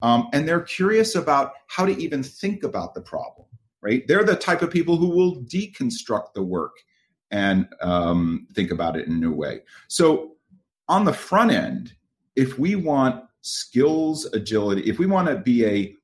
Um, 0.00 0.28
and 0.32 0.46
they're 0.46 0.60
curious 0.60 1.14
about 1.14 1.52
how 1.66 1.84
to 1.84 1.96
even 2.00 2.22
think 2.22 2.62
about 2.62 2.94
the 2.94 3.00
problem, 3.00 3.46
right? 3.80 4.06
They're 4.06 4.24
the 4.24 4.36
type 4.36 4.62
of 4.62 4.70
people 4.70 4.96
who 4.96 5.08
will 5.08 5.42
deconstruct 5.42 6.34
the 6.34 6.42
work 6.42 6.76
and 7.30 7.68
um, 7.82 8.46
think 8.54 8.70
about 8.70 8.96
it 8.96 9.06
in 9.06 9.12
a 9.12 9.16
new 9.16 9.32
way. 9.32 9.60
So, 9.88 10.36
on 10.88 11.04
the 11.04 11.12
front 11.12 11.50
end, 11.50 11.92
if 12.36 12.58
we 12.58 12.74
want 12.74 13.24
skills 13.42 14.24
agility, 14.32 14.88
if 14.88 14.98
we 14.98 15.06
want 15.06 15.28
to 15.28 15.36
be 15.36 15.66
a 15.66 15.94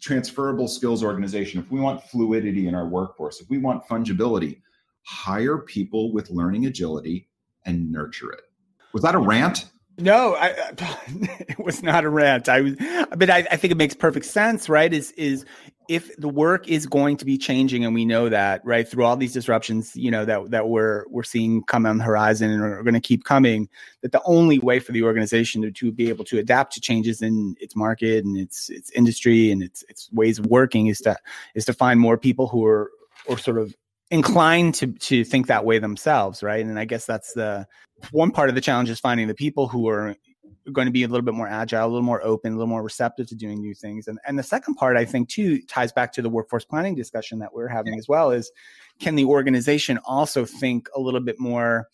transferable 0.00 0.66
skills 0.66 1.04
organization, 1.04 1.60
if 1.60 1.70
we 1.70 1.78
want 1.78 2.02
fluidity 2.02 2.66
in 2.66 2.74
our 2.74 2.88
workforce, 2.88 3.40
if 3.40 3.48
we 3.48 3.58
want 3.58 3.86
fungibility, 3.86 4.60
hire 5.02 5.58
people 5.58 6.12
with 6.12 6.30
learning 6.30 6.66
agility 6.66 7.28
and 7.64 7.90
nurture 7.90 8.32
it. 8.32 8.42
Was 8.92 9.02
that 9.02 9.14
a 9.14 9.18
rant? 9.18 9.66
No, 9.98 10.34
I, 10.34 10.48
it 11.48 11.58
was 11.58 11.82
not 11.82 12.04
a 12.04 12.08
rant. 12.08 12.48
I 12.48 12.60
was, 12.62 12.76
but 13.16 13.28
I, 13.30 13.46
I, 13.50 13.56
think 13.56 13.70
it 13.70 13.76
makes 13.76 13.94
perfect 13.94 14.26
sense, 14.26 14.68
right? 14.68 14.92
Is 14.92 15.10
is 15.12 15.44
if 15.88 16.14
the 16.16 16.28
work 16.28 16.68
is 16.68 16.86
going 16.86 17.16
to 17.18 17.24
be 17.24 17.36
changing, 17.36 17.84
and 17.84 17.94
we 17.94 18.04
know 18.04 18.28
that, 18.28 18.64
right, 18.64 18.88
through 18.88 19.04
all 19.04 19.16
these 19.16 19.32
disruptions, 19.32 19.94
you 19.94 20.10
know 20.10 20.24
that 20.24 20.50
that 20.50 20.68
we're 20.68 21.04
we're 21.08 21.22
seeing 21.22 21.62
come 21.64 21.84
on 21.84 21.98
the 21.98 22.04
horizon 22.04 22.50
and 22.50 22.62
are 22.62 22.82
going 22.82 22.94
to 22.94 23.00
keep 23.00 23.24
coming. 23.24 23.68
That 24.00 24.12
the 24.12 24.22
only 24.24 24.58
way 24.58 24.78
for 24.78 24.92
the 24.92 25.02
organization 25.02 25.62
to, 25.62 25.70
to 25.72 25.92
be 25.92 26.08
able 26.08 26.24
to 26.26 26.38
adapt 26.38 26.72
to 26.74 26.80
changes 26.80 27.20
in 27.20 27.56
its 27.60 27.76
market 27.76 28.24
and 28.24 28.38
its 28.38 28.70
its 28.70 28.90
industry 28.92 29.50
and 29.50 29.62
its 29.62 29.84
its 29.88 30.08
ways 30.12 30.38
of 30.38 30.46
working 30.46 30.86
is 30.86 31.00
to 31.00 31.16
is 31.54 31.64
to 31.66 31.74
find 31.74 32.00
more 32.00 32.16
people 32.16 32.46
who 32.48 32.64
are 32.64 32.90
or 33.26 33.36
sort 33.36 33.58
of 33.58 33.74
inclined 34.10 34.74
to 34.74 34.88
to 34.88 35.24
think 35.24 35.46
that 35.46 35.64
way 35.64 35.78
themselves, 35.78 36.42
right? 36.42 36.64
And 36.64 36.78
I 36.78 36.84
guess 36.84 37.06
that's 37.06 37.32
the 37.34 37.66
one 38.10 38.30
part 38.30 38.48
of 38.48 38.54
the 38.54 38.60
challenge 38.60 38.90
is 38.90 39.00
finding 39.00 39.28
the 39.28 39.34
people 39.34 39.68
who 39.68 39.88
are 39.88 40.16
going 40.72 40.86
to 40.86 40.92
be 40.92 41.02
a 41.02 41.08
little 41.08 41.24
bit 41.24 41.34
more 41.34 41.48
agile, 41.48 41.86
a 41.86 41.88
little 41.88 42.02
more 42.02 42.22
open, 42.22 42.52
a 42.52 42.56
little 42.56 42.68
more 42.68 42.82
receptive 42.82 43.26
to 43.28 43.34
doing 43.34 43.60
new 43.60 43.74
things. 43.74 44.08
And 44.08 44.18
and 44.26 44.38
the 44.38 44.42
second 44.42 44.74
part, 44.74 44.96
I 44.96 45.04
think, 45.04 45.28
too, 45.28 45.62
ties 45.62 45.92
back 45.92 46.12
to 46.14 46.22
the 46.22 46.30
workforce 46.30 46.64
planning 46.64 46.94
discussion 46.94 47.38
that 47.38 47.54
we're 47.54 47.68
having 47.68 47.98
as 47.98 48.08
well. 48.08 48.30
Is 48.30 48.50
can 48.98 49.14
the 49.14 49.24
organization 49.24 49.98
also 50.04 50.44
think 50.44 50.88
a 50.94 51.00
little 51.00 51.20
bit 51.20 51.38
more 51.38 51.86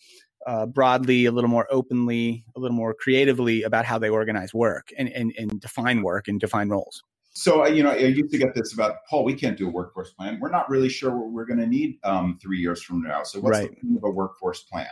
uh, 0.46 0.66
broadly, 0.66 1.26
a 1.26 1.32
little 1.32 1.50
more 1.50 1.66
openly, 1.70 2.44
a 2.56 2.60
little 2.60 2.76
more 2.76 2.94
creatively 2.94 3.62
about 3.62 3.84
how 3.84 3.98
they 3.98 4.08
organize 4.08 4.54
work 4.54 4.90
and, 4.96 5.08
and, 5.08 5.32
and 5.36 5.60
define 5.60 6.02
work 6.02 6.28
and 6.28 6.40
define 6.40 6.68
roles? 6.68 7.02
So, 7.36 7.64
uh, 7.64 7.68
you 7.68 7.82
know, 7.82 7.90
I 7.90 7.96
used 7.98 8.32
to 8.32 8.38
get 8.38 8.54
this 8.54 8.72
about 8.72 9.04
Paul. 9.10 9.22
We 9.22 9.34
can't 9.34 9.58
do 9.58 9.68
a 9.68 9.70
workforce 9.70 10.10
plan. 10.10 10.38
We're 10.40 10.50
not 10.50 10.70
really 10.70 10.88
sure 10.88 11.14
what 11.14 11.32
we're 11.32 11.44
going 11.44 11.60
to 11.60 11.66
need 11.66 11.98
um, 12.02 12.38
three 12.40 12.58
years 12.58 12.82
from 12.82 13.02
now. 13.02 13.24
So, 13.24 13.40
what's 13.40 13.58
right. 13.58 13.70
the 13.82 13.98
of 13.98 14.04
a 14.04 14.10
workforce 14.10 14.62
plan? 14.62 14.88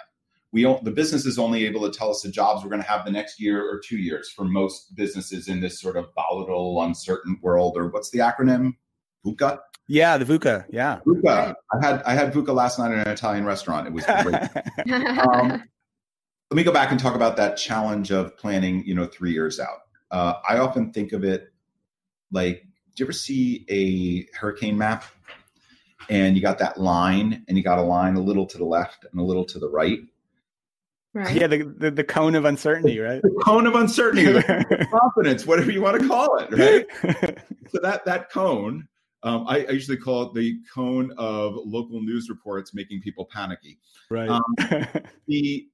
We 0.52 0.60
don't, 0.60 0.84
the 0.84 0.90
business 0.90 1.24
is 1.24 1.38
only 1.38 1.64
able 1.64 1.90
to 1.90 1.98
tell 1.98 2.10
us 2.10 2.20
the 2.20 2.28
jobs 2.28 2.62
we're 2.62 2.68
going 2.68 2.82
to 2.82 2.88
have 2.88 3.06
the 3.06 3.10
next 3.10 3.40
year 3.40 3.66
or 3.66 3.80
two 3.82 3.96
years 3.96 4.30
for 4.30 4.44
most 4.44 4.94
businesses 4.94 5.48
in 5.48 5.60
this 5.60 5.80
sort 5.80 5.96
of 5.96 6.08
volatile, 6.14 6.82
uncertain 6.82 7.38
world. 7.40 7.78
Or 7.78 7.88
what's 7.88 8.10
the 8.10 8.18
acronym? 8.18 8.74
VUCA. 9.24 9.60
Yeah, 9.88 10.18
the 10.18 10.26
VUCA. 10.26 10.66
Yeah, 10.68 10.98
VUCA. 11.06 11.54
I 11.72 11.86
had 11.86 12.02
I 12.02 12.12
had 12.12 12.34
VUCA 12.34 12.54
last 12.54 12.78
night 12.78 12.92
in 12.92 12.98
an 12.98 13.08
Italian 13.08 13.46
restaurant. 13.46 13.86
It 13.86 13.94
was 13.94 14.04
great. 14.04 14.34
um, 15.32 15.48
let 16.50 16.56
me 16.56 16.62
go 16.62 16.72
back 16.72 16.90
and 16.90 17.00
talk 17.00 17.14
about 17.14 17.38
that 17.38 17.56
challenge 17.56 18.12
of 18.12 18.36
planning. 18.36 18.84
You 18.84 18.94
know, 18.94 19.06
three 19.06 19.32
years 19.32 19.58
out. 19.58 19.78
Uh, 20.10 20.34
I 20.46 20.58
often 20.58 20.92
think 20.92 21.12
of 21.12 21.24
it 21.24 21.53
like 22.34 22.66
do 22.94 23.02
you 23.02 23.06
ever 23.06 23.12
see 23.12 23.64
a 23.68 24.36
hurricane 24.36 24.76
map? 24.76 25.04
And 26.10 26.36
you 26.36 26.42
got 26.42 26.58
that 26.58 26.78
line 26.78 27.44
and 27.48 27.56
you 27.56 27.64
got 27.64 27.78
a 27.78 27.82
line 27.82 28.16
a 28.16 28.20
little 28.20 28.46
to 28.46 28.58
the 28.58 28.64
left 28.64 29.06
and 29.10 29.20
a 29.20 29.24
little 29.24 29.44
to 29.46 29.58
the 29.58 29.68
right. 29.68 30.00
Right. 31.14 31.34
Yeah 31.34 31.46
the, 31.46 31.62
the, 31.62 31.90
the 31.90 32.04
cone 32.04 32.34
of 32.34 32.44
uncertainty 32.44 32.98
right? 32.98 33.22
the 33.22 33.40
cone 33.44 33.66
of 33.66 33.74
uncertainty 33.76 34.42
confidence 34.90 35.46
whatever 35.46 35.70
you 35.70 35.80
want 35.80 36.00
to 36.00 36.08
call 36.08 36.38
it 36.38 36.50
right? 36.50 37.38
So 37.70 37.80
that 37.80 38.04
that 38.04 38.30
cone 38.30 38.88
um, 39.22 39.46
I, 39.48 39.64
I, 39.64 39.70
usually 39.70 39.96
call 39.96 40.24
it 40.24 40.34
the 40.34 40.58
cone 40.72 41.10
of 41.16 41.54
local 41.56 42.02
news 42.02 42.28
reports 42.28 42.74
making 42.74 43.00
people 43.00 43.24
panicky. 43.24 43.78
Right. 44.10 44.28
Um, 44.28 44.44
the 45.26 45.66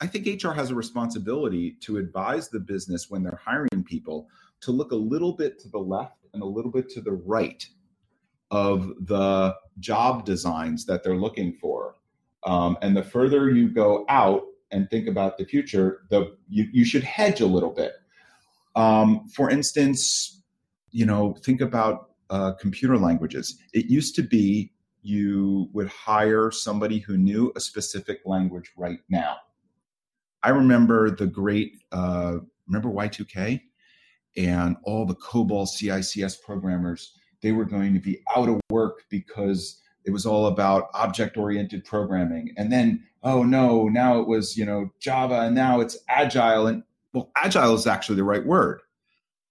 i 0.00 0.06
think 0.06 0.42
hr 0.42 0.50
has 0.50 0.70
a 0.70 0.74
responsibility 0.74 1.76
to 1.80 1.98
advise 1.98 2.48
the 2.48 2.60
business 2.60 3.06
when 3.08 3.22
they're 3.22 3.40
hiring 3.44 3.84
people 3.84 4.28
to 4.60 4.70
look 4.72 4.92
a 4.92 4.96
little 4.96 5.32
bit 5.32 5.58
to 5.58 5.68
the 5.68 5.78
left 5.78 6.26
and 6.32 6.42
a 6.42 6.46
little 6.46 6.70
bit 6.70 6.88
to 6.90 7.00
the 7.00 7.12
right 7.12 7.68
of 8.50 8.92
the 9.06 9.54
job 9.78 10.24
designs 10.24 10.86
that 10.86 11.04
they're 11.04 11.16
looking 11.16 11.52
for. 11.52 11.94
Um, 12.44 12.78
and 12.82 12.96
the 12.96 13.02
further 13.02 13.50
you 13.50 13.68
go 13.68 14.04
out 14.08 14.42
and 14.70 14.88
think 14.88 15.08
about 15.08 15.38
the 15.38 15.44
future, 15.44 16.02
the 16.10 16.36
you, 16.48 16.68
you 16.72 16.84
should 16.84 17.04
hedge 17.04 17.40
a 17.40 17.46
little 17.46 17.70
bit. 17.70 17.92
Um, 18.76 19.28
for 19.28 19.50
instance, 19.50 20.42
you 20.90 21.04
know, 21.04 21.34
think 21.42 21.60
about 21.60 22.10
uh, 22.30 22.52
computer 22.52 22.96
languages. 22.96 23.58
It 23.72 23.86
used 23.86 24.14
to 24.16 24.22
be 24.22 24.72
you 25.02 25.68
would 25.72 25.88
hire 25.88 26.50
somebody 26.50 26.98
who 26.98 27.16
knew 27.16 27.52
a 27.56 27.60
specific 27.60 28.20
language 28.24 28.72
right 28.76 29.00
now. 29.08 29.36
I 30.42 30.50
remember 30.50 31.10
the 31.10 31.26
great, 31.26 31.82
uh, 31.92 32.38
remember 32.66 32.88
Y2K? 32.88 33.60
and 34.38 34.76
all 34.84 35.04
the 35.04 35.16
COBOL 35.16 35.66
CICS 35.66 36.40
programmers, 36.40 37.12
they 37.42 37.52
were 37.52 37.64
going 37.64 37.92
to 37.92 38.00
be 38.00 38.20
out 38.36 38.48
of 38.48 38.60
work 38.70 39.02
because 39.10 39.82
it 40.04 40.12
was 40.12 40.24
all 40.24 40.46
about 40.46 40.88
object 40.94 41.36
oriented 41.36 41.84
programming. 41.84 42.54
And 42.56 42.72
then, 42.72 43.04
oh 43.24 43.42
no, 43.42 43.88
now 43.88 44.20
it 44.20 44.28
was, 44.28 44.56
you 44.56 44.64
know, 44.64 44.90
Java 45.00 45.40
and 45.40 45.54
now 45.54 45.80
it's 45.80 45.98
agile. 46.08 46.68
And 46.68 46.84
well, 47.12 47.30
agile 47.36 47.74
is 47.74 47.86
actually 47.86 48.16
the 48.16 48.24
right 48.24 48.46
word. 48.46 48.80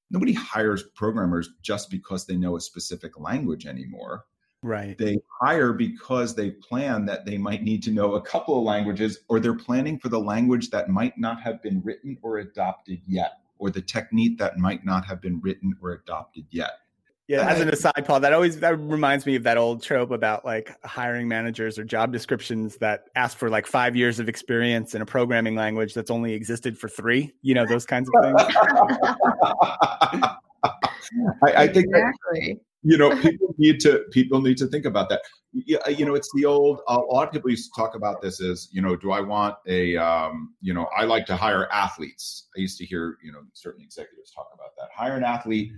Nobody 0.10 0.32
hires 0.32 0.84
programmers 0.95 1.50
just 1.62 1.89
because 1.89 2.26
they 2.26 2.38
know 2.38 2.56
a 2.56 2.62
specific 2.62 3.19
language 3.19 3.65
anymore. 3.65 4.23
Right. 4.63 4.98
They 4.98 5.20
hire 5.41 5.72
because 5.72 6.36
they 6.36 6.52
plan 6.52 7.06
that 7.06 7.26
they 7.26 7.38
might 7.38 7.63
need 7.63 7.84
to 7.84 7.91
know 7.91 8.15
a 8.15 8.22
couple 8.22 8.58
of 8.58 8.63
languages 8.63 9.20
or 9.30 9.39
they're 9.39 9.54
planning 9.54 10.00
for 10.00 10.10
the 10.10 10.20
language 10.20 10.72
that 10.72 10.89
might 10.89 11.17
not 11.17 11.41
have 11.41 11.62
been 11.62 11.82
written 11.84 12.17
or 12.22 12.39
adopted 12.39 13.02
yet 13.06 13.39
or 13.60 13.70
the 13.70 13.82
technique 13.82 14.38
that 14.39 14.58
might 14.58 14.86
not 14.86 15.06
have 15.06 15.22
been 15.22 15.39
written 15.41 15.76
or 15.82 15.91
adopted 15.91 16.46
yet. 16.50 16.72
Yeah, 17.28 17.46
as 17.46 17.60
an 17.60 17.67
aside, 17.67 18.06
Paul, 18.06 18.22
that 18.22 18.32
always 18.32 18.62
that 18.62 18.80
reminds 18.80 19.26
me 19.26 19.36
of 19.36 19.43
that 19.43 19.58
old 19.58 19.84
trope 19.84 20.12
about 20.12 20.46
like 20.46 20.74
hiring 20.86 21.28
managers 21.28 21.78
or 21.78 21.84
job 21.84 22.13
descriptions 22.13 22.78
that 22.78 23.10
ask 23.15 23.38
for 23.38 23.50
like 23.50 23.67
five 23.67 23.98
years 23.98 24.22
of 24.22 24.30
experience 24.30 24.96
in 24.96 25.02
a 25.02 25.06
programming 25.06 25.54
language 25.54 25.93
that's 25.93 26.10
only 26.10 26.32
existed 26.34 26.78
for 26.78 26.88
three. 26.88 27.34
You 27.41 27.54
know, 27.54 27.65
those 27.65 27.86
kinds 27.86 28.10
of 28.13 28.24
things. 28.24 28.41
I, 31.43 31.54
I, 31.63 31.67
think 31.67 31.88
exactly. 31.88 32.60
You 32.88 32.97
know 32.97 33.21
people 33.21 33.54
need 33.58 33.82
to 33.82 34.06
people 34.12 34.41
need 34.41 34.58
to 34.58 34.67
think 34.67 34.86
about 34.86 35.10
that. 35.10 35.21
You 35.52 36.06
know 36.06 36.15
it's 36.15 36.32
the 36.34 36.45
old 36.45 36.80
a 36.88 36.95
lot 36.95 37.28
of 37.28 37.34
people 37.34 37.50
used 37.50 37.69
to 37.73 37.82
talk 37.82 37.95
about 37.95 38.21
this 38.21 38.41
as 38.41 38.69
you 38.71 38.82
know 38.82 38.95
do 38.95 39.12
i 39.12 39.19
want 39.19 39.56
a 39.67 39.97
um, 39.97 40.54
you 40.62 40.73
know 40.73 40.88
i 40.97 41.04
like 41.04 41.26
to 41.26 41.36
hire 41.36 41.67
athletes. 41.71 42.47
I 42.56 42.62
used 42.62 42.78
to 42.78 42.86
hear 42.86 43.17
you 43.23 43.32
know 43.34 43.41
certain 43.54 43.84
executives 43.84 44.32
talk 44.32 44.50
about 44.54 44.71
that. 44.78 44.89
Hire 44.95 45.17
an 45.17 45.23
athlete 45.23 45.73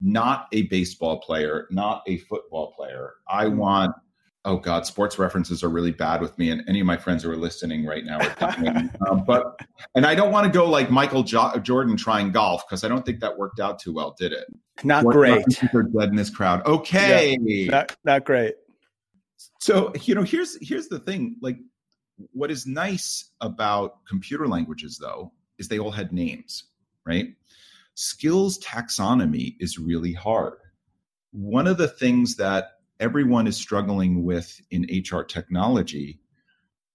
not 0.00 0.48
a 0.52 0.62
baseball 0.62 1.20
player 1.20 1.66
not 1.70 2.02
a 2.06 2.18
football 2.18 2.72
player. 2.76 3.14
I 3.28 3.46
mm-hmm. 3.46 3.56
want 3.56 3.96
oh 4.44 4.56
god 4.56 4.86
sports 4.86 5.18
references 5.18 5.62
are 5.62 5.68
really 5.68 5.90
bad 5.90 6.20
with 6.20 6.36
me 6.38 6.50
and 6.50 6.62
any 6.68 6.80
of 6.80 6.86
my 6.86 6.96
friends 6.96 7.22
who 7.22 7.30
are 7.30 7.36
listening 7.36 7.84
right 7.84 8.04
now 8.04 8.18
are 8.18 8.88
um, 9.10 9.24
but 9.24 9.58
and 9.94 10.06
i 10.06 10.14
don't 10.14 10.32
want 10.32 10.44
to 10.46 10.52
go 10.52 10.68
like 10.68 10.90
michael 10.90 11.22
jo- 11.22 11.56
jordan 11.62 11.96
trying 11.96 12.30
golf 12.30 12.64
because 12.66 12.84
i 12.84 12.88
don't 12.88 13.04
think 13.06 13.20
that 13.20 13.36
worked 13.36 13.60
out 13.60 13.78
too 13.78 13.92
well 13.92 14.14
did 14.18 14.32
it? 14.32 14.46
Not 14.82 15.04
great. 15.04 15.44
Are 15.72 15.84
dead 15.84 16.08
in 16.08 16.16
this 16.16 16.30
crowd. 16.30 16.66
Okay. 16.66 17.38
yeah, 17.40 17.70
not, 17.70 17.96
not 18.04 18.24
great. 18.24 18.54
So 19.60 19.92
you 20.02 20.16
know 20.16 20.24
here's 20.24 20.58
here's 20.66 20.88
the 20.88 20.98
thing 20.98 21.36
like 21.40 21.58
what 22.32 22.50
is 22.50 22.66
nice 22.66 23.30
about 23.40 24.04
computer 24.08 24.48
languages 24.48 24.98
though 25.00 25.32
is 25.58 25.68
they 25.68 25.78
all 25.78 25.92
had 25.92 26.12
names 26.12 26.64
right? 27.06 27.34
Skills 27.94 28.58
taxonomy 28.58 29.56
is 29.60 29.78
really 29.78 30.12
hard. 30.12 30.54
One 31.32 31.66
of 31.66 31.78
the 31.78 31.88
things 31.88 32.36
that 32.36 32.72
everyone 33.04 33.46
is 33.46 33.54
struggling 33.54 34.24
with 34.24 34.62
in 34.70 34.86
HR 34.90 35.20
technology 35.20 36.18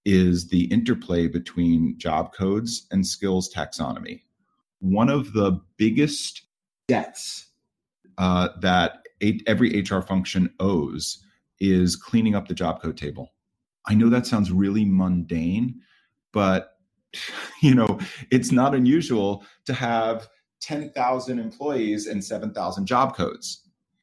is 0.05 0.47
the 0.47 0.63
interplay 0.65 1.27
between 1.27 1.93
job 1.99 2.33
codes 2.33 2.87
and 2.89 3.05
skills 3.05 3.53
taxonomy. 3.53 4.23
One 4.79 5.09
of 5.09 5.33
the 5.33 5.61
biggest 5.77 6.41
debts 6.87 7.51
uh, 8.17 8.49
that 8.59 9.03
a- 9.21 9.39
every 9.45 9.81
HR 9.81 9.99
function 9.99 10.51
owes 10.59 11.23
is 11.59 11.95
cleaning 11.95 12.33
up 12.33 12.47
the 12.47 12.55
job 12.55 12.81
code 12.81 12.97
table. 12.97 13.29
I 13.85 13.93
know 13.93 14.09
that 14.09 14.25
sounds 14.25 14.51
really 14.51 14.85
mundane, 14.85 15.79
but 16.33 16.71
you 17.61 17.75
know, 17.75 17.99
it's 18.31 18.51
not 18.51 18.73
unusual 18.73 19.45
to 19.65 19.75
have 19.75 20.27
10,000 20.61 21.37
employees 21.37 22.07
and 22.07 22.23
7,000 22.23 22.87
job 22.87 23.15
codes. 23.15 23.61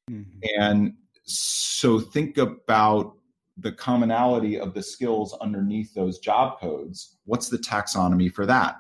Mm-hmm. 0.09 0.61
And 0.61 0.93
so 1.27 2.01
think 2.01 2.39
about 2.39 3.15
the 3.59 3.73
commonality 3.73 4.59
of 4.59 4.75
the 4.75 4.83
skills 4.83 5.37
underneath 5.41 5.95
those 5.95 6.19
job 6.19 6.61
codes. 6.61 7.17
What's 7.25 7.49
the 7.49 7.59
taxonomy 7.59 8.33
for 8.33 8.47
that? 8.47 8.77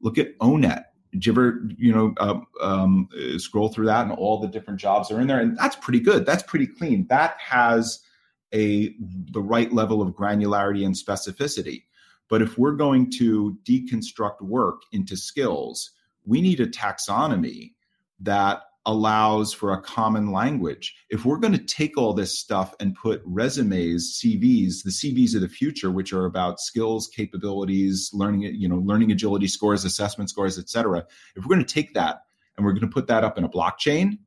Look 0.00 0.18
at 0.18 0.36
ONET. 0.38 0.84
Did 1.12 1.26
you 1.26 1.32
ever, 1.32 1.62
you 1.76 1.92
know, 1.92 2.14
uh, 2.18 2.40
um, 2.60 3.08
scroll 3.36 3.68
through 3.68 3.86
that 3.86 4.02
and 4.02 4.12
all 4.12 4.40
the 4.40 4.48
different 4.48 4.80
jobs 4.80 5.10
are 5.10 5.20
in 5.20 5.26
there? 5.26 5.40
And 5.40 5.56
that's 5.56 5.76
pretty 5.76 6.00
good. 6.00 6.24
That's 6.26 6.42
pretty 6.42 6.66
clean. 6.66 7.06
That 7.08 7.36
has 7.38 8.00
a 8.54 8.94
the 9.30 9.42
right 9.42 9.72
level 9.72 10.02
of 10.02 10.14
granularity 10.14 10.84
and 10.84 10.94
specificity. 10.94 11.84
But 12.28 12.42
if 12.42 12.56
we're 12.56 12.72
going 12.72 13.10
to 13.18 13.58
deconstruct 13.64 14.40
work 14.40 14.82
into 14.90 15.16
skills, 15.16 15.90
we 16.24 16.40
need 16.40 16.60
a 16.60 16.66
taxonomy 16.66 17.72
that 18.20 18.62
allows 18.86 19.52
for 19.52 19.72
a 19.72 19.80
common 19.80 20.32
language. 20.32 20.94
If 21.08 21.24
we're 21.24 21.38
going 21.38 21.52
to 21.52 21.64
take 21.64 21.96
all 21.96 22.12
this 22.12 22.36
stuff 22.38 22.74
and 22.80 22.96
put 22.96 23.22
resumes, 23.24 24.20
CVs, 24.20 24.82
the 24.82 24.90
CVs 24.90 25.34
of 25.34 25.40
the 25.40 25.48
future, 25.48 25.90
which 25.90 26.12
are 26.12 26.24
about 26.24 26.60
skills, 26.60 27.08
capabilities, 27.08 28.10
learning, 28.12 28.42
you 28.42 28.68
know, 28.68 28.78
learning 28.78 29.12
agility 29.12 29.46
scores, 29.46 29.84
assessment 29.84 30.30
scores, 30.30 30.58
et 30.58 30.68
cetera. 30.68 31.04
If 31.36 31.44
we're 31.44 31.54
going 31.54 31.64
to 31.64 31.74
take 31.74 31.94
that 31.94 32.22
and 32.56 32.66
we're 32.66 32.72
going 32.72 32.82
to 32.82 32.88
put 32.88 33.06
that 33.06 33.24
up 33.24 33.38
in 33.38 33.44
a 33.44 33.48
blockchain, 33.48 34.18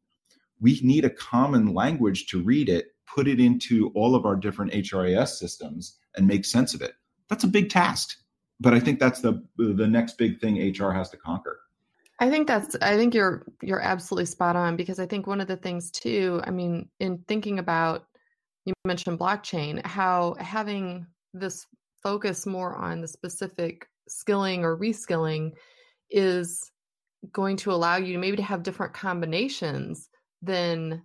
we 0.62 0.80
need 0.82 1.04
a 1.04 1.10
common 1.10 1.74
language 1.74 2.28
to 2.28 2.42
read 2.42 2.70
it, 2.70 2.96
put 3.14 3.28
it 3.28 3.42
into 3.42 3.92
all 3.94 4.16
of 4.16 4.26
our 4.26 4.38
different 4.38 4.72
HRIS 4.72 5.30
systems 5.30 5.98
and 6.16 6.26
make 6.26 6.46
sense 6.46 6.74
of 6.74 6.82
it. 6.82 6.94
That's 7.30 7.44
a 7.44 7.48
big 7.48 7.70
task. 7.70 8.18
But 8.60 8.74
I 8.74 8.80
think 8.80 9.00
that's 9.00 9.20
the 9.20 9.44
the 9.58 9.88
next 9.88 10.18
big 10.18 10.40
thing 10.40 10.56
HR 10.72 10.92
has 10.92 11.10
to 11.10 11.18
conquer. 11.18 11.60
I 12.20 12.30
think 12.30 12.48
that's 12.48 12.76
I 12.82 12.96
think 12.96 13.14
you're 13.14 13.46
you're 13.62 13.82
absolutely 13.82 14.26
spot 14.26 14.56
on 14.56 14.78
because 14.78 15.00
I 15.00 15.06
think 15.06 15.28
one 15.28 15.42
of 15.42 15.48
the 15.48 15.58
things 15.58 15.92
too, 15.92 16.42
I 16.46 16.52
mean, 16.52 16.90
in 17.00 17.20
thinking 17.28 17.60
about 17.60 18.08
you 18.66 18.74
mentioned 18.86 19.20
blockchain, 19.20 19.86
how 19.86 20.36
having 20.40 21.06
this 21.34 21.68
focus 22.02 22.46
more 22.46 22.76
on 22.76 23.02
the 23.02 23.08
specific 23.08 23.88
skilling 24.08 24.64
or 24.64 24.78
reskilling 24.78 25.52
is 26.10 26.72
going 27.32 27.58
to 27.58 27.72
allow 27.72 27.98
you 27.98 28.18
maybe 28.20 28.38
to 28.38 28.44
have 28.44 28.64
different 28.64 28.94
combinations 28.94 30.10
than 30.42 31.02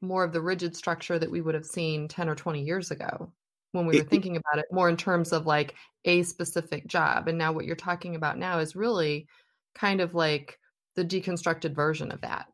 more 0.00 0.22
of 0.22 0.32
the 0.32 0.40
rigid 0.40 0.76
structure 0.76 1.18
that 1.18 1.30
we 1.30 1.40
would 1.40 1.54
have 1.54 1.64
seen 1.64 2.06
10 2.08 2.28
or 2.28 2.34
20 2.34 2.62
years 2.62 2.90
ago 2.90 3.32
when 3.72 3.86
we 3.86 3.96
were 3.96 4.04
thinking 4.04 4.36
about 4.36 4.58
it 4.58 4.66
more 4.70 4.88
in 4.88 4.96
terms 4.96 5.32
of 5.32 5.46
like 5.46 5.74
a 6.04 6.22
specific 6.22 6.86
job. 6.86 7.26
And 7.26 7.38
now 7.38 7.52
what 7.52 7.64
you're 7.64 7.74
talking 7.74 8.14
about 8.14 8.38
now 8.38 8.58
is 8.58 8.76
really 8.76 9.26
kind 9.74 10.00
of 10.00 10.14
like 10.14 10.58
the 10.94 11.04
deconstructed 11.04 11.74
version 11.74 12.10
of 12.12 12.20
that. 12.20 12.46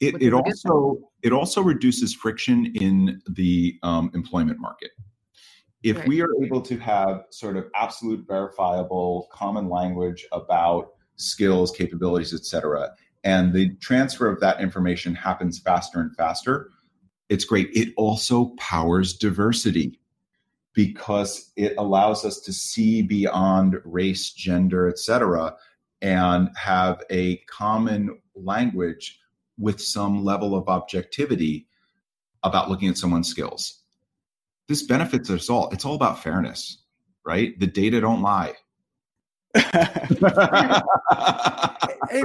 It, 0.00 0.20
it 0.22 0.32
also 0.32 0.98
it 1.22 1.32
also 1.32 1.60
reduces 1.62 2.14
friction 2.14 2.72
in 2.74 3.20
the 3.28 3.78
um, 3.82 4.10
employment 4.14 4.60
market. 4.60 4.90
If 5.82 5.98
right. 5.98 6.08
we 6.08 6.22
are 6.22 6.30
able 6.44 6.62
to 6.62 6.78
have 6.78 7.24
sort 7.30 7.56
of 7.56 7.66
absolute 7.74 8.24
verifiable 8.26 9.28
common 9.32 9.68
language 9.68 10.26
about 10.30 10.92
skills, 11.16 11.72
capabilities, 11.72 12.32
et 12.32 12.44
cetera, 12.44 12.90
and 13.24 13.52
the 13.52 13.74
transfer 13.76 14.28
of 14.28 14.38
that 14.40 14.60
information 14.60 15.14
happens 15.14 15.58
faster 15.58 16.00
and 16.00 16.14
faster, 16.16 16.70
it's 17.28 17.44
great. 17.44 17.70
It 17.74 17.92
also 17.96 18.54
powers 18.58 19.14
diversity 19.14 19.98
because 20.74 21.52
it 21.56 21.74
allows 21.76 22.24
us 22.24 22.40
to 22.40 22.52
see 22.52 23.02
beyond 23.02 23.76
race, 23.84 24.30
gender, 24.32 24.88
et 24.88 24.98
cetera, 24.98 25.54
and 26.02 26.50
have 26.56 27.02
a 27.10 27.36
common 27.48 28.18
language 28.34 29.20
with 29.58 29.80
some 29.80 30.24
level 30.24 30.54
of 30.54 30.68
objectivity 30.68 31.66
about 32.42 32.68
looking 32.68 32.88
at 32.88 32.98
someone's 32.98 33.28
skills. 33.28 33.82
This 34.68 34.82
benefits 34.82 35.30
us 35.30 35.48
all. 35.48 35.70
It's 35.70 35.84
all 35.84 35.94
about 35.94 36.22
fairness, 36.22 36.82
right? 37.24 37.58
The 37.60 37.66
data 37.66 38.00
don't 38.00 38.22
lie. 38.22 38.54
Hey, 39.54 39.70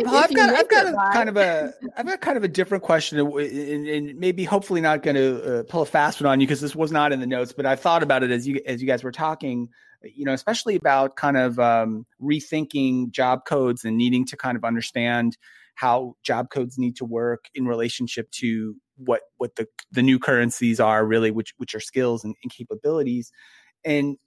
Paul, 0.04 0.16
I've 0.16 0.34
got, 0.34 0.50
I've 0.50 0.70
got 0.70 0.88
a 0.88 0.94
kind 1.14 1.30
of 1.30 1.38
a, 1.38 1.74
I've 1.98 2.06
got 2.06 2.22
kind 2.22 2.38
of 2.38 2.44
a 2.44 2.48
different 2.48 2.84
question, 2.84 3.20
and, 3.20 3.88
and 3.88 4.20
maybe 4.20 4.44
hopefully 4.44 4.82
not 4.82 5.04
going 5.04 5.16
to 5.16 5.60
uh, 5.60 5.64
pull 5.64 5.82
a 5.82 5.86
fast 5.86 6.22
one 6.22 6.30
on 6.30 6.40
you 6.40 6.48
because 6.48 6.62
this 6.62 6.76
was 6.76 6.92
not 6.92 7.12
in 7.12 7.20
the 7.20 7.28
notes, 7.28 7.54
but 7.54 7.66
I 7.66 7.76
thought 7.76 8.04
about 8.04 8.24
it 8.24 8.32
as 8.32 8.48
you 8.48 8.62
as 8.66 8.82
you 8.82 8.88
guys 8.88 9.04
were 9.04 9.12
talking 9.12 9.70
you 10.04 10.26
know, 10.26 10.34
especially 10.34 10.76
about 10.76 11.16
kind 11.16 11.38
of 11.38 11.60
um, 11.60 12.06
rethinking 12.22 13.12
job 13.12 13.46
codes 13.46 13.84
and 13.84 13.98
needing 13.98 14.26
to 14.26 14.38
kind 14.38 14.58
of 14.58 14.64
understand 14.64 15.38
how 15.76 16.16
job 16.24 16.50
codes 16.50 16.78
need 16.78 16.96
to 16.98 17.06
work 17.06 17.46
in 17.54 17.66
relationship 17.66 18.30
to 18.32 18.76
what 18.98 19.22
what 19.38 19.56
the 19.56 19.68
the 19.92 20.02
new 20.02 20.20
currencies 20.20 20.80
are 20.80 21.06
really, 21.06 21.32
which 21.32 21.54
which 21.58 21.76
are 21.76 21.80
skills 21.80 22.24
and, 22.24 22.36
and 22.44 22.52
capabilities. 22.52 23.32
And 23.86 24.18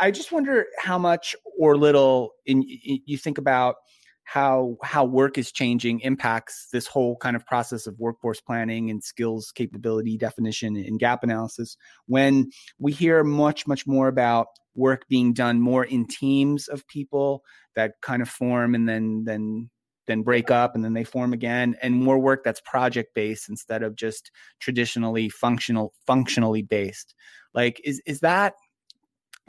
I 0.00 0.10
just 0.10 0.32
wonder 0.32 0.66
how 0.78 0.98
much 0.98 1.34
or 1.58 1.76
little 1.76 2.32
in, 2.46 2.62
in, 2.62 3.00
you 3.04 3.18
think 3.18 3.38
about 3.38 3.76
how 4.24 4.76
how 4.82 5.04
work 5.04 5.38
is 5.38 5.50
changing 5.50 6.00
impacts 6.00 6.68
this 6.72 6.86
whole 6.86 7.16
kind 7.16 7.34
of 7.34 7.46
process 7.46 7.86
of 7.86 7.98
workforce 7.98 8.40
planning 8.42 8.90
and 8.90 9.02
skills 9.02 9.50
capability 9.54 10.18
definition 10.18 10.76
and 10.76 10.98
gap 10.98 11.24
analysis 11.24 11.78
when 12.06 12.50
we 12.78 12.92
hear 12.92 13.24
much 13.24 13.66
much 13.66 13.86
more 13.86 14.06
about 14.06 14.48
work 14.74 15.08
being 15.08 15.32
done 15.32 15.60
more 15.60 15.82
in 15.82 16.06
teams 16.06 16.68
of 16.68 16.86
people 16.88 17.42
that 17.74 17.92
kind 18.02 18.20
of 18.20 18.28
form 18.28 18.74
and 18.74 18.86
then 18.86 19.24
then 19.24 19.70
then 20.08 20.22
break 20.22 20.50
up 20.50 20.74
and 20.74 20.84
then 20.84 20.94
they 20.94 21.04
form 21.04 21.32
again 21.32 21.76
and 21.80 21.94
more 21.94 22.18
work 22.18 22.42
that's 22.42 22.60
project 22.62 23.14
based 23.14 23.48
instead 23.48 23.82
of 23.84 23.94
just 23.94 24.32
traditionally 24.58 25.28
functional 25.28 25.92
functionally 26.06 26.62
based. 26.62 27.14
Like 27.54 27.80
is 27.84 28.02
is 28.04 28.20
that 28.20 28.54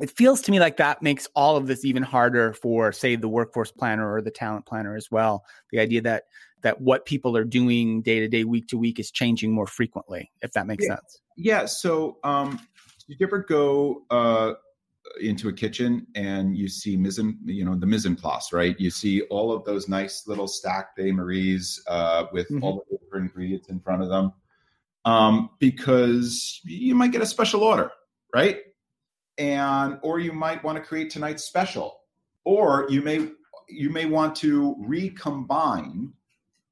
it 0.01 0.11
feels 0.11 0.41
to 0.41 0.51
me 0.51 0.59
like 0.59 0.77
that 0.77 1.01
makes 1.01 1.27
all 1.35 1.55
of 1.55 1.67
this 1.67 1.85
even 1.85 2.03
harder 2.03 2.53
for 2.53 2.91
say 2.91 3.15
the 3.15 3.27
workforce 3.27 3.71
planner 3.71 4.11
or 4.11 4.21
the 4.21 4.31
talent 4.31 4.65
planner 4.65 4.95
as 4.95 5.09
well 5.11 5.43
the 5.71 5.79
idea 5.79 6.01
that 6.01 6.23
that 6.61 6.81
what 6.81 7.05
people 7.05 7.37
are 7.37 7.45
doing 7.45 8.01
day 8.01 8.19
to 8.19 8.27
day 8.27 8.43
week 8.43 8.67
to 8.67 8.77
week 8.77 8.99
is 8.99 9.11
changing 9.11 9.51
more 9.51 9.67
frequently 9.67 10.31
if 10.41 10.51
that 10.51 10.67
makes 10.67 10.85
yeah. 10.85 10.95
sense 10.95 11.21
yeah 11.37 11.65
so 11.65 12.17
um 12.23 12.59
did 13.07 13.19
you 13.19 13.25
ever 13.25 13.39
go 13.39 14.03
uh 14.09 14.53
into 15.21 15.49
a 15.49 15.53
kitchen 15.53 16.05
and 16.15 16.55
you 16.57 16.67
see 16.67 16.95
mise 16.95 17.19
en 17.19 17.37
you 17.45 17.65
know, 17.65 17.75
the 17.75 17.85
mise 17.85 18.05
en 18.05 18.15
place, 18.15 18.51
right? 18.53 18.79
You 18.79 18.89
see 18.89 19.21
all 19.23 19.51
of 19.51 19.63
those 19.65 19.87
nice 19.87 20.27
little 20.27 20.47
stacked 20.47 20.95
Bain 20.97 21.15
Maries 21.15 21.81
uh, 21.87 22.25
with 22.31 22.47
mm-hmm. 22.49 22.63
all 22.63 22.83
the 22.89 22.97
different 22.97 23.25
ingredients 23.25 23.69
in 23.69 23.79
front 23.79 24.01
of 24.01 24.09
them, 24.09 24.33
um, 25.05 25.49
because 25.59 26.61
you 26.63 26.95
might 26.95 27.11
get 27.11 27.21
a 27.21 27.25
special 27.25 27.63
order, 27.63 27.91
right? 28.33 28.59
And 29.39 29.97
or 30.03 30.19
you 30.19 30.33
might 30.33 30.63
want 30.63 30.77
to 30.77 30.83
create 30.83 31.09
tonight's 31.09 31.45
special, 31.45 32.01
or 32.43 32.85
you 32.89 33.01
may 33.01 33.29
you 33.69 33.89
may 33.89 34.05
want 34.05 34.35
to 34.37 34.75
recombine 34.79 36.11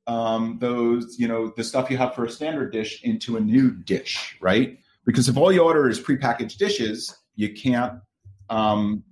um, 0.08 0.58
those, 0.60 1.18
you 1.20 1.28
know, 1.28 1.54
the 1.56 1.64
stuff 1.64 1.90
you 1.90 1.98
have 1.98 2.16
for 2.16 2.26
a 2.26 2.30
standard 2.30 2.72
dish 2.72 3.04
into 3.04 3.38
a 3.38 3.40
new 3.40 3.72
dish, 3.72 4.38
right? 4.42 4.78
Because 5.06 5.30
if 5.30 5.38
all 5.38 5.52
you 5.52 5.62
order 5.62 5.90
is 5.90 6.00
prepackaged 6.00 6.58
dishes, 6.58 7.16
you 7.36 7.54
can't 7.54 8.00
um, 8.50 9.04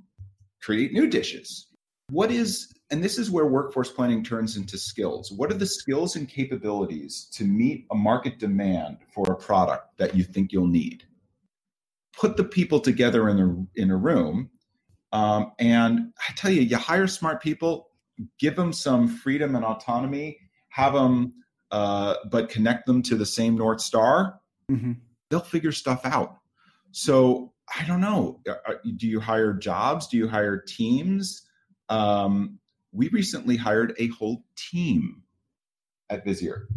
create 0.62 0.94
new 0.94 1.08
dishes. 1.08 1.68
What 2.10 2.32
is, 2.32 2.72
and 2.91 3.04
this 3.04 3.18
is 3.18 3.30
where 3.32 3.46
workforce 3.46 3.91
planning 3.91 4.24
turns 4.24 4.58
into 4.58 4.78
skills. 4.78 5.32
What 5.32 5.52
are 5.52 5.58
the 5.58 5.65
skills 5.65 6.15
and 6.15 6.28
capabilities 6.28 7.28
to 7.34 7.44
meet 7.44 7.86
a 7.91 7.96
market 7.96 8.39
demand 8.39 8.98
for 9.13 9.32
a 9.32 9.36
product 9.36 9.98
that 9.98 10.15
you 10.15 10.24
think 10.24 10.52
you'll 10.52 10.68
need? 10.68 11.04
Put 12.17 12.38
the 12.38 12.43
people 12.43 12.80
together 12.80 13.30
in 13.30 13.39
a, 13.39 13.82
in 13.82 13.91
a 13.91 13.97
room. 13.97 14.49
Um, 15.12 15.51
and 15.60 16.13
I 16.28 16.34
tell 16.34 16.51
you, 16.51 16.62
you 16.62 16.78
hire 16.78 17.08
smart 17.08 17.41
people, 17.41 17.89
give 18.39 18.56
them 18.56 18.73
some 18.73 19.08
freedom 19.08 19.56
and 19.56 19.63
autonomy, 19.63 20.39
have 20.69 20.93
them, 20.93 21.34
uh, 21.71 22.15
but 22.30 22.49
connect 22.49 22.86
them 22.86 23.01
to 23.04 23.15
the 23.15 23.25
same 23.25 23.56
North 23.56 23.82
Star. 23.82 24.39
Mm-hmm. 24.69 24.93
They'll 25.30 25.39
figure 25.39 25.71
stuff 25.71 26.06
out. 26.06 26.38
So 26.91 27.54
I 27.78 27.86
don't 27.86 28.01
know. 28.01 28.41
Do 28.97 29.08
you 29.08 29.19
hire 29.19 29.54
jobs? 29.54 30.08
Do 30.08 30.17
you 30.17 30.28
hire 30.28 30.58
teams? 30.58 31.41
Um, 31.89 32.60
we 32.91 33.10
recently 33.10 33.58
hired 33.58 33.93
a 33.97 34.08
whole 34.08 34.43
team 34.56 35.23
at 36.10 36.25
Visier. 36.25 36.67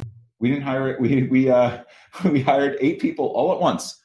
We 0.40 0.50
didn't 0.50 0.64
hire 0.64 0.88
it. 0.88 1.00
We 1.00 1.24
we 1.24 1.50
uh, 1.50 1.82
we 2.24 2.42
hired 2.42 2.76
eight 2.80 3.00
people 3.00 3.26
all 3.26 3.52
at 3.52 3.60
once. 3.60 3.97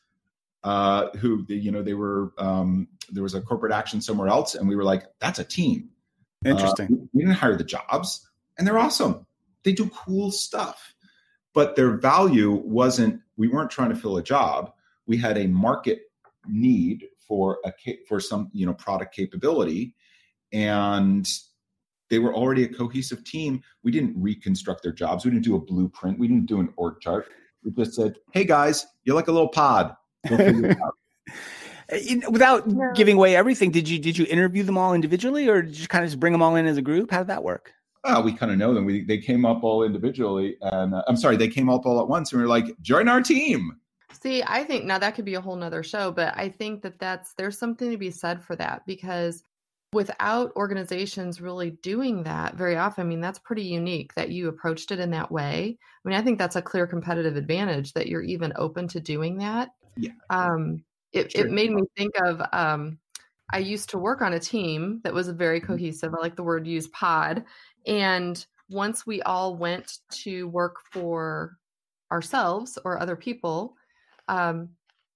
Uh, 0.63 1.09
who 1.17 1.45
you 1.49 1.71
know 1.71 1.81
they 1.81 1.93
were 1.93 2.31
um, 2.37 2.87
there 3.11 3.23
was 3.23 3.33
a 3.33 3.41
corporate 3.41 3.73
action 3.73 4.01
somewhere 4.01 4.29
else, 4.29 4.55
and 4.55 4.67
we 4.67 4.75
were 4.75 4.83
like, 4.83 5.03
that's 5.19 5.39
a 5.39 5.43
team. 5.43 5.89
Interesting. 6.45 6.85
Uh, 6.85 7.05
we 7.13 7.23
didn't 7.23 7.35
hire 7.35 7.57
the 7.57 7.63
jobs, 7.63 8.27
and 8.57 8.65
they're 8.65 8.79
awesome. 8.79 9.25
They 9.63 9.73
do 9.73 9.89
cool 9.89 10.31
stuff, 10.31 10.95
but 11.53 11.75
their 11.75 11.97
value 11.97 12.51
wasn't. 12.51 13.21
We 13.35 13.49
weren't 13.49 13.71
trying 13.71 13.89
to 13.89 13.95
fill 13.95 14.17
a 14.17 14.23
job. 14.23 14.71
We 15.05 15.17
had 15.17 15.37
a 15.37 15.47
market 15.47 16.03
need 16.47 17.07
for 17.27 17.59
a 17.65 17.73
for 18.07 18.19
some 18.19 18.49
you 18.53 18.65
know 18.65 18.73
product 18.73 19.15
capability 19.15 19.95
and 20.51 21.27
they 22.09 22.19
were 22.19 22.33
already 22.33 22.63
a 22.63 22.67
cohesive 22.67 23.23
team 23.23 23.61
we 23.83 23.91
didn't 23.91 24.13
reconstruct 24.21 24.83
their 24.83 24.91
jobs 24.91 25.25
we 25.25 25.31
didn't 25.31 25.43
do 25.43 25.55
a 25.55 25.59
blueprint 25.59 26.19
we 26.19 26.27
didn't 26.27 26.45
do 26.45 26.59
an 26.59 26.71
org 26.75 26.99
chart 26.99 27.27
we 27.63 27.71
just 27.71 27.93
said 27.93 28.15
hey 28.31 28.43
guys 28.43 28.85
you're 29.03 29.15
like 29.15 29.27
a 29.27 29.31
little 29.31 29.49
pod 29.49 29.95
without 32.29 32.63
yeah. 32.67 32.91
giving 32.95 33.15
away 33.15 33.35
everything 33.35 33.71
did 33.71 33.89
you 33.89 33.99
did 33.99 34.17
you 34.17 34.25
interview 34.29 34.63
them 34.63 34.77
all 34.77 34.93
individually 34.93 35.47
or 35.47 35.61
did 35.61 35.77
you 35.77 35.87
kind 35.87 36.03
of 36.03 36.09
just 36.09 36.19
bring 36.19 36.31
them 36.31 36.41
all 36.41 36.55
in 36.55 36.65
as 36.65 36.77
a 36.77 36.81
group 36.81 37.11
how 37.11 37.19
did 37.19 37.27
that 37.27 37.43
work 37.43 37.73
well, 38.03 38.21
we 38.21 38.33
kind 38.33 38.51
of 38.51 38.57
know 38.57 38.73
them. 38.73 38.83
We, 38.83 39.05
they 39.05 39.17
came 39.17 39.45
up 39.45 39.63
all 39.63 39.83
individually, 39.83 40.57
and 40.61 40.93
uh, 40.93 41.03
I'm 41.07 41.15
sorry, 41.15 41.37
they 41.37 41.47
came 41.47 41.69
up 41.69 41.85
all 41.85 42.01
at 42.01 42.09
once, 42.09 42.33
and 42.33 42.41
we 42.41 42.43
were 42.43 42.49
like, 42.49 42.65
"Join 42.81 43.07
our 43.07 43.21
team." 43.21 43.77
See, 44.21 44.43
I 44.45 44.63
think 44.63 44.85
now 44.85 44.99
that 44.99 45.15
could 45.15 45.25
be 45.25 45.35
a 45.35 45.41
whole 45.41 45.55
nother 45.55 45.83
show, 45.83 46.11
but 46.11 46.33
I 46.37 46.49
think 46.49 46.81
that 46.83 46.99
that's 46.99 47.33
there's 47.33 47.57
something 47.57 47.91
to 47.91 47.97
be 47.97 48.11
said 48.11 48.43
for 48.43 48.55
that 48.57 48.85
because 48.85 49.43
without 49.93 50.51
organizations 50.55 51.39
really 51.39 51.71
doing 51.71 52.23
that 52.23 52.55
very 52.55 52.75
often, 52.75 53.05
I 53.05 53.07
mean, 53.07 53.21
that's 53.21 53.39
pretty 53.39 53.63
unique 53.63 54.13
that 54.15 54.29
you 54.29 54.49
approached 54.49 54.91
it 54.91 54.99
in 54.99 55.11
that 55.11 55.31
way. 55.31 55.77
I 56.05 56.09
mean, 56.09 56.17
I 56.17 56.21
think 56.21 56.39
that's 56.39 56.55
a 56.55 56.61
clear 56.61 56.87
competitive 56.87 57.35
advantage 57.35 57.93
that 57.93 58.07
you're 58.07 58.23
even 58.23 58.53
open 58.55 58.87
to 58.89 58.99
doing 58.99 59.37
that. 59.37 59.69
Yeah. 59.95 60.11
Um, 60.29 60.83
it, 61.11 61.31
sure. 61.31 61.45
it 61.45 61.51
made 61.51 61.71
me 61.71 61.83
think 61.95 62.13
of 62.21 62.41
um, 62.51 62.97
I 63.51 63.59
used 63.59 63.89
to 63.91 63.99
work 63.99 64.21
on 64.21 64.33
a 64.33 64.39
team 64.39 64.99
that 65.03 65.13
was 65.13 65.29
very 65.29 65.59
mm-hmm. 65.59 65.73
cohesive. 65.73 66.13
I 66.13 66.21
like 66.21 66.35
the 66.35 66.43
word 66.43 66.65
used 66.67 66.91
pod. 66.91 67.43
And 67.85 68.43
once 68.69 69.05
we 69.05 69.21
all 69.21 69.55
went 69.55 69.99
to 70.09 70.47
work 70.47 70.77
for 70.91 71.57
ourselves 72.11 72.79
or 72.83 72.99
other 72.99 73.15
people, 73.15 73.75
um, 74.27 74.69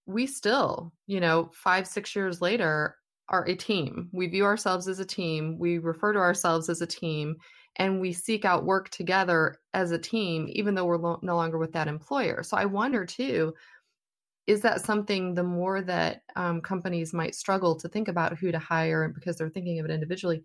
we 0.06 0.28
still, 0.28 0.94
you 1.08 1.20
know, 1.20 1.50
five, 1.54 1.88
six 1.88 2.16
years 2.16 2.42
later, 2.42 2.96
are 3.30 3.46
a 3.48 3.56
team. 3.56 4.10
We 4.14 4.28
view 4.28 4.46
ourselves 4.46 4.88
as 4.88 5.00
a 5.00 5.06
team. 5.06 5.58
We 5.60 5.80
refer 5.80 6.14
to 6.14 6.20
ourselves 6.20 6.70
as 6.70 6.82
a 6.82 6.88
team 6.88 7.36
and 7.78 8.00
we 8.00 8.14
seek 8.14 8.46
out 8.46 8.66
work 8.66 8.90
together 8.90 9.58
as 9.74 9.92
a 9.92 10.00
team, 10.00 10.48
even 10.50 10.76
though 10.76 10.86
we're 10.86 10.98
lo- 10.98 11.20
no 11.22 11.36
longer 11.36 11.58
with 11.58 11.74
that 11.74 11.88
employer. 11.88 12.42
So 12.44 12.56
I 12.56 12.66
wonder 12.66 13.06
too, 13.06 13.54
is 14.48 14.62
that 14.62 14.82
something 14.82 15.36
the 15.36 15.44
more 15.44 15.82
that 15.82 16.24
um, 16.36 16.62
companies 16.62 17.14
might 17.14 17.36
struggle 17.36 17.76
to 17.76 17.88
think 17.88 18.08
about 18.08 18.38
who 18.38 18.52
to 18.52 18.60
hire 18.60 19.10
because 19.10 19.38
they're 19.38 19.50
thinking 19.50 19.80
of 19.80 19.86
it 19.86 19.92
individually, 19.92 20.44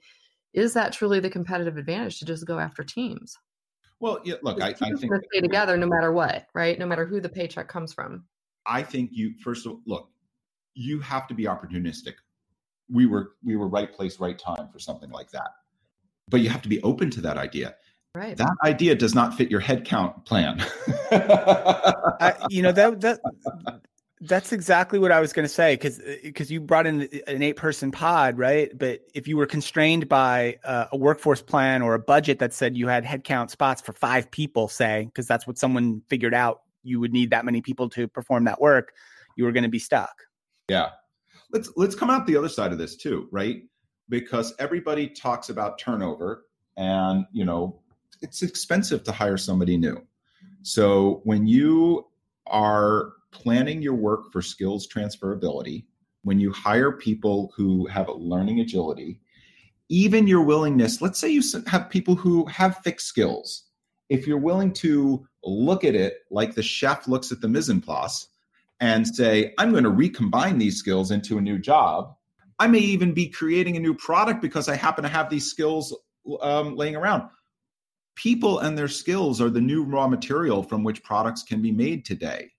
is 0.52 0.74
that 0.74 0.92
truly 0.92 1.20
the 1.20 1.30
competitive 1.30 1.76
advantage 1.76 2.18
to 2.18 2.24
just 2.24 2.46
go 2.46 2.58
after 2.58 2.82
teams? 2.82 3.36
Well, 4.00 4.20
yeah, 4.24 4.34
look, 4.42 4.60
I, 4.60 4.68
I 4.68 4.72
think 4.72 4.98
stay 4.98 5.40
together 5.40 5.76
no 5.76 5.86
matter 5.86 6.12
what, 6.12 6.46
right? 6.54 6.78
No 6.78 6.86
matter 6.86 7.06
who 7.06 7.20
the 7.20 7.28
paycheck 7.28 7.68
comes 7.68 7.92
from. 7.92 8.24
I 8.66 8.82
think 8.82 9.10
you 9.12 9.34
first 9.42 9.64
of 9.64 9.72
all, 9.72 9.80
look, 9.86 10.10
you 10.74 11.00
have 11.00 11.28
to 11.28 11.34
be 11.34 11.44
opportunistic 11.44 12.14
we 12.92 13.06
were 13.06 13.32
we 13.42 13.56
were 13.56 13.68
right 13.68 13.92
place, 13.92 14.20
right 14.20 14.38
time 14.38 14.68
for 14.72 14.78
something 14.78 15.10
like 15.10 15.30
that. 15.30 15.50
But 16.28 16.40
you 16.40 16.50
have 16.50 16.62
to 16.62 16.68
be 16.68 16.80
open 16.82 17.10
to 17.10 17.20
that 17.22 17.38
idea. 17.38 17.74
Right. 18.14 18.36
That 18.36 18.54
idea 18.64 18.94
does 18.94 19.14
not 19.14 19.34
fit 19.34 19.50
your 19.50 19.60
headcount 19.60 20.26
plan. 20.26 20.60
I, 21.10 22.34
you 22.50 22.62
know 22.62 22.72
that 22.72 23.00
that 23.00 23.20
that's 24.22 24.52
exactly 24.52 25.00
what 25.00 25.10
I 25.10 25.20
was 25.20 25.32
going 25.32 25.44
to 25.44 25.52
say 25.52 25.74
because 25.74 26.00
because 26.22 26.50
you 26.50 26.60
brought 26.60 26.86
in 26.86 27.02
an 27.26 27.42
eight 27.42 27.56
person 27.56 27.90
pod, 27.90 28.38
right? 28.38 28.70
But 28.76 29.00
if 29.14 29.26
you 29.26 29.36
were 29.36 29.46
constrained 29.46 30.08
by 30.08 30.58
uh, 30.64 30.86
a 30.92 30.96
workforce 30.96 31.42
plan 31.42 31.82
or 31.82 31.94
a 31.94 31.98
budget 31.98 32.38
that 32.38 32.52
said 32.52 32.76
you 32.76 32.86
had 32.86 33.04
headcount 33.04 33.50
spots 33.50 33.82
for 33.82 33.92
five 33.92 34.30
people, 34.30 34.68
say, 34.68 35.06
because 35.06 35.26
that's 35.26 35.46
what 35.46 35.58
someone 35.58 36.02
figured 36.08 36.34
out 36.34 36.62
you 36.84 37.00
would 37.00 37.12
need 37.12 37.30
that 37.30 37.44
many 37.44 37.60
people 37.60 37.88
to 37.90 38.06
perform 38.06 38.44
that 38.44 38.60
work, 38.60 38.92
you 39.36 39.44
were 39.44 39.52
going 39.52 39.64
to 39.64 39.68
be 39.68 39.80
stuck. 39.80 40.14
Yeah, 40.68 40.90
let's 41.52 41.70
let's 41.76 41.96
come 41.96 42.08
out 42.08 42.26
the 42.26 42.36
other 42.36 42.48
side 42.48 42.70
of 42.70 42.78
this 42.78 42.96
too, 42.96 43.28
right? 43.32 43.62
Because 44.08 44.54
everybody 44.60 45.08
talks 45.08 45.48
about 45.48 45.78
turnover 45.78 46.46
and, 46.76 47.26
you 47.32 47.44
know, 47.44 47.80
it's 48.20 48.42
expensive 48.42 49.02
to 49.04 49.12
hire 49.12 49.36
somebody 49.36 49.76
new. 49.76 50.00
So 50.62 51.22
when 51.24 51.48
you 51.48 52.06
are 52.46 53.14
planning 53.32 53.82
your 53.82 53.94
work 53.94 54.30
for 54.32 54.42
skills 54.42 54.86
transferability, 54.86 55.84
when 56.22 56.38
you 56.38 56.52
hire 56.52 56.92
people 56.92 57.52
who 57.56 57.86
have 57.86 58.08
learning 58.08 58.60
agility, 58.60 59.20
even 59.88 60.26
your 60.26 60.42
willingness, 60.42 61.02
let's 61.02 61.18
say 61.18 61.28
you 61.28 61.42
have 61.66 61.90
people 61.90 62.14
who 62.14 62.46
have 62.46 62.78
fixed 62.78 63.08
skills. 63.08 63.64
If 64.08 64.26
you're 64.26 64.38
willing 64.38 64.72
to 64.74 65.26
look 65.44 65.84
at 65.84 65.94
it 65.94 66.18
like 66.30 66.54
the 66.54 66.62
chef 66.62 67.08
looks 67.08 67.32
at 67.32 67.40
the 67.40 67.48
mise 67.48 67.68
en 67.68 67.80
place 67.80 68.28
and 68.80 69.06
say, 69.06 69.54
I'm 69.58 69.70
going 69.70 69.84
to 69.84 69.90
recombine 69.90 70.58
these 70.58 70.76
skills 70.76 71.10
into 71.10 71.38
a 71.38 71.42
new 71.42 71.58
job. 71.58 72.14
I 72.58 72.66
may 72.68 72.78
even 72.78 73.12
be 73.12 73.28
creating 73.28 73.76
a 73.76 73.80
new 73.80 73.94
product 73.94 74.40
because 74.40 74.68
I 74.68 74.76
happen 74.76 75.02
to 75.02 75.10
have 75.10 75.30
these 75.30 75.50
skills 75.50 75.96
um, 76.40 76.76
laying 76.76 76.96
around. 76.96 77.28
People 78.14 78.60
and 78.60 78.76
their 78.76 78.88
skills 78.88 79.40
are 79.40 79.50
the 79.50 79.60
new 79.60 79.84
raw 79.84 80.06
material 80.06 80.62
from 80.62 80.84
which 80.84 81.02
products 81.02 81.42
can 81.42 81.62
be 81.62 81.72
made 81.72 82.04
today. 82.04 82.50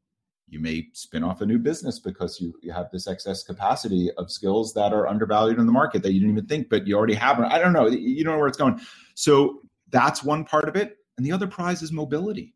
You 0.54 0.60
may 0.60 0.88
spin 0.94 1.24
off 1.24 1.42
a 1.42 1.48
new 1.48 1.58
business 1.58 2.00
because 2.00 2.40
you, 2.40 2.54
you 2.62 2.72
have 2.72 2.92
this 2.92 3.08
excess 3.08 3.42
capacity 3.42 4.12
of 4.20 4.32
skills 4.32 4.74
that 4.76 4.94
are 4.94 5.08
undervalued 5.08 5.58
in 5.58 5.66
the 5.66 5.72
market 5.72 6.04
that 6.04 6.14
you 6.14 6.20
didn't 6.20 6.38
even 6.38 6.46
think, 6.46 6.70
but 6.70 6.86
you 6.86 6.96
already 6.96 7.16
have. 7.16 7.40
I 7.40 7.58
don't 7.58 7.74
know. 7.74 7.88
You 7.88 8.24
don't 8.24 8.34
know 8.34 8.40
where 8.40 8.48
it's 8.48 8.58
going. 8.58 8.80
So 9.16 9.62
that's 9.90 10.24
one 10.24 10.46
part 10.46 10.70
of 10.70 10.76
it. 10.76 10.98
And 11.18 11.26
the 11.26 11.32
other 11.32 11.48
prize 11.48 11.82
is 11.82 11.92
mobility. 11.92 12.54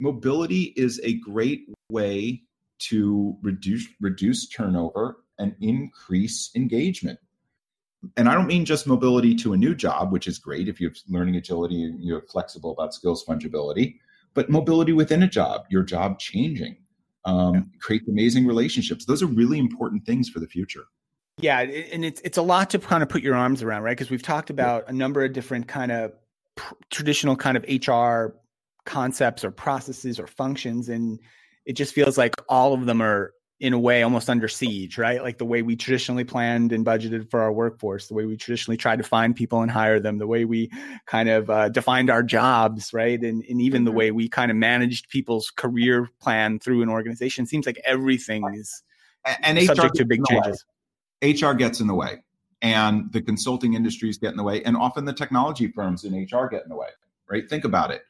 Mobility 0.00 0.72
is 0.74 1.00
a 1.04 1.18
great 1.18 1.68
way 1.90 2.42
to 2.78 3.36
reduce 3.42 3.86
reduce 4.00 4.48
turnover 4.48 5.18
and 5.38 5.54
increase 5.60 6.50
engagement. 6.54 7.18
And 8.16 8.26
I 8.28 8.34
don't 8.34 8.46
mean 8.46 8.64
just 8.64 8.86
mobility 8.86 9.34
to 9.36 9.52
a 9.52 9.56
new 9.56 9.74
job, 9.74 10.12
which 10.12 10.26
is 10.26 10.38
great 10.38 10.66
if 10.66 10.80
you 10.80 10.88
have 10.88 10.96
learning 11.08 11.36
agility 11.36 11.84
and 11.84 12.02
you're 12.02 12.22
flexible 12.22 12.72
about 12.72 12.94
skills 12.94 13.24
fungibility, 13.24 13.98
but 14.34 14.50
mobility 14.50 14.92
within 14.92 15.22
a 15.22 15.28
job, 15.28 15.66
your 15.68 15.82
job 15.82 16.18
changing, 16.18 16.78
um, 17.24 17.54
yeah. 17.54 17.60
create 17.80 18.02
amazing 18.08 18.46
relationships. 18.46 19.04
Those 19.04 19.22
are 19.22 19.26
really 19.26 19.58
important 19.58 20.04
things 20.04 20.28
for 20.28 20.40
the 20.40 20.46
future. 20.46 20.84
Yeah, 21.38 21.60
and 21.60 22.04
it's 22.04 22.20
it's 22.24 22.38
a 22.38 22.42
lot 22.42 22.70
to 22.70 22.78
kind 22.78 23.02
of 23.02 23.08
put 23.08 23.22
your 23.22 23.34
arms 23.34 23.62
around, 23.62 23.82
right? 23.82 23.96
Because 23.96 24.10
we've 24.10 24.22
talked 24.22 24.50
about 24.50 24.88
a 24.88 24.92
number 24.92 25.24
of 25.24 25.32
different 25.32 25.66
kind 25.66 25.90
of 25.90 26.12
pr- 26.56 26.74
traditional 26.90 27.36
kind 27.36 27.56
of 27.56 27.64
HR 27.64 28.34
concepts 28.84 29.44
or 29.44 29.50
processes 29.50 30.20
or 30.20 30.26
functions, 30.26 30.88
and 30.88 31.18
it 31.64 31.72
just 31.72 31.94
feels 31.94 32.18
like 32.18 32.34
all 32.48 32.74
of 32.74 32.86
them 32.86 33.00
are 33.00 33.32
in 33.62 33.72
a 33.72 33.78
way 33.78 34.02
almost 34.02 34.28
under 34.28 34.48
siege, 34.48 34.98
right? 34.98 35.22
Like 35.22 35.38
the 35.38 35.44
way 35.44 35.62
we 35.62 35.76
traditionally 35.76 36.24
planned 36.24 36.72
and 36.72 36.84
budgeted 36.84 37.30
for 37.30 37.40
our 37.40 37.52
workforce, 37.52 38.08
the 38.08 38.14
way 38.14 38.24
we 38.24 38.36
traditionally 38.36 38.76
tried 38.76 38.96
to 38.96 39.04
find 39.04 39.36
people 39.36 39.62
and 39.62 39.70
hire 39.70 40.00
them, 40.00 40.18
the 40.18 40.26
way 40.26 40.44
we 40.44 40.68
kind 41.06 41.28
of 41.28 41.48
uh, 41.48 41.68
defined 41.68 42.10
our 42.10 42.24
jobs, 42.24 42.92
right? 42.92 43.20
And, 43.20 43.44
and 43.48 43.62
even 43.62 43.84
the 43.84 43.92
mm-hmm. 43.92 43.98
way 43.98 44.10
we 44.10 44.28
kind 44.28 44.50
of 44.50 44.56
managed 44.56 45.10
people's 45.10 45.52
career 45.52 46.08
plan 46.20 46.58
through 46.58 46.82
an 46.82 46.88
organization 46.88 47.46
seems 47.46 47.64
like 47.64 47.80
everything 47.84 48.42
is 48.52 48.82
and, 49.24 49.56
and 49.56 49.66
subject 49.66 49.94
to 49.94 50.04
big 50.06 50.24
changes. 50.26 50.64
HR 51.22 51.52
gets 51.52 51.78
in 51.78 51.86
the 51.86 51.94
way, 51.94 52.16
and 52.62 53.12
the 53.12 53.22
consulting 53.22 53.74
industries 53.74 54.18
get 54.18 54.32
in 54.32 54.38
the 54.38 54.42
way, 54.42 54.60
and 54.64 54.76
often 54.76 55.04
the 55.04 55.12
technology 55.12 55.68
firms 55.68 56.02
in 56.02 56.12
HR 56.14 56.48
get 56.48 56.64
in 56.64 56.68
the 56.68 56.74
way, 56.74 56.88
right? 57.30 57.48
Think 57.48 57.64
about 57.64 57.92
it 57.92 58.02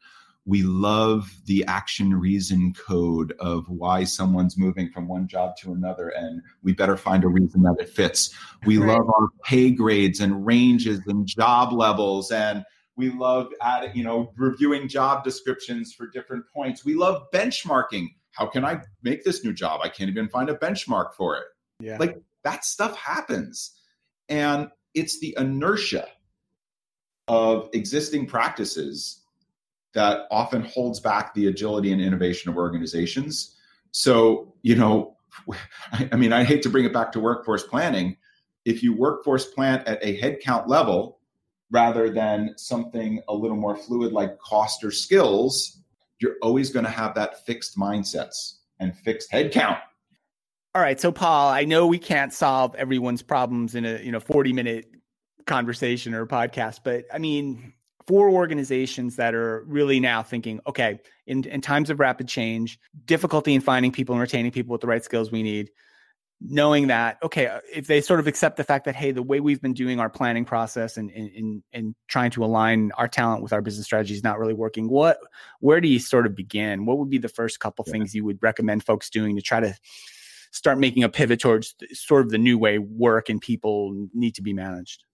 we 0.45 0.63
love 0.63 1.33
the 1.47 1.65
action 1.67 2.15
reason 2.15 2.75
code 2.75 3.33
of 3.39 3.69
why 3.69 4.03
someone's 4.03 4.59
moving 4.59 4.91
from 4.91 5.07
one 5.07 5.29
job 5.29 5.57
to 5.57 5.73
another 5.73 6.09
and 6.09 6.43
we 6.63 6.73
better 6.73 6.97
find 6.97 7.23
a 7.23 7.29
reason 7.29 7.63
that 7.63 7.77
it 7.79 7.89
fits. 7.89 8.35
We 8.67 8.79
right. 8.79 8.99
love 8.99 9.09
our 9.09 9.29
pay 9.45 9.71
grades 9.71 10.19
and 10.21 10.45
ranges 10.45 11.01
and 11.07 11.27
job 11.27 11.73
levels 11.73 12.33
and 12.33 12.65
we 12.97 13.11
love 13.11 13.53
adding 13.63 13.93
you 13.95 14.05
know 14.05 14.33
reviewing 14.37 14.89
job 14.89 15.23
descriptions 15.25 15.93
for 15.93 16.09
different 16.09 16.45
points. 16.53 16.85
We 16.85 16.95
love 16.95 17.31
benchmarking. 17.33 18.09
How 18.33 18.47
can 18.47 18.65
i 18.65 18.81
make 19.03 19.25
this 19.25 19.45
new 19.45 19.53
job? 19.53 19.81
I 19.83 19.89
can't 19.89 20.11
even 20.11 20.29
find 20.29 20.51
a 20.51 20.55
benchmark 20.55 21.15
for 21.15 21.37
it. 21.37 21.45
Yeah. 21.79 21.99
Like 21.99 22.17
that 22.43 22.65
stuff 22.65 22.97
happens. 22.97 23.73
And 24.29 24.71
it's 24.95 25.21
the 25.21 25.37
inertia 25.39 26.09
of 27.29 27.71
existing 27.73 28.27
practices 28.27 29.22
that 29.95 30.27
often 30.31 30.63
holds 30.63 31.01
back 31.01 31.35
the 31.35 31.47
agility 31.47 31.93
and 31.93 32.01
innovation 32.01 32.51
of 32.51 32.57
organizations. 32.57 33.57
So, 33.91 34.55
you 34.63 34.77
know, 34.77 35.17
I 36.13 36.17
mean, 36.17 36.33
I 36.33 36.45
hate 36.45 36.63
to 36.63 36.69
bring 36.69 36.85
it 36.85 36.93
back 36.93 37.13
to 37.13 37.21
workforce 37.21 37.65
planning. 37.65 38.17
If 38.65 38.83
you 38.83 38.97
workforce 38.97 39.47
plan 39.47 39.83
at 39.87 39.99
a 40.03 40.21
headcount 40.21 40.69
level 40.69 41.19
rather 41.71 42.11
than 42.11 42.55
something 42.57 43.21
a 43.29 43.35
little 43.35 43.57
more 43.57 43.77
fluid 43.77 44.13
like 44.13 44.39
cost 44.39 44.85
or 44.85 44.91
skills, 44.91 45.79
you're 46.21 46.37
always 46.43 46.71
going 46.71 46.85
to 46.85 46.91
have 46.91 47.15
that 47.15 47.45
fixed 47.45 47.77
mindsets 47.77 48.59
and 48.79 48.97
fixed 48.97 49.31
headcount. 49.33 49.81
All 50.75 50.81
right, 50.81 50.99
so 50.99 51.13
Paul, 51.13 51.51
I 51.51 51.65
know 51.65 51.87
we 51.87 51.99
can't 51.99 52.33
solve 52.33 52.75
everyone's 52.77 53.23
problems 53.23 53.75
in 53.75 53.85
a 53.85 53.99
you 53.99 54.11
know 54.11 54.21
40 54.21 54.55
minute 54.55 54.91
conversation 55.47 56.15
or 56.15 56.25
podcast, 56.27 56.81
but 56.83 57.05
I 57.13 57.19
mean, 57.19 57.75
for 58.07 58.31
organizations 58.31 59.17
that 59.17 59.35
are 59.35 59.65
really 59.67 60.01
now 60.01 60.23
thinking, 60.23 60.61
okay, 60.67 61.01
in, 61.27 61.45
in 61.45 61.61
times 61.61 61.91
of 61.91 62.01
rapid 62.01 62.29
change, 62.29 62.79
difficulty 63.05 63.55
in 63.55 63.61
finding 63.61 63.93
people 63.93 64.15
and 64.15 64.21
retaining 64.21 64.51
people 64.51 64.73
with 64.73 64.81
the 64.81 64.87
right 64.87 65.05
skills 65.05 65.31
we 65.31 65.43
need, 65.43 65.71
knowing 66.41 66.89
that, 66.89 67.19
okay, 67.23 67.47
uh, 67.47 67.61
if 67.73 67.87
they 67.87 68.01
sort 68.01 68.19
of 68.19 68.27
accept 68.27 68.57
the 68.57 68.65
fact 68.65 68.85
that, 68.85 68.97
hey, 68.97 69.13
the 69.13 69.23
way 69.23 69.41
we've 69.41 69.63
been 69.63 69.75
doing 69.75 70.01
our 70.01 70.11
planning 70.11 70.45
process 70.45 70.97
and, 70.97 71.11
and, 71.11 71.63
and 71.73 71.95
trying 72.09 72.31
to 72.31 72.45
align 72.45 72.91
our 72.97 73.09
talent 73.09 73.43
with 73.43 73.53
our 73.53 73.63
business 73.63 73.87
strategy 73.87 74.15
is 74.15 74.25
not 74.25 74.39
really 74.39 74.55
working, 74.55 74.89
what, 74.89 75.19
where 75.61 75.81
do 75.81 75.89
you 75.89 75.99
sort 75.99 76.27
of 76.27 76.35
begin? 76.35 76.85
What 76.85 76.99
would 76.99 77.11
be 77.11 77.19
the 77.19 77.29
first 77.29 77.61
couple 77.61 77.85
yeah. 77.87 77.93
things 77.93 78.15
you 78.15 78.25
would 78.25 78.43
recommend 78.43 78.85
folks 78.85 79.09
doing 79.11 79.37
to 79.37 79.43
try 79.43 79.61
to 79.61 79.75
start 80.51 80.79
making 80.79 81.05
a 81.05 81.09
pivot 81.09 81.41
towards 81.41 81.75
sort 81.93 82.25
of 82.25 82.31
the 82.31 82.39
new 82.39 82.59
way 82.59 82.79
work 82.79 83.29
and 83.29 83.41
people 83.41 84.09
need 84.13 84.35
to 84.35 84.43
be 84.43 84.53
managed? 84.53 85.05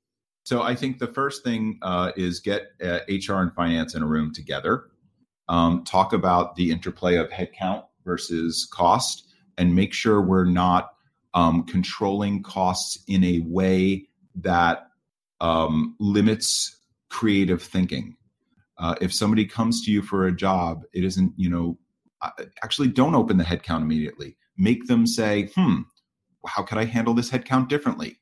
So 0.48 0.62
I 0.62 0.74
think 0.74 0.98
the 0.98 1.08
first 1.08 1.44
thing 1.44 1.78
uh, 1.82 2.12
is 2.16 2.40
get 2.40 2.68
uh, 2.82 3.00
HR 3.06 3.42
and 3.42 3.52
finance 3.52 3.94
in 3.94 4.02
a 4.02 4.06
room 4.06 4.32
together. 4.32 4.84
Um, 5.46 5.84
talk 5.84 6.14
about 6.14 6.56
the 6.56 6.70
interplay 6.70 7.16
of 7.16 7.28
headcount 7.28 7.84
versus 8.06 8.66
cost 8.72 9.28
and 9.58 9.74
make 9.74 9.92
sure 9.92 10.22
we're 10.22 10.46
not 10.46 10.94
um, 11.34 11.64
controlling 11.64 12.42
costs 12.42 12.96
in 13.08 13.24
a 13.24 13.40
way 13.40 14.08
that 14.36 14.88
um, 15.42 15.94
limits 16.00 16.78
creative 17.10 17.62
thinking. 17.62 18.16
Uh, 18.78 18.94
if 19.02 19.12
somebody 19.12 19.44
comes 19.44 19.84
to 19.84 19.90
you 19.90 20.00
for 20.00 20.26
a 20.26 20.32
job, 20.34 20.82
it 20.94 21.04
isn't, 21.04 21.30
you 21.36 21.50
know, 21.50 21.76
actually 22.62 22.88
don't 22.88 23.14
open 23.14 23.36
the 23.36 23.44
headcount 23.44 23.82
immediately. 23.82 24.34
Make 24.56 24.86
them 24.86 25.06
say, 25.06 25.50
hmm, 25.54 25.82
how 26.46 26.62
could 26.62 26.78
I 26.78 26.86
handle 26.86 27.12
this 27.12 27.30
headcount 27.30 27.68
differently? 27.68 28.18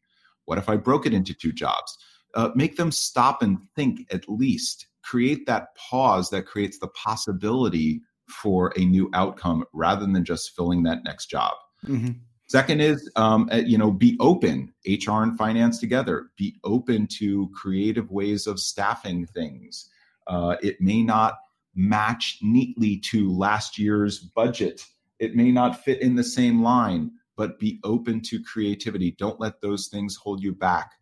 What 0.46 0.58
if 0.58 0.68
I 0.68 0.76
broke 0.76 1.06
it 1.06 1.14
into 1.14 1.32
two 1.32 1.52
jobs? 1.52 1.96
Uh, 2.36 2.50
make 2.54 2.76
them 2.76 2.92
stop 2.92 3.42
and 3.42 3.58
think 3.74 4.06
at 4.12 4.28
least. 4.28 4.86
Create 5.02 5.46
that 5.46 5.74
pause 5.74 6.30
that 6.30 6.46
creates 6.46 6.78
the 6.78 6.88
possibility 6.88 8.02
for 8.28 8.72
a 8.76 8.84
new 8.84 9.10
outcome 9.14 9.64
rather 9.72 10.06
than 10.06 10.24
just 10.24 10.54
filling 10.54 10.82
that 10.82 11.02
next 11.02 11.26
job. 11.26 11.54
Mm-hmm. 11.86 12.12
Second 12.48 12.80
is, 12.80 13.10
um, 13.16 13.48
uh, 13.52 13.56
you 13.56 13.78
know, 13.78 13.90
be 13.90 14.16
open. 14.20 14.72
HR 14.86 15.22
and 15.22 15.36
finance 15.36 15.80
together. 15.80 16.28
Be 16.36 16.56
open 16.62 17.08
to 17.18 17.48
creative 17.54 18.10
ways 18.10 18.46
of 18.46 18.60
staffing 18.60 19.26
things. 19.26 19.88
Uh, 20.26 20.56
it 20.62 20.80
may 20.80 21.02
not 21.02 21.38
match 21.74 22.38
neatly 22.42 22.98
to 22.98 23.32
last 23.32 23.78
year's 23.78 24.18
budget. 24.18 24.84
It 25.18 25.34
may 25.34 25.50
not 25.50 25.82
fit 25.82 26.02
in 26.02 26.14
the 26.14 26.24
same 26.24 26.62
line, 26.62 27.12
but 27.36 27.58
be 27.58 27.80
open 27.82 28.20
to 28.22 28.42
creativity. 28.42 29.12
Don't 29.12 29.40
let 29.40 29.60
those 29.60 29.88
things 29.88 30.16
hold 30.16 30.42
you 30.42 30.52
back. 30.52 30.92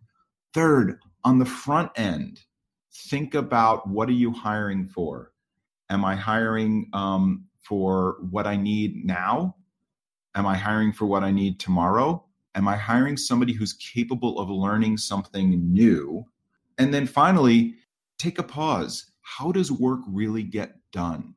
Third, 0.54 1.00
on 1.24 1.40
the 1.40 1.44
front 1.44 1.90
end, 1.96 2.40
think 3.08 3.34
about 3.34 3.88
what 3.88 4.08
are 4.08 4.12
you 4.12 4.30
hiring 4.30 4.86
for? 4.86 5.32
Am 5.90 6.04
I 6.04 6.14
hiring 6.14 6.88
um, 6.92 7.46
for 7.60 8.18
what 8.30 8.46
I 8.46 8.54
need 8.54 9.04
now? 9.04 9.56
Am 10.36 10.46
I 10.46 10.56
hiring 10.56 10.92
for 10.92 11.06
what 11.06 11.24
I 11.24 11.32
need 11.32 11.58
tomorrow? 11.58 12.24
Am 12.54 12.68
I 12.68 12.76
hiring 12.76 13.16
somebody 13.16 13.52
who's 13.52 13.72
capable 13.72 14.38
of 14.38 14.48
learning 14.48 14.96
something 14.96 15.72
new? 15.72 16.24
And 16.78 16.94
then 16.94 17.06
finally, 17.06 17.74
take 18.18 18.38
a 18.38 18.44
pause. 18.44 19.10
How 19.22 19.50
does 19.50 19.72
work 19.72 20.00
really 20.06 20.44
get 20.44 20.76
done? 20.92 21.34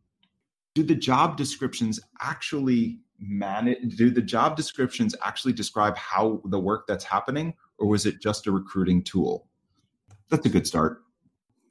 Do 0.76 0.84
the 0.84 0.95
job 0.95 1.38
descriptions 1.38 1.99
actually 2.22 2.99
manage 3.20 3.95
do 3.95 4.11
the 4.11 4.22
job 4.22 4.55
descriptions 4.55 5.15
actually 5.26 5.51
describe 5.51 5.97
how 5.97 6.39
the 6.45 6.59
work 6.59 6.86
that's 6.86 7.03
happening 7.03 7.51
or 7.78 7.88
was 7.88 8.05
it 8.05 8.21
just 8.21 8.47
a 8.47 8.51
recruiting 8.51 9.03
tool? 9.03 9.47
That's 10.30 10.45
a 10.45 10.49
good 10.49 10.67
start. 10.67 11.01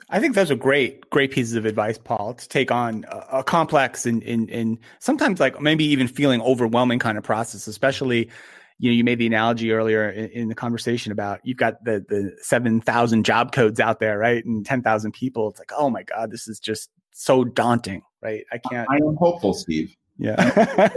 I 0.08 0.20
think 0.20 0.34
those 0.34 0.50
are 0.50 0.56
great, 0.56 1.10
great 1.10 1.32
pieces 1.32 1.54
of 1.54 1.66
advice, 1.66 1.98
Paul, 1.98 2.34
to 2.34 2.48
take 2.48 2.70
on 2.70 3.04
a, 3.08 3.38
a 3.38 3.44
complex 3.44 4.06
and, 4.06 4.22
and, 4.22 4.48
and 4.50 4.78
sometimes 5.00 5.40
like 5.40 5.60
maybe 5.60 5.84
even 5.84 6.06
feeling 6.06 6.40
overwhelming 6.40 7.00
kind 7.00 7.18
of 7.18 7.24
process, 7.24 7.66
especially, 7.66 8.30
you 8.78 8.90
know, 8.90 8.94
you 8.94 9.02
made 9.02 9.18
the 9.18 9.26
analogy 9.26 9.72
earlier 9.72 10.08
in, 10.08 10.30
in 10.30 10.48
the 10.48 10.54
conversation 10.54 11.10
about 11.10 11.40
you've 11.42 11.56
got 11.56 11.82
the, 11.84 12.04
the 12.08 12.36
7,000 12.40 13.24
job 13.24 13.50
codes 13.50 13.80
out 13.80 13.98
there, 13.98 14.16
right? 14.16 14.44
And 14.44 14.64
10,000 14.64 15.12
people. 15.12 15.50
It's 15.50 15.58
like, 15.58 15.72
oh 15.76 15.90
my 15.90 16.04
God, 16.04 16.30
this 16.30 16.46
is 16.46 16.60
just 16.60 16.88
so 17.10 17.42
daunting, 17.42 18.02
right? 18.22 18.44
I 18.52 18.58
can't. 18.58 18.88
I 18.88 18.96
am 18.96 19.16
hopeful, 19.16 19.54
Steve. 19.54 19.96
Yeah. 20.18 20.36
I, 20.38 20.90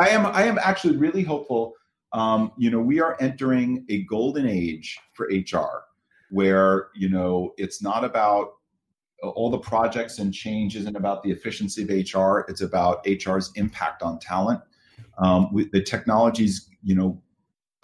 I, 0.00 0.08
am, 0.10 0.26
I 0.26 0.42
am 0.42 0.58
actually 0.58 0.98
really 0.98 1.22
hopeful. 1.22 1.74
Um, 2.12 2.52
you 2.58 2.70
know, 2.70 2.80
we 2.80 3.00
are 3.00 3.16
entering 3.20 3.84
a 3.88 4.02
golden 4.04 4.46
age 4.46 4.98
for 5.12 5.30
HR 5.32 5.84
where 6.30 6.88
you 6.94 7.08
know 7.08 7.52
it's 7.56 7.82
not 7.82 8.04
about 8.04 8.54
all 9.22 9.50
the 9.50 9.58
projects 9.58 10.18
and 10.18 10.32
change 10.32 10.76
isn't 10.76 10.96
about 10.96 11.22
the 11.22 11.30
efficiency 11.30 11.82
of 11.82 11.88
HR. 11.88 12.40
It's 12.48 12.62
about 12.62 13.06
HR's 13.06 13.52
impact 13.54 14.02
on 14.02 14.18
talent. 14.18 14.60
Um, 15.18 15.50
the 15.72 15.82
technologies, 15.82 16.68
you 16.82 16.94
know, 16.94 17.20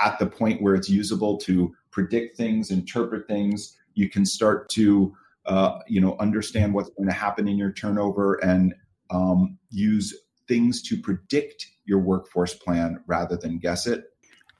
at 0.00 0.18
the 0.18 0.26
point 0.26 0.62
where 0.62 0.74
it's 0.74 0.88
usable 0.88 1.36
to 1.38 1.74
predict 1.90 2.36
things, 2.36 2.70
interpret 2.70 3.26
things, 3.26 3.76
you 3.94 4.08
can 4.08 4.24
start 4.24 4.68
to, 4.70 5.14
uh, 5.46 5.78
you 5.86 6.00
know, 6.00 6.16
understand 6.18 6.72
what's 6.72 6.90
going 6.90 7.08
to 7.08 7.14
happen 7.14 7.48
in 7.48 7.58
your 7.58 7.72
turnover 7.72 8.34
and 8.36 8.74
um, 9.10 9.58
use 9.70 10.14
things 10.48 10.82
to 10.82 11.00
predict 11.00 11.66
your 11.84 11.98
workforce 11.98 12.54
plan 12.54 13.02
rather 13.06 13.36
than 13.36 13.58
guess 13.58 13.86
it. 13.86 14.04